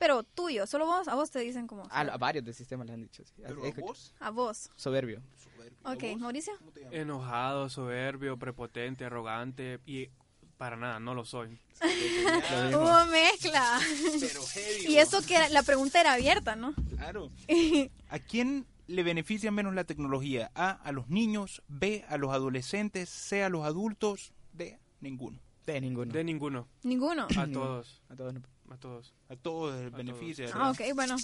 Pero 0.00 0.22
tuyo, 0.22 0.66
solo 0.66 0.86
vos, 0.86 1.06
a 1.08 1.14
vos 1.14 1.30
te 1.30 1.40
dicen 1.40 1.66
como... 1.66 1.82
A, 1.90 2.00
a 2.00 2.16
varios 2.16 2.42
de 2.42 2.54
sistemas 2.54 2.86
le 2.86 2.94
han 2.94 3.02
dicho. 3.02 3.22
sí. 3.22 3.34
Pero 3.36 3.62
a 3.64 3.70
vos, 3.80 4.14
A 4.18 4.30
vos. 4.30 4.70
Soberbio. 4.74 5.22
soberbio. 5.36 5.78
¿A 5.84 5.92
Ok, 5.92 6.02
vos? 6.12 6.18
Mauricio. 6.20 6.52
Enojado, 6.90 7.68
soberbio, 7.68 8.38
prepotente, 8.38 9.04
arrogante 9.04 9.78
y 9.84 10.08
para 10.56 10.76
nada, 10.76 11.00
no 11.00 11.14
lo 11.14 11.26
soy. 11.26 11.58
Hubo 12.74 13.06
mezcla. 13.10 13.78
Pero 14.20 14.42
heavy, 14.42 14.86
y 14.94 14.96
eso 14.96 15.20
que 15.22 15.48
la 15.50 15.62
pregunta 15.62 16.00
era 16.00 16.14
abierta, 16.14 16.56
¿no? 16.56 16.74
Claro. 16.96 17.30
¿A 18.08 18.18
quién 18.20 18.66
le 18.86 19.02
beneficia 19.02 19.50
menos 19.50 19.74
la 19.74 19.84
tecnología? 19.84 20.50
A, 20.54 20.70
a 20.70 20.92
los 20.92 21.08
niños, 21.08 21.62
B, 21.68 22.04
a 22.08 22.16
los 22.16 22.32
adolescentes, 22.32 23.08
C, 23.10 23.42
a 23.42 23.48
los 23.50 23.64
adultos, 23.66 24.32
D, 24.54 24.78
ninguno. 25.00 25.38
De 25.66 25.80
ninguno. 25.80 26.12
De 26.12 26.24
ninguno, 26.24 26.68
Ninguno. 26.82 27.26
a 27.36 27.46
todos, 27.46 28.02
A 28.08 28.16
todos. 28.16 28.34
A 28.70 28.76
todos. 28.78 29.12
A 29.28 29.36
todos 29.36 29.74
les 29.80 29.90
todos. 29.90 30.04
beneficia. 30.04 30.46
Ah, 30.52 30.70
¿verdad? 30.70 30.70
ok, 30.88 30.94
bueno. 30.94 31.16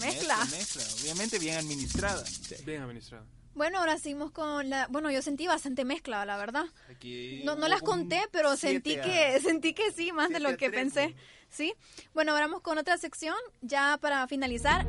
Mezcla. 0.00 0.36
Mezcla, 0.46 0.82
Obviamente 1.02 1.38
bien 1.38 1.56
administrada. 1.56 2.24
Bien 2.64 2.82
administrado. 2.82 3.24
Bueno, 3.54 3.78
ahora 3.78 3.98
seguimos 3.98 4.32
con 4.32 4.68
la... 4.68 4.88
Bueno, 4.88 5.10
yo 5.12 5.22
sentí 5.22 5.46
bastante 5.46 5.84
mezcla, 5.84 6.24
la 6.26 6.36
verdad. 6.36 6.64
Aquí 6.90 7.42
No, 7.44 7.54
no 7.54 7.68
las 7.68 7.82
conté, 7.82 8.22
pero 8.32 8.56
sentí 8.56 8.96
a- 8.96 9.02
que 9.02 9.40
sentí 9.42 9.74
que 9.74 9.92
sí, 9.92 10.10
más 10.10 10.30
de 10.30 10.40
lo 10.40 10.48
a 10.48 10.56
que 10.56 10.70
pensé. 10.70 11.14
¿Sí? 11.50 11.72
Bueno, 12.14 12.32
ahora 12.32 12.46
vamos 12.46 12.62
con 12.62 12.78
otra 12.78 12.98
sección, 12.98 13.36
ya 13.62 13.96
para 14.00 14.26
finalizar. 14.26 14.84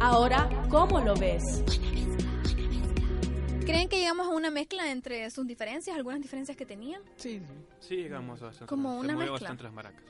Ahora, 0.00 0.48
¿cómo 0.70 1.00
lo 1.00 1.14
ves? 1.14 1.62
¿Creen 3.66 3.88
que 3.88 3.98
llegamos 4.00 4.26
a 4.26 4.30
una 4.30 4.50
mezcla 4.50 4.90
entre 4.90 5.30
sus 5.30 5.46
diferencias, 5.46 5.94
algunas 5.94 6.20
diferencias 6.20 6.56
que 6.56 6.66
tenían? 6.66 7.02
Sí, 7.16 7.38
sí. 7.40 7.54
Sí, 7.80 7.96
llegamos 7.96 8.40
a 8.42 8.46
bastante. 8.46 8.68
Como 8.68 8.98
una 8.98 9.14
mezcla. 9.14 9.32
bastante 9.32 9.62
las 9.64 9.72
maracas. 9.72 10.02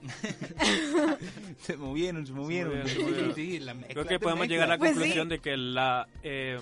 Se 1.62 1.76
movieron, 1.76 2.26
se 2.26 2.32
movieron. 2.32 2.70
movieron, 2.78 2.88
se 2.88 2.98
movieron. 3.00 3.34
Sí, 3.34 3.58
la 3.60 3.74
mezcla 3.74 3.94
Creo 3.94 4.06
que 4.06 4.18
podemos 4.20 4.40
mezcla. 4.40 4.54
llegar 4.54 4.68
a 4.68 4.72
la 4.74 4.78
Pues 4.78 4.92
conclusión 4.92 5.26
sí. 5.26 5.30
de 5.30 5.38
que 5.40 5.56
la 5.56 6.08
eh, 6.22 6.58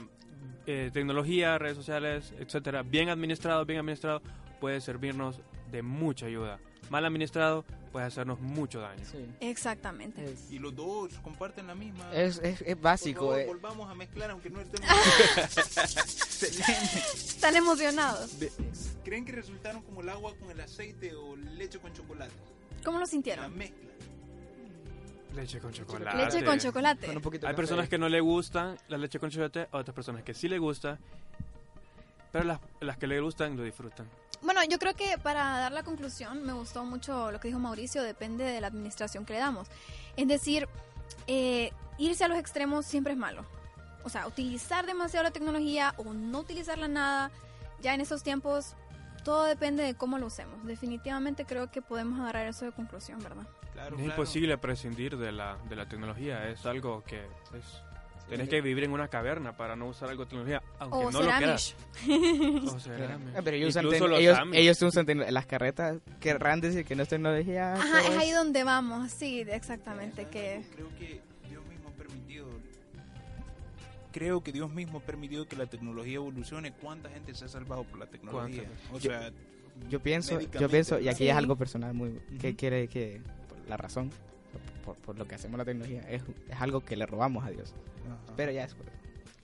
eh, 0.66 0.91
tecnología, 0.93 1.59
redes 1.59 1.76
sociales, 1.76 2.32
etcétera, 2.39 2.82
bien 2.82 3.09
administrado, 3.09 3.64
bien 3.66 3.80
administrado, 3.80 4.22
puede 4.61 4.80
servirnos 4.80 5.41
de 5.70 5.82
mucha 5.82 6.26
ayuda. 6.26 6.59
Mal 6.91 7.05
administrado 7.05 7.64
puede 7.93 8.07
hacernos 8.07 8.39
mucho 8.41 8.80
daño. 8.80 9.05
Sí. 9.05 9.18
Exactamente. 9.41 10.24
Es, 10.24 10.51
Y 10.53 10.59
los 10.61 10.74
dos 10.76 11.12
comparten 11.22 11.66
la 11.66 11.74
misma. 11.74 12.12
es, 12.14 12.39
es, 12.39 12.62
es 12.62 12.80
básico. 12.80 13.20
favor, 13.26 13.41
eh. 13.41 13.47
volvamos 13.47 13.91
a 13.91 13.95
mezclar 13.95 14.30
aunque 14.30 14.51
no 14.51 14.61
estemos. 14.61 14.89
Están 17.14 17.57
emocionados. 17.57 18.39
De- 18.39 18.53
¿Creen 19.05 19.24
que 19.24 19.32
resultaron 19.32 19.82
como 19.82 20.01
el 20.01 20.09
agua 20.09 20.34
con 20.39 20.51
el 20.51 20.61
aceite 20.61 21.14
o 21.14 21.37
leche 21.37 21.78
con 21.78 21.93
chocolate? 21.93 22.32
¿Cómo 22.87 22.99
lo 22.99 23.05
La 23.05 23.11
sintieron? 23.11 23.59
mezcla. 23.59 23.84
Leche 25.34 25.59
con 25.59 25.72
chocolate. 25.72 26.16
Leche 26.16 26.45
con 26.45 26.59
chocolate. 26.61 27.07
Con 27.09 27.16
un 27.16 27.22
poquito 27.22 27.49
Hay 27.49 27.53
de 27.53 27.57
personas 27.57 27.82
café. 27.87 27.91
que 27.91 27.99
no 27.99 28.09
le 28.09 28.20
gustan 28.20 28.78
la 28.87 28.97
leche 28.97 29.18
con 29.18 29.28
chocolate, 29.28 29.66
otras 29.72 29.93
personas 29.93 30.22
que 30.22 30.32
sí 30.34 30.49
le 30.49 30.59
gusta, 30.59 30.97
pero 32.30 32.45
las, 32.45 32.61
las 32.78 32.97
que 32.97 33.09
le 33.09 33.18
gustan 33.20 33.57
lo 33.57 33.64
disfrutan. 33.64 34.09
Bueno, 34.41 34.61
yo 34.70 34.78
creo 34.78 34.95
que 34.95 35.18
para 35.18 35.59
dar 35.59 35.72
la 35.72 35.82
conclusión 35.82 36.45
me 36.47 36.53
gustó 36.53 36.84
mucho 36.84 37.32
lo 37.32 37.41
que 37.41 37.49
dijo 37.49 37.59
Mauricio, 37.59 38.05
depende 38.05 38.45
de 38.45 38.61
la 38.61 38.68
administración 38.68 39.24
que 39.24 39.32
le 39.32 39.41
damos. 39.41 39.66
Es 40.16 40.28
decir, 40.28 40.68
eh, 41.26 41.72
irse 41.99 42.22
a 42.22 42.28
los 42.28 42.39
extremos 42.39 42.87
siempre 42.87 43.14
es 43.14 43.18
malo. 43.18 43.45
O 44.05 44.09
sea, 44.09 44.28
utilizar 44.28 44.87
demasiado 44.87 45.24
la 45.24 45.32
tecnología 45.32 45.93
o 45.97 46.14
no 46.14 46.39
utilizarla 46.39 46.87
nada, 46.87 47.32
ya 47.82 47.95
en 47.95 48.01
esos 48.01 48.22
tiempos 48.22 48.76
todo 49.27 49.45
depende 49.45 49.83
de 49.83 49.95
cómo 49.95 50.18
lo 50.18 50.27
usemos. 50.27 50.64
Definitivamente 50.64 51.45
creo 51.45 51.68
que 51.68 51.83
podemos 51.83 52.20
agarrar 52.20 52.47
eso 52.47 52.64
de 52.64 52.70
conclusión, 52.70 53.20
¿verdad? 53.20 53.45
Claro, 53.72 53.97
es 53.97 54.03
claro. 54.03 54.05
imposible 54.05 54.57
prescindir 54.57 55.16
de 55.18 55.33
la, 55.33 55.59
de 55.68 55.74
la 55.74 55.89
tecnología, 55.89 56.49
es 56.49 56.64
algo 56.64 57.03
que 57.03 57.18
es... 57.18 57.83
Tenés 58.29 58.49
que 58.49 58.61
vivir 58.61 58.85
en 58.85 58.93
una 58.93 59.07
caverna 59.07 59.57
para 59.57 59.77
no 59.77 59.87
usar 59.87 60.11
algo 60.11 60.24
de 60.24 60.31
tecnología, 60.31 60.62
aunque 60.81 60.97
O 60.97 61.11
no 61.12 61.22
lo 61.22 61.31
quieras. 61.31 61.77
O 62.72 62.79
ser 62.81 62.97
Claro. 62.97 63.14
Amish. 63.14 63.37
Ah, 63.37 63.41
pero 63.45 63.57
ellos, 63.57 63.77
usan 63.77 64.12
ellos, 64.14 64.39
Amish. 64.39 64.59
ellos 64.59 64.83
usan 64.83 65.07
las 65.33 65.47
carretas. 65.47 65.99
Querrán 66.18 66.61
decir 66.61 66.85
que 66.85 66.97
no 66.97 67.05
es 67.05 67.09
tecnología. 67.09 67.74
Ajá, 67.74 68.01
es 68.01 68.16
ahí 68.16 68.33
donde 68.33 68.64
vamos, 68.64 69.12
sí, 69.12 69.45
exactamente. 69.49 70.22
¿Sabes 70.22 70.33
Que? 70.33 70.64
Creo 70.74 70.89
que 70.99 71.20
Creo 74.16 74.42
que 74.42 74.50
Dios 74.50 74.70
mismo 74.72 74.96
ha 74.96 75.00
permitido 75.02 75.46
que 75.46 75.56
la 75.56 75.66
tecnología 75.66 76.14
evolucione. 76.14 76.72
¿Cuánta 76.72 77.10
gente 77.10 77.34
se 77.34 77.44
ha 77.44 77.48
salvado 77.48 77.84
por 77.84 77.98
la 77.98 78.06
tecnología? 78.06 78.62
O 78.90 78.98
Yo- 78.98 79.10
sea, 79.10 79.30
Yo 79.90 80.00
pienso, 80.00 80.40
yo 80.40 80.70
pienso, 80.70 80.98
y 80.98 81.08
aquí 81.10 81.24
Sí. 81.24 81.28
es 81.28 81.36
algo 81.36 81.54
personal 81.56 81.92
muy, 81.92 82.18
que 82.40 82.48
Ujú. 82.48 82.56
quiere 82.56 82.88
que 82.88 83.20
la 83.68 83.76
razón, 83.76 84.10
por, 84.86 84.96
por 84.96 85.18
lo 85.18 85.28
que 85.28 85.34
hacemos 85.34 85.58
la 85.58 85.66
tecnología, 85.66 86.00
es, 86.08 86.22
es 86.48 86.60
algo 86.62 86.80
que 86.82 86.96
le 86.96 87.04
robamos 87.04 87.44
a 87.44 87.50
Dios. 87.50 87.74
Pero 88.38 88.52
ya 88.52 88.64
es, 88.64 88.74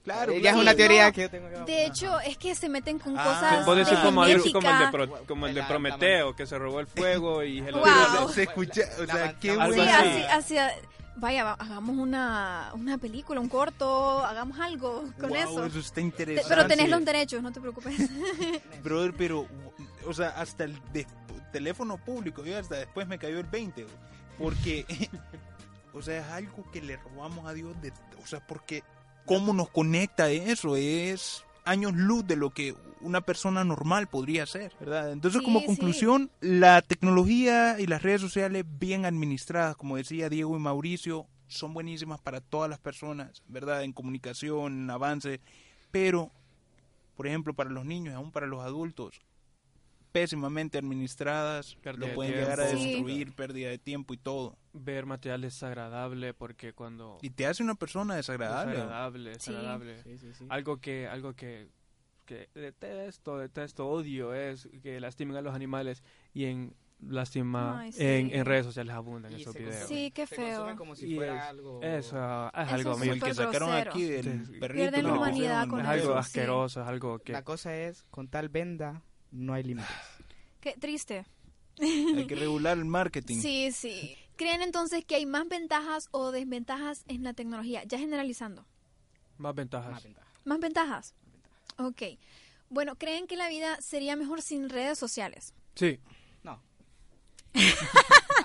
claro, 0.03 0.31
ya 0.31 0.37
es 0.37 0.41
claro. 0.41 0.59
una 0.61 0.73
teoría 0.73 1.05
no. 1.05 1.13
que 1.13 1.21
yo 1.21 1.29
tengo. 1.29 1.49
que- 1.49 1.71
de 1.71 1.85
hecho 1.85 2.19
es 2.21 2.35
que 2.39 2.55
se 2.55 2.67
meten 2.67 2.97
con 2.97 3.15
Ah, 3.15 3.23
cosas 3.25 3.65
Vos 3.67 3.75
de 3.77 3.83
decís 3.83 3.99
como, 3.99 4.23
algo 4.23 4.39
así 4.41 4.51
como 4.53 4.69
el 4.71 4.79
de. 4.79 4.87
Pro- 4.91 5.25
como 5.27 5.45
el 5.45 5.53
de 5.53 5.61
Prometeo, 5.61 6.35
que 6.35 6.47
se 6.47 6.57
robó 6.57 6.79
el 6.79 6.87
fuego 6.87 7.43
y... 7.43 7.59
el- 7.59 7.75
Wow. 7.75 8.27
Se, 8.33 8.41
escucha, 8.41 8.81
o 9.03 9.05
sea, 9.05 9.37
qué 9.39 9.51
Algo 9.51 9.75
Sí, 9.75 9.81
así, 9.81 10.55
así, 10.57 10.57
vaya, 11.15 11.43
va- 11.43 11.53
hagamos 11.59 11.95
una, 11.97 12.71
una 12.73 12.97
película, 12.97 13.39
un 13.39 13.49
corto, 13.49 14.19
hagamos 14.25 14.59
algo 14.59 15.03
con 15.19 15.29
Wow, 15.29 15.37
eso. 15.37 15.65
eso 15.65 15.79
está 15.79 15.95
Te- 15.95 16.01
interesante. 16.01 16.49
pero 16.55 16.67
tenés 16.67 16.89
los 16.89 17.03
derechos, 17.05 17.41
no 17.43 17.51
te 17.51 17.59
preocupes. 17.61 17.95
Brother, 18.83 19.13
pero, 19.17 19.47
o 20.07 20.13
sea, 20.13 20.29
hasta 20.29 20.63
el 20.65 20.79
de- 20.91 21.07
teléfono 21.51 21.97
público, 21.97 22.43
yo 22.43 22.57
hasta 22.57 22.75
después 22.75 23.07
me 23.07 23.19
cayó 23.19 23.39
el 23.39 23.45
20, 23.45 23.83
güey, 23.83 23.95
porque, 24.37 24.85
o 25.93 26.01
sea, 26.01 26.19
es 26.19 26.27
algo 26.31 26.69
que 26.71 26.81
le 26.81 26.97
robamos 26.97 27.45
a 27.47 27.53
Dios, 27.53 27.79
de, 27.81 27.93
o 28.23 28.27
sea, 28.27 28.45
porque, 28.45 28.83
¿cómo 29.25 29.53
nos 29.53 29.69
conecta 29.69 30.29
eso? 30.31 30.75
Es 30.75 31.43
años 31.65 31.93
luz 31.93 32.25
de 32.27 32.35
lo 32.35 32.49
que 32.49 32.75
una 33.01 33.21
persona 33.21 33.63
normal 33.63 34.07
podría 34.07 34.43
hacer, 34.43 34.73
¿verdad? 34.79 35.11
Entonces, 35.11 35.39
Sí, 35.39 35.45
como 35.45 35.59
sí. 35.59 35.65
conclusión, 35.65 36.31
la 36.39 36.81
tecnología 36.81 37.79
y 37.79 37.85
las 37.87 38.01
redes 38.01 38.21
sociales 38.21 38.65
bien 38.79 39.05
administradas, 39.05 39.75
como 39.75 39.97
decía 39.97 40.29
Diego 40.29 40.55
y 40.55 40.59
Mauricio, 40.59 41.27
son 41.47 41.73
buenísimas 41.73 42.19
para 42.21 42.39
todas 42.41 42.69
las 42.69 42.79
personas, 42.79 43.43
¿verdad? 43.47 43.83
En 43.83 43.93
comunicación, 43.93 44.83
en 44.83 44.89
avance, 44.89 45.41
pero 45.91 46.31
por 47.15 47.27
ejemplo, 47.27 47.53
para 47.53 47.69
los 47.69 47.85
niños 47.85 48.13
y 48.13 48.15
aún 48.15 48.31
para 48.31 48.47
los 48.47 48.61
adultos, 48.61 49.21
pésimamente 50.11 50.77
administradas, 50.77 51.75
Pérdida 51.81 51.99
lo 51.99 52.07
de 52.07 52.15
pueden 52.15 52.33
llegar 52.33 52.59
a. 52.59 52.67
Sí. 52.67 52.75
destruir, 52.75 53.33
pérdida 53.33 53.69
de 53.69 53.77
tiempo 53.77 54.13
y 54.13 54.17
todo. 54.17 54.57
Ver 54.75 55.05
material 55.05 55.41
desagradable 55.41 56.33
porque 56.33 56.73
cuando... 56.73 57.19
Y 57.21 57.29
te 57.29 57.45
hace 57.45 57.61
una 57.63 57.75
persona 57.75 58.15
desagradable. 58.15 58.73
Desagradable, 58.73 59.29
desagradable. 59.29 60.03
Sí, 60.03 60.17
sí, 60.17 60.33
sí. 60.33 60.45
Algo 60.49 60.77
que, 60.81 61.07
algo 61.07 61.33
que, 61.33 61.69
que 62.25 62.49
detesto, 62.55 63.37
detesto, 63.37 63.87
odio 63.87 64.33
es 64.33 64.67
que 64.81 64.99
lastimen 64.99 65.37
a 65.37 65.41
los 65.41 65.53
animales 65.53 66.03
y 66.33 66.45
en 66.45 66.75
lastima 67.01 67.81
Ay, 67.81 67.91
sí. 67.91 68.01
en, 68.03 68.33
en 68.33 68.45
redes 68.45 68.65
sociales 68.65 68.95
abundan 68.95 69.31
Y 69.33 69.41
esos 69.41 69.53
videos. 69.53 69.87
Sí, 69.87 70.09
qué 70.11 70.25
feo. 70.25 70.75
como 70.75 70.95
si 70.95 71.13
fuera 71.15 71.35
es- 71.37 71.49
algo... 71.49 71.79
Eso 71.83 71.89
es 71.91 72.05
Eso 72.07 72.17
algo 72.53 72.91
es 72.93 73.01
el 73.01 73.09
mío. 73.15 73.23
que 73.25 73.33
sacaron 73.35 73.69
grosero. 73.69 73.91
aquí 73.91 74.03
del 74.05 74.41
perrito. 74.59 74.73
Pierden 74.73 75.05
la 75.05 75.13
humanidad 75.13 75.67
con 75.67 75.79
Es 75.81 75.85
eso, 75.85 75.91
algo 75.91 76.13
sí. 76.13 76.19
asqueroso, 76.19 76.81
es 76.81 76.87
algo 76.87 77.19
que... 77.19 77.33
La 77.33 77.43
cosa 77.43 77.75
es, 77.75 78.05
con 78.09 78.27
tal 78.27 78.49
venda, 78.49 79.03
no 79.29 79.53
hay 79.53 79.63
límites. 79.63 79.91
Qué 80.61 80.73
triste. 80.79 81.25
Hay 81.79 82.25
que 82.25 82.35
regular 82.35 82.77
el 82.77 82.85
marketing. 82.85 83.39
Sí, 83.39 83.71
sí. 83.71 84.15
¿Creen 84.35 84.61
entonces 84.61 85.05
que 85.05 85.15
hay 85.15 85.25
más 85.25 85.47
ventajas 85.47 86.07
o 86.11 86.31
desventajas 86.31 87.03
en 87.07 87.23
la 87.23 87.33
tecnología? 87.33 87.83
Ya 87.85 87.97
generalizando. 87.99 88.65
Más 89.37 89.53
ventajas. 89.55 89.91
Más 89.91 90.03
ventaja. 90.03 90.27
¿Más 90.45 90.59
ventajas? 90.59 91.13
Ok. 91.77 92.01
Bueno, 92.69 92.95
¿creen 92.95 93.27
que 93.27 93.35
la 93.37 93.49
vida 93.49 93.79
sería 93.81 94.15
mejor 94.15 94.41
sin 94.41 94.69
redes 94.69 94.97
sociales? 94.97 95.53
Sí, 95.75 95.99
No. 96.43 96.61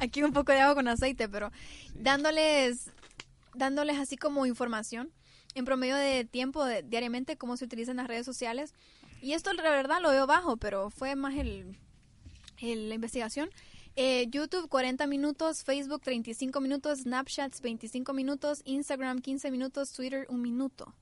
Aquí 0.00 0.22
un 0.22 0.32
poco 0.32 0.52
de 0.52 0.60
agua 0.60 0.74
con 0.74 0.88
aceite, 0.88 1.28
pero 1.28 1.50
dándoles, 1.94 2.90
dándoles 3.54 3.98
así 3.98 4.16
como 4.16 4.44
información 4.46 5.12
en 5.54 5.64
promedio 5.64 5.96
de 5.96 6.24
tiempo 6.24 6.64
de- 6.64 6.82
diariamente 6.82 7.36
cómo 7.36 7.56
se 7.56 7.64
utilizan 7.64 7.96
las 7.96 8.08
redes 8.08 8.26
sociales. 8.26 8.74
Y 9.22 9.32
esto 9.32 9.52
la 9.52 9.62
verdad 9.70 10.00
lo 10.02 10.10
veo 10.10 10.26
bajo, 10.26 10.56
pero 10.56 10.90
fue 10.90 11.14
más 11.14 11.34
el, 11.36 11.78
el- 12.58 12.88
la 12.88 12.94
investigación. 12.96 13.48
Eh, 13.96 14.26
YouTube 14.28 14.68
40 14.68 15.06
minutos, 15.06 15.62
Facebook 15.62 16.02
35 16.02 16.60
minutos, 16.60 17.00
Snapchat 17.00 17.60
25 17.60 18.12
minutos, 18.12 18.60
Instagram 18.64 19.20
15 19.20 19.50
minutos, 19.52 19.92
Twitter 19.92 20.26
un 20.28 20.42
minuto. 20.42 20.92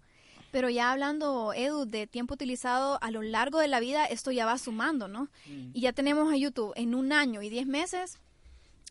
Pero 0.50 0.68
ya 0.68 0.92
hablando, 0.92 1.54
Edu, 1.54 1.86
de 1.86 2.06
tiempo 2.06 2.34
utilizado 2.34 2.98
a 3.02 3.10
lo 3.10 3.22
largo 3.22 3.58
de 3.58 3.68
la 3.68 3.80
vida, 3.80 4.04
esto 4.04 4.30
ya 4.30 4.44
va 4.44 4.58
sumando, 4.58 5.08
¿no? 5.08 5.30
Y 5.46 5.80
ya 5.80 5.94
tenemos 5.94 6.30
a 6.30 6.36
YouTube 6.36 6.74
en 6.76 6.94
un 6.94 7.12
año 7.12 7.40
y 7.40 7.48
diez 7.48 7.66
meses, 7.66 8.18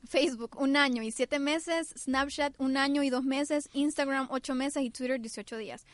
Facebook 0.08 0.60
un 0.60 0.76
año 0.76 1.04
y 1.04 1.12
siete 1.12 1.38
meses, 1.38 1.93
Snapchat 1.95 2.56
un 2.58 2.78
año 2.78 3.04
y 3.04 3.12
dos 3.12 3.24
meses, 3.24 3.70
Instagram 3.74 4.28
ocho 4.32 4.56
meses 4.56 4.82
y 4.82 4.89
Twitter 4.89 5.22
18 5.22 5.58
días. 5.58 5.86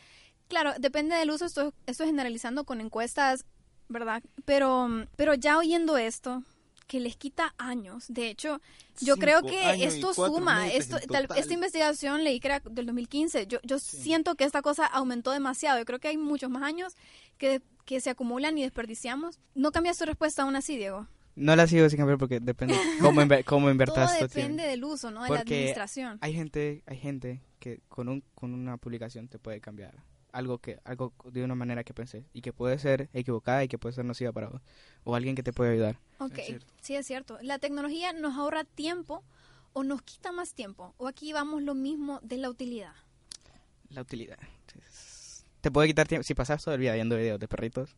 Claro, 0.48 0.72
depende 0.78 1.14
del 1.16 1.30
uso, 1.30 1.44
esto, 1.44 1.74
esto 1.84 2.04
es 2.04 2.08
generalizando 2.08 2.64
con 2.64 2.80
encuestas, 2.80 3.44
¿verdad? 3.90 4.22
Pero, 4.46 4.88
pero 5.16 5.34
ya 5.34 5.58
oyendo 5.58 5.98
esto, 5.98 6.42
que 6.88 6.98
les 6.98 7.16
quita 7.16 7.54
años. 7.58 8.06
De 8.08 8.28
hecho, 8.28 8.60
yo 9.00 9.14
Cinco 9.14 9.18
creo 9.20 9.42
que 9.42 9.84
esto 9.84 10.12
suma. 10.14 10.66
Esto, 10.68 10.96
tal- 11.08 11.28
esta 11.36 11.54
investigación 11.54 12.24
leí 12.24 12.40
que 12.40 12.48
era 12.48 12.58
del 12.60 12.86
2015. 12.86 13.46
Yo, 13.46 13.58
yo 13.62 13.78
siento 13.78 14.34
que 14.34 14.42
esta 14.44 14.62
cosa 14.62 14.86
aumentó 14.86 15.30
demasiado. 15.30 15.78
Yo 15.78 15.84
creo 15.84 16.00
que 16.00 16.08
hay 16.08 16.16
muchos 16.16 16.50
más 16.50 16.62
años 16.64 16.96
que, 17.36 17.62
que 17.84 18.00
se 18.00 18.10
acumulan 18.10 18.58
y 18.58 18.62
desperdiciamos. 18.62 19.38
¿No 19.54 19.70
cambias 19.70 19.98
tu 19.98 20.06
respuesta 20.06 20.42
aún 20.42 20.56
así, 20.56 20.76
Diego? 20.76 21.06
No 21.36 21.54
la 21.54 21.68
sigo 21.68 21.88
sin 21.88 21.98
cambiar 21.98 22.18
porque 22.18 22.40
depende 22.40 22.74
cómo, 23.00 23.20
inver- 23.22 23.44
cómo 23.44 23.66
Todo 23.66 23.70
invertas 23.70 24.18
tu 24.18 24.24
depende 24.24 24.64
del 24.64 24.82
uso, 24.82 25.12
¿no? 25.12 25.22
De 25.22 25.28
la 25.30 25.40
administración. 25.40 26.18
Hay 26.20 26.32
gente, 26.34 26.82
hay 26.86 26.96
gente 26.96 27.42
que 27.60 27.80
con 27.88 28.08
un 28.08 28.24
con 28.34 28.54
una 28.54 28.76
publicación 28.78 29.28
te 29.28 29.38
puede 29.38 29.60
cambiar 29.60 29.94
algo 30.38 30.58
que 30.58 30.78
algo 30.84 31.12
de 31.32 31.42
una 31.42 31.54
manera 31.54 31.82
que 31.84 31.92
pensé 31.92 32.24
y 32.32 32.40
que 32.42 32.52
puede 32.52 32.78
ser 32.78 33.08
equivocada 33.12 33.64
y 33.64 33.68
que 33.68 33.76
puede 33.78 33.94
ser 33.94 34.04
nociva 34.04 34.32
para 34.32 34.48
vos 34.48 34.62
o 35.04 35.14
alguien 35.14 35.34
que 35.34 35.42
te 35.42 35.52
puede 35.52 35.72
ayudar. 35.72 35.98
Ok, 36.18 36.38
Es 36.38 36.62
sí 36.80 36.94
es 36.94 37.06
cierto. 37.06 37.38
La 37.42 37.58
tecnología 37.58 38.12
nos 38.12 38.36
ahorra 38.36 38.64
tiempo 38.64 39.24
o 39.72 39.82
nos 39.84 40.00
quita 40.02 40.32
más 40.32 40.54
tiempo. 40.54 40.94
O 40.96 41.08
aquí 41.08 41.32
vamos 41.32 41.62
lo 41.62 41.74
mismo 41.74 42.20
de 42.22 42.36
la 42.38 42.48
utilidad. 42.50 42.92
La 43.90 44.02
utilidad. 44.02 44.38
Te 45.60 45.70
puede 45.70 45.88
quitar 45.88 46.06
tiempo 46.06 46.22
si 46.22 46.34
pasas 46.34 46.62
todo 46.62 46.74
el 46.74 46.80
día 46.80 46.94
viendo 46.94 47.16
videos 47.16 47.40
de 47.40 47.48
perritos. 47.48 47.96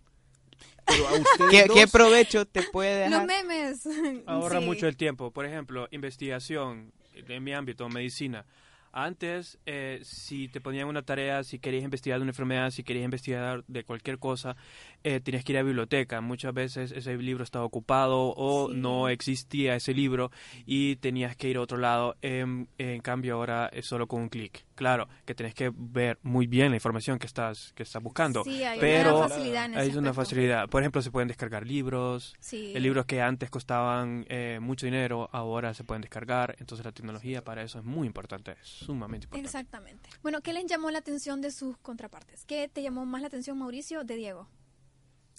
Pero 0.87 1.09
a 1.09 1.13
¿Qué, 1.51 1.65
dos, 1.67 1.77
qué 1.77 1.87
provecho 1.89 2.47
te 2.47 2.63
puede 2.63 3.09
Los 3.11 3.27
dejar? 3.27 3.27
memes. 3.27 3.87
Ahorra 4.27 4.61
Sí. 4.61 4.67
mucho 4.67 4.87
el 4.89 4.97
tiempo. 4.97 5.31
Por 5.31 5.45
ejemplo, 5.45 5.89
investigación 5.91 6.93
en 7.15 7.45
mi 7.45 7.53
ámbito, 7.53 7.89
medicina. 7.89 8.47
Antes, 8.93 9.59
eh, 9.67 10.01
si 10.03 10.49
te 10.49 10.61
ponían 10.61 10.89
una 10.89 11.03
tarea, 11.03 11.45
si 11.45 11.61
querías 11.61 11.85
investigar 11.85 12.19
de 12.19 12.23
una 12.23 12.31
enfermedad, 12.31 12.71
si 12.71 12.83
querías 12.83 13.05
investigar 13.05 13.65
de 13.69 13.85
cualquier 13.85 14.19
cosa, 14.19 14.57
eh, 15.05 15.21
tenías 15.21 15.45
que 15.45 15.53
ir 15.53 15.59
a 15.59 15.61
la 15.63 15.67
biblioteca. 15.67 16.21
Muchas 16.21 16.53
veces 16.55 16.93
ese 16.93 17.17
libro 17.17 17.45
estaba 17.45 17.65
ocupado 17.65 18.35
o 18.37 18.69
Sí. 18.71 18.77
no 18.77 19.09
existía 19.09 19.75
ese 19.75 19.95
libro 19.95 20.31
y 20.67 20.97
tenías 20.97 21.37
que 21.37 21.49
ir 21.49 21.57
a 21.57 21.61
otro 21.63 21.79
lado. 21.79 22.17
En, 22.23 22.69
en 22.79 23.01
cambio, 23.01 23.35
ahora 23.37 23.69
es 23.73 23.87
solo 23.87 24.07
con 24.07 24.23
un 24.23 24.29
clic. 24.29 24.65
Claro, 24.75 25.09
que 25.27 25.35
tenés 25.35 25.55
que 25.55 25.71
ver 25.75 26.19
muy 26.23 26.47
bien 26.47 26.71
la 26.71 26.77
información 26.77 27.19
que 27.19 27.27
estás, 27.27 27.73
que 27.75 27.83
estás 27.83 28.03
buscando. 28.03 28.45
Sí, 28.45 28.63
hay 28.65 28.81
pero 28.81 29.19
una 29.19 29.29
facilidad 29.29 29.65
en 29.67 29.73
ese 29.73 29.81
hay 29.81 29.97
una 29.97 30.15
facilidad. 30.15 30.69
Por 30.69 30.83
ejemplo, 30.83 31.03
se 31.03 31.11
pueden 31.11 31.29
descargar 31.29 31.67
libros. 31.67 32.35
Sí. 32.41 32.73
Libros 32.79 33.05
que 33.07 33.21
antes 33.21 33.51
costaban 33.51 34.25
eh, 34.31 34.59
mucho 34.61 34.87
dinero, 34.87 35.29
ahora 35.33 35.75
se 35.75 35.85
pueden 35.85 36.01
descargar. 36.01 36.57
Entonces 36.59 36.85
la 36.85 36.93
tecnología 36.93 37.45
para 37.45 37.63
eso 37.63 37.79
es 37.79 37.85
muy 37.85 38.07
importante, 38.07 38.53
es 38.53 38.69
sumamente 38.69 39.27
importante. 39.27 39.47
Exactamente. 39.47 40.09
Bueno, 40.23 40.41
¿qué 40.41 40.53
les 40.55 40.65
llamó 40.67 40.91
la 40.91 40.99
atención 41.01 41.41
de 41.43 41.51
sus 41.51 41.77
contrapartes? 41.79 42.45
¿Qué 42.47 42.69
te 42.69 42.83
llamó 42.83 43.05
más 43.05 43.21
la 43.21 43.27
atención, 43.29 43.59
Mauricio, 43.59 44.05
de 44.05 44.17
Diego? 44.17 44.49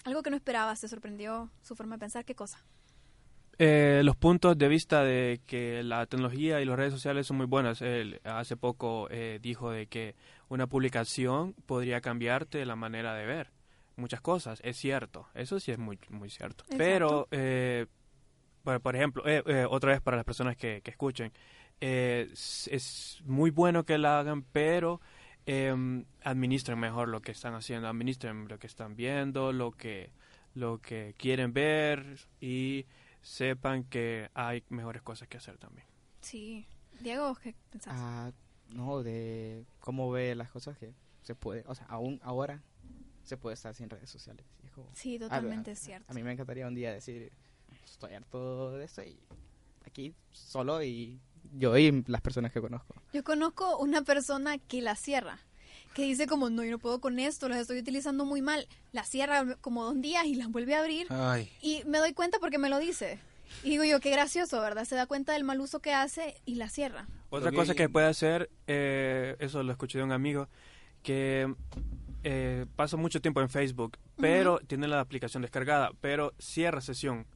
Algo 0.04 0.22
que 0.22 0.30
no 0.30 0.36
esperabas, 0.36 0.80
te 0.80 0.88
sorprendió 0.88 1.50
su 1.62 1.76
forma 1.76 1.96
de 1.96 2.00
pensar, 2.00 2.24
¿qué 2.24 2.34
cosa? 2.34 2.58
Eh, 3.58 4.00
los 4.02 4.16
puntos 4.16 4.56
de 4.58 4.66
vista 4.66 5.04
de 5.04 5.40
que 5.46 5.82
la 5.82 6.06
tecnología 6.06 6.60
y 6.60 6.64
las 6.64 6.76
redes 6.76 6.92
sociales 6.92 7.26
son 7.26 7.36
muy 7.36 7.46
buenas. 7.46 7.82
Él 7.82 8.20
hace 8.24 8.56
poco 8.56 9.08
eh, 9.10 9.38
dijo 9.40 9.70
de 9.70 9.86
que 9.86 10.16
una 10.48 10.66
publicación 10.66 11.54
podría 11.66 12.00
cambiarte 12.00 12.64
la 12.64 12.76
manera 12.76 13.14
de 13.14 13.26
ver 13.26 13.52
muchas 13.96 14.20
cosas. 14.20 14.60
Es 14.64 14.78
cierto, 14.78 15.28
eso 15.34 15.60
sí 15.60 15.70
es 15.70 15.78
muy, 15.78 15.98
muy 16.08 16.30
cierto. 16.30 16.64
Exacto. 16.64 16.78
Pero, 16.78 17.28
eh, 17.30 17.86
por, 18.64 18.80
por 18.80 18.96
ejemplo, 18.96 19.22
eh, 19.26 19.42
eh, 19.46 19.66
otra 19.68 19.92
vez 19.92 20.00
para 20.00 20.16
las 20.16 20.24
personas 20.24 20.56
que, 20.56 20.80
que 20.82 20.90
escuchen, 20.90 21.32
eh, 21.80 22.28
es, 22.32 22.68
es 22.72 23.22
muy 23.24 23.50
bueno 23.50 23.84
que 23.84 23.98
la 23.98 24.18
hagan, 24.18 24.42
pero 24.42 25.00
eh, 25.46 26.04
administren 26.22 26.78
mejor 26.78 27.08
lo 27.08 27.20
que 27.22 27.32
están 27.32 27.54
haciendo, 27.54 27.88
administren 27.88 28.48
lo 28.48 28.58
que 28.58 28.66
están 28.66 28.94
viendo, 28.96 29.52
lo 29.52 29.72
que, 29.72 30.10
lo 30.54 30.80
que 30.80 31.14
quieren 31.18 31.52
ver 31.52 32.18
y 32.40 32.86
sepan 33.22 33.84
que 33.84 34.30
hay 34.34 34.62
mejores 34.68 35.02
cosas 35.02 35.28
que 35.28 35.36
hacer 35.38 35.58
también. 35.58 35.86
Sí. 36.20 36.66
Diego, 37.00 37.34
¿qué 37.36 37.54
pensás? 37.70 37.94
Ah, 37.96 38.32
no, 38.68 39.02
de 39.02 39.64
cómo 39.80 40.10
ve 40.10 40.34
las 40.34 40.50
cosas 40.50 40.76
que 40.78 40.92
se 41.22 41.34
puede, 41.34 41.64
o 41.66 41.74
sea, 41.74 41.86
aún 41.86 42.20
ahora 42.22 42.62
se 43.24 43.36
puede 43.36 43.54
estar 43.54 43.74
sin 43.74 43.88
redes 43.90 44.10
sociales. 44.10 44.44
Como- 44.74 44.88
sí, 44.94 45.16
a- 45.16 45.20
totalmente 45.20 45.72
a- 45.72 45.76
cierto. 45.76 46.10
A 46.10 46.14
mí 46.14 46.22
me 46.22 46.32
encantaría 46.32 46.66
un 46.66 46.74
día 46.74 46.92
decir, 46.92 47.30
estoy 47.84 48.14
harto 48.14 48.72
de 48.72 48.84
esto 48.84 49.02
y 49.02 49.18
aquí 49.86 50.14
solo 50.32 50.82
y 50.82 51.20
yo 51.52 51.76
y 51.76 52.04
las 52.06 52.20
personas 52.20 52.52
que 52.52 52.60
conozco. 52.60 52.94
Yo 53.12 53.24
conozco 53.24 53.78
una 53.78 54.02
persona 54.02 54.58
que 54.58 54.82
la 54.82 54.96
cierra, 54.96 55.38
que 55.94 56.02
dice 56.02 56.26
como, 56.26 56.50
no, 56.50 56.64
yo 56.64 56.70
no 56.70 56.78
puedo 56.78 57.00
con 57.00 57.18
esto, 57.18 57.48
los 57.48 57.58
estoy 57.58 57.78
utilizando 57.78 58.24
muy 58.24 58.42
mal. 58.42 58.66
La 58.92 59.04
cierra 59.04 59.56
como 59.60 59.84
dos 59.84 60.00
días 60.00 60.24
y 60.24 60.34
las 60.34 60.48
vuelve 60.48 60.74
a 60.74 60.80
abrir. 60.80 61.06
Ay, 61.10 61.50
Y 61.60 61.82
me 61.86 61.98
doy 61.98 62.12
cuenta 62.12 62.38
porque 62.38 62.58
me 62.58 62.68
lo 62.68 62.78
dice. 62.78 63.18
Y 63.62 63.70
digo 63.70 63.84
yo, 63.84 64.00
qué 64.00 64.10
gracioso, 64.10 64.60
¿verdad? 64.60 64.84
Se 64.84 64.94
da 64.94 65.06
cuenta 65.06 65.34
del 65.34 65.44
mal 65.44 65.60
uso 65.60 65.80
que 65.80 65.92
hace 65.92 66.40
y 66.46 66.54
la 66.54 66.68
cierra. 66.68 67.06
Otra 67.30 67.52
cosa 67.52 67.74
que 67.74 67.88
puede 67.88 68.06
hacer, 68.06 68.50
eh, 68.66 69.36
eso 69.38 69.62
lo 69.62 69.72
escuché 69.72 69.98
de 69.98 70.04
un 70.04 70.12
amigo, 70.12 70.48
que 71.02 71.54
eh, 72.24 72.66
pasa 72.76 72.96
mucho 72.96 73.20
tiempo 73.20 73.40
en 73.40 73.48
Facebook, 73.48 73.98
pero 74.16 74.58
tiene 74.60 74.88
la 74.88 75.00
aplicación 75.00 75.42
descargada, 75.42 75.90
pero 76.00 76.34
cierra 76.38 76.80
sesión. 76.80 77.26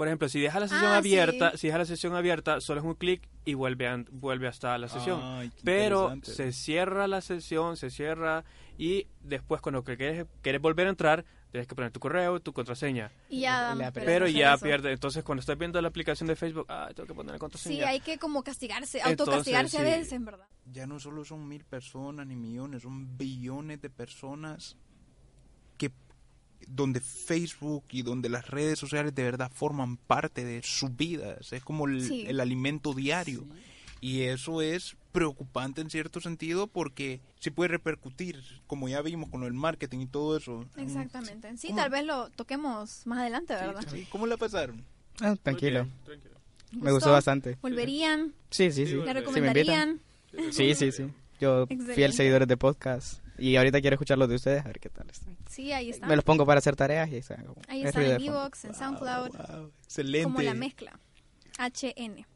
Por 0.00 0.08
ejemplo, 0.08 0.30
si 0.30 0.40
deja 0.40 0.58
la 0.58 0.66
sesión 0.66 0.92
Ah, 0.92 0.96
abierta, 0.96 1.50
sí. 1.50 1.58
si 1.58 1.66
deja 1.66 1.76
la 1.76 1.84
sesión 1.84 2.14
abierta, 2.14 2.62
solo 2.62 2.80
es 2.80 2.86
un 2.86 2.94
clic 2.94 3.28
y 3.44 3.52
vuelve 3.52 3.86
a, 3.86 4.02
vuelve 4.10 4.48
hasta 4.48 4.78
la 4.78 4.88
sesión. 4.88 5.20
Ay, 5.22 5.50
qué 5.50 5.60
pero 5.62 6.14
se 6.22 6.52
cierra 6.52 7.06
la 7.06 7.20
sesión, 7.20 7.76
se 7.76 7.90
cierra 7.90 8.42
y 8.78 9.08
después 9.20 9.60
cuando 9.60 9.84
quieres, 9.84 10.24
quieres 10.40 10.62
volver 10.62 10.86
a 10.86 10.90
entrar, 10.90 11.26
tienes 11.50 11.66
que 11.68 11.74
poner 11.74 11.90
tu 11.90 12.00
correo, 12.00 12.40
tu 12.40 12.54
contraseña. 12.54 13.10
Y 13.28 13.40
ya 13.40 13.76
Pero 13.92 14.26
ya 14.26 14.54
eso. 14.54 14.64
pierde. 14.64 14.90
Entonces, 14.90 15.22
cuando 15.22 15.40
estás 15.40 15.58
viendo 15.58 15.78
la 15.82 15.88
aplicación 15.88 16.28
de 16.28 16.34
Facebook, 16.34 16.64
ah, 16.70 16.88
tengo 16.94 17.06
que 17.06 17.12
poner 17.12 17.32
la 17.32 17.38
contraseña. 17.38 17.76
Sí, 17.76 17.82
hay 17.84 18.00
que 18.00 18.16
como 18.16 18.42
castigarse, 18.42 19.00
Entonces, 19.00 19.20
autocastigarse 19.20 19.76
a 19.76 19.80
sí. 19.80 19.86
veces, 19.86 20.12
en 20.14 20.24
verdad. 20.24 20.46
ya 20.64 20.86
no 20.86 20.98
solo 20.98 21.26
son 21.26 21.46
mil 21.46 21.62
personas 21.66 22.26
ni 22.26 22.36
millones, 22.36 22.84
son 22.84 23.18
billones 23.18 23.82
de 23.82 23.90
personas 23.90 24.78
donde 26.68 27.00
Facebook 27.00 27.84
y 27.90 28.02
donde 28.02 28.28
las 28.28 28.46
redes 28.48 28.78
sociales 28.78 29.14
de 29.14 29.22
verdad 29.24 29.50
forman 29.54 29.96
parte 29.96 30.44
de 30.44 30.62
sus 30.62 30.94
vidas, 30.96 31.52
es 31.52 31.62
como 31.64 31.86
el, 31.86 32.02
Sí. 32.06 32.24
el 32.26 32.40
alimento 32.40 32.94
diario. 32.94 33.44
Y 34.02 34.22
eso 34.22 34.62
es 34.62 34.96
preocupante 35.12 35.80
en 35.82 35.90
cierto 35.90 36.20
sentido 36.20 36.66
porque 36.68 37.20
sí 37.38 37.50
puede 37.50 37.68
repercutir, 37.68 38.40
como 38.66 38.88
ya 38.88 39.02
vimos 39.02 39.28
con 39.28 39.42
el 39.42 39.52
marketing 39.52 39.98
y 40.00 40.06
todo 40.06 40.36
eso. 40.38 40.64
Exactamente. 40.76 41.54
Sí, 41.58 41.68
¿Cómo? 41.68 41.80
tal 41.80 41.90
vez 41.90 42.04
lo 42.06 42.30
toquemos 42.30 43.06
más 43.06 43.18
adelante, 43.18 43.52
¿verdad? 43.54 43.84
Sí, 43.90 44.06
¿Cómo 44.10 44.26
la 44.26 44.36
pasaron? 44.38 44.84
Ah, 45.20 45.36
tranquilo, 45.42 45.86
tranquilo. 46.04 46.34
me 46.72 46.92
gustó 46.92 47.10
bastante. 47.12 47.58
¿Volverían? 47.60 48.32
Sí, 48.50 48.70
sí, 48.70 48.86
sí. 48.86 48.86
Sí, 48.86 48.90
¿Le 48.92 48.96
volvería. 48.98 49.20
recomendarían? 49.20 50.00
Sí, 50.50 50.74
sí, 50.74 50.92
sí. 50.92 51.04
Yo 51.40 51.62
Excelente. 51.64 51.94
fiel 51.94 52.12
seguidor 52.14 52.46
de 52.46 52.56
podcast 52.56 53.20
y 53.40 53.56
ahorita 53.56 53.80
quiero 53.80 53.94
escuchar 53.94 54.18
los 54.18 54.28
de 54.28 54.34
ustedes 54.36 54.60
a 54.64 54.68
ver 54.68 54.78
qué 54.80 54.88
tal 54.90 55.08
están. 55.10 55.36
Sí, 55.48 55.72
ahí 55.72 55.90
está. 55.90 56.06
Me 56.06 56.14
los 56.16 56.24
pongo 56.24 56.44
para 56.46 56.58
hacer 56.58 56.76
tareas 56.76 57.08
y 57.08 57.14
ahí 57.14 57.18
están. 57.18 57.44
como- 57.44 57.60
Ahí 57.68 57.80
es 57.82 57.86
está 57.88 58.00
ruido 58.00 58.16
en. 58.16 58.22
Evox, 58.22 58.64
en 58.66 58.74
SoundCloud. 58.74 59.30
Wow, 59.30 59.72
excelente. 59.84 60.24
como 60.24 60.42
la 60.42 60.54
mezcla. 60.54 60.98
HN. 61.58 62.26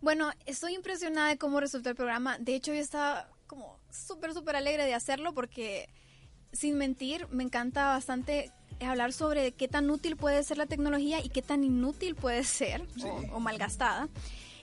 Bueno, 0.00 0.30
estoy 0.46 0.74
impresionada 0.74 1.28
de 1.28 1.38
cómo 1.38 1.60
resultó 1.60 1.90
el 1.90 1.96
programa. 1.96 2.38
De 2.38 2.54
hecho, 2.54 2.72
yo 2.72 2.80
estaba 2.80 3.28
como 3.46 3.78
súper, 3.90 4.32
súper 4.34 4.56
alegre 4.56 4.84
de 4.84 4.94
hacerlo 4.94 5.32
porque, 5.34 5.88
sin 6.52 6.76
mentir, 6.78 7.26
me 7.30 7.42
encanta 7.42 7.86
bastante 7.88 8.50
hablar 8.80 9.12
sobre 9.12 9.52
qué 9.52 9.66
tan 9.66 9.90
útil 9.90 10.16
puede 10.16 10.42
ser 10.44 10.56
la 10.58 10.66
tecnología 10.66 11.20
y 11.24 11.30
qué 11.30 11.42
tan 11.42 11.64
inútil 11.64 12.14
puede 12.14 12.44
ser 12.44 12.86
o, 13.02 13.36
o 13.36 13.40
malgastada. 13.40 14.08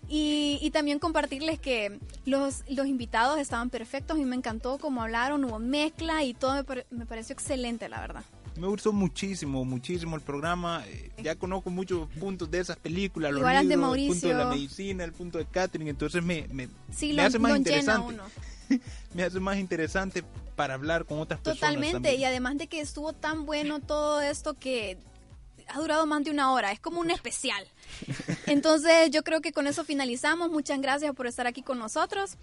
Y, 0.07 0.59
y 0.61 0.69
también 0.71 0.99
compartirles 0.99 1.59
que 1.59 1.99
los, 2.25 2.63
los 2.69 2.85
invitados 2.85 3.39
estaban 3.39 3.69
perfectos 3.69 4.19
y 4.19 4.25
me 4.25 4.35
encantó 4.35 4.77
cómo 4.77 5.01
hablaron, 5.01 5.43
hubo 5.45 5.57
mezcla 5.59 6.23
y 6.23 6.33
todo 6.33 6.53
me, 6.53 6.63
pare- 6.63 6.85
me 6.91 7.05
pareció 7.05 7.33
excelente, 7.33 7.89
la 7.89 7.99
verdad. 8.01 8.23
Me 8.59 8.67
gustó 8.67 8.93
muchísimo, 8.93 9.65
muchísimo 9.65 10.15
el 10.15 10.21
programa. 10.21 10.83
Eh, 10.87 11.11
Ya 11.21 11.35
conozco 11.35 11.69
muchos 11.69 12.07
puntos 12.19 12.49
de 12.51 12.59
esas 12.59 12.77
películas, 12.77 13.31
los 13.31 13.39
Igual 13.41 13.67
de 13.67 13.73
el 13.73 13.79
punto 14.07 14.27
de 14.27 14.33
la 14.33 14.45
medicina, 14.45 15.03
el 15.03 15.11
punto 15.11 15.37
de 15.39 15.45
Catherine, 15.45 15.89
entonces 15.89 16.23
me, 16.23 16.47
me, 16.51 16.69
Sí, 16.95 17.09
me 17.09 17.15
lo, 17.15 17.23
hace 17.23 17.39
más 17.39 17.57
interesante. 17.57 18.13
uno. 18.13 18.23
Me 19.13 19.21
hace 19.23 19.39
más 19.39 19.57
interesante 19.57 20.23
para 20.55 20.73
hablar 20.73 21.05
con 21.05 21.19
otras 21.19 21.39
personas. 21.39 21.59
Totalmente, 21.75 22.15
y 22.15 22.23
además 22.25 22.57
de 22.57 22.65
que 22.67 22.79
estuvo 22.81 23.13
tan 23.13 23.45
bueno 23.45 23.79
todo 23.79 24.21
esto 24.21 24.55
que 24.55 24.97
ha 25.67 25.79
durado 25.79 26.05
más 26.07 26.23
de 26.23 26.31
una 26.31 26.51
hora, 26.51 26.71
es 26.71 26.79
como 26.79 26.99
un 26.99 27.11
especial. 27.11 27.63
Entonces 28.47 29.09
yo 29.11 29.23
creo 29.23 29.41
que 29.41 29.51
con 29.51 29.67
eso 29.67 29.83
finalizamos. 29.83 30.49
Muchas 30.49 30.79
gracias 30.81 31.13
por 31.15 31.27
estar 31.27 31.47
aquí 31.47 31.61
con 31.61 31.79
nosotros. 31.79 32.37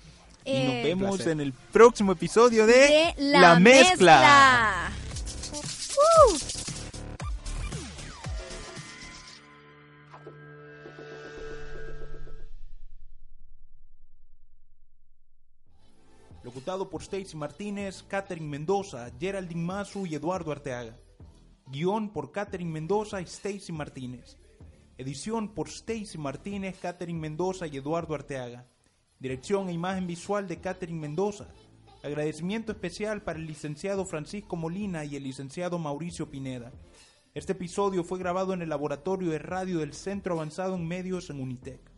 Y 0.44 0.52
nos 0.52 0.72
Eh, 0.74 0.82
vemos 0.84 1.16
placer. 1.16 1.32
en 1.32 1.40
el 1.40 1.52
próximo 1.52 2.12
episodio 2.12 2.66
de, 2.66 2.74
de 2.74 3.14
la, 3.18 3.58
mezcla. 3.60 4.90
mezcla. 4.90 4.92
¡Uh! 5.94 6.36
Locutado 16.42 16.90
por 16.90 17.02
Stacy 17.02 17.36
Martínez, 17.36 18.02
Catherine 18.02 18.48
Mendoza, 18.48 19.10
Geraldine 19.18 19.62
Mazu 19.62 20.06
y 20.06 20.14
Eduardo 20.16 20.50
Arteaga. 20.50 20.96
Guión 21.66 22.12
por 22.12 22.32
Catherine 22.32 22.70
Mendoza 22.70 23.20
y 23.20 23.24
Stacy 23.24 23.70
Martínez. 23.72 24.36
Edición 25.02 25.48
por 25.48 25.68
Stacy 25.68 26.16
Martínez, 26.16 26.78
Catherine 26.78 27.18
Mendoza 27.18 27.66
y 27.66 27.76
Eduardo 27.76 28.14
Arteaga. 28.14 28.68
Dirección 29.18 29.68
e 29.68 29.72
imagen 29.72 30.06
visual 30.06 30.46
de 30.46 30.60
Catherine 30.60 31.00
Mendoza. 31.00 31.48
Agradecimiento 32.04 32.70
especial 32.70 33.20
para 33.20 33.40
el 33.40 33.46
licenciado 33.46 34.04
Francisco 34.06 34.54
Molina 34.54 35.04
y 35.04 35.16
el 35.16 35.24
licenciado 35.24 35.80
Mauricio 35.80 36.30
Pineda. 36.30 36.72
Este 37.34 37.50
episodio 37.50 38.04
fue 38.04 38.20
grabado 38.20 38.54
en 38.54 38.62
el 38.62 38.68
laboratorio 38.68 39.30
de 39.30 39.40
radio 39.40 39.80
del 39.80 39.92
Centro 39.92 40.34
Avanzado 40.34 40.76
en 40.76 40.86
Medios 40.86 41.30
en 41.30 41.40
Unitec. 41.40 41.91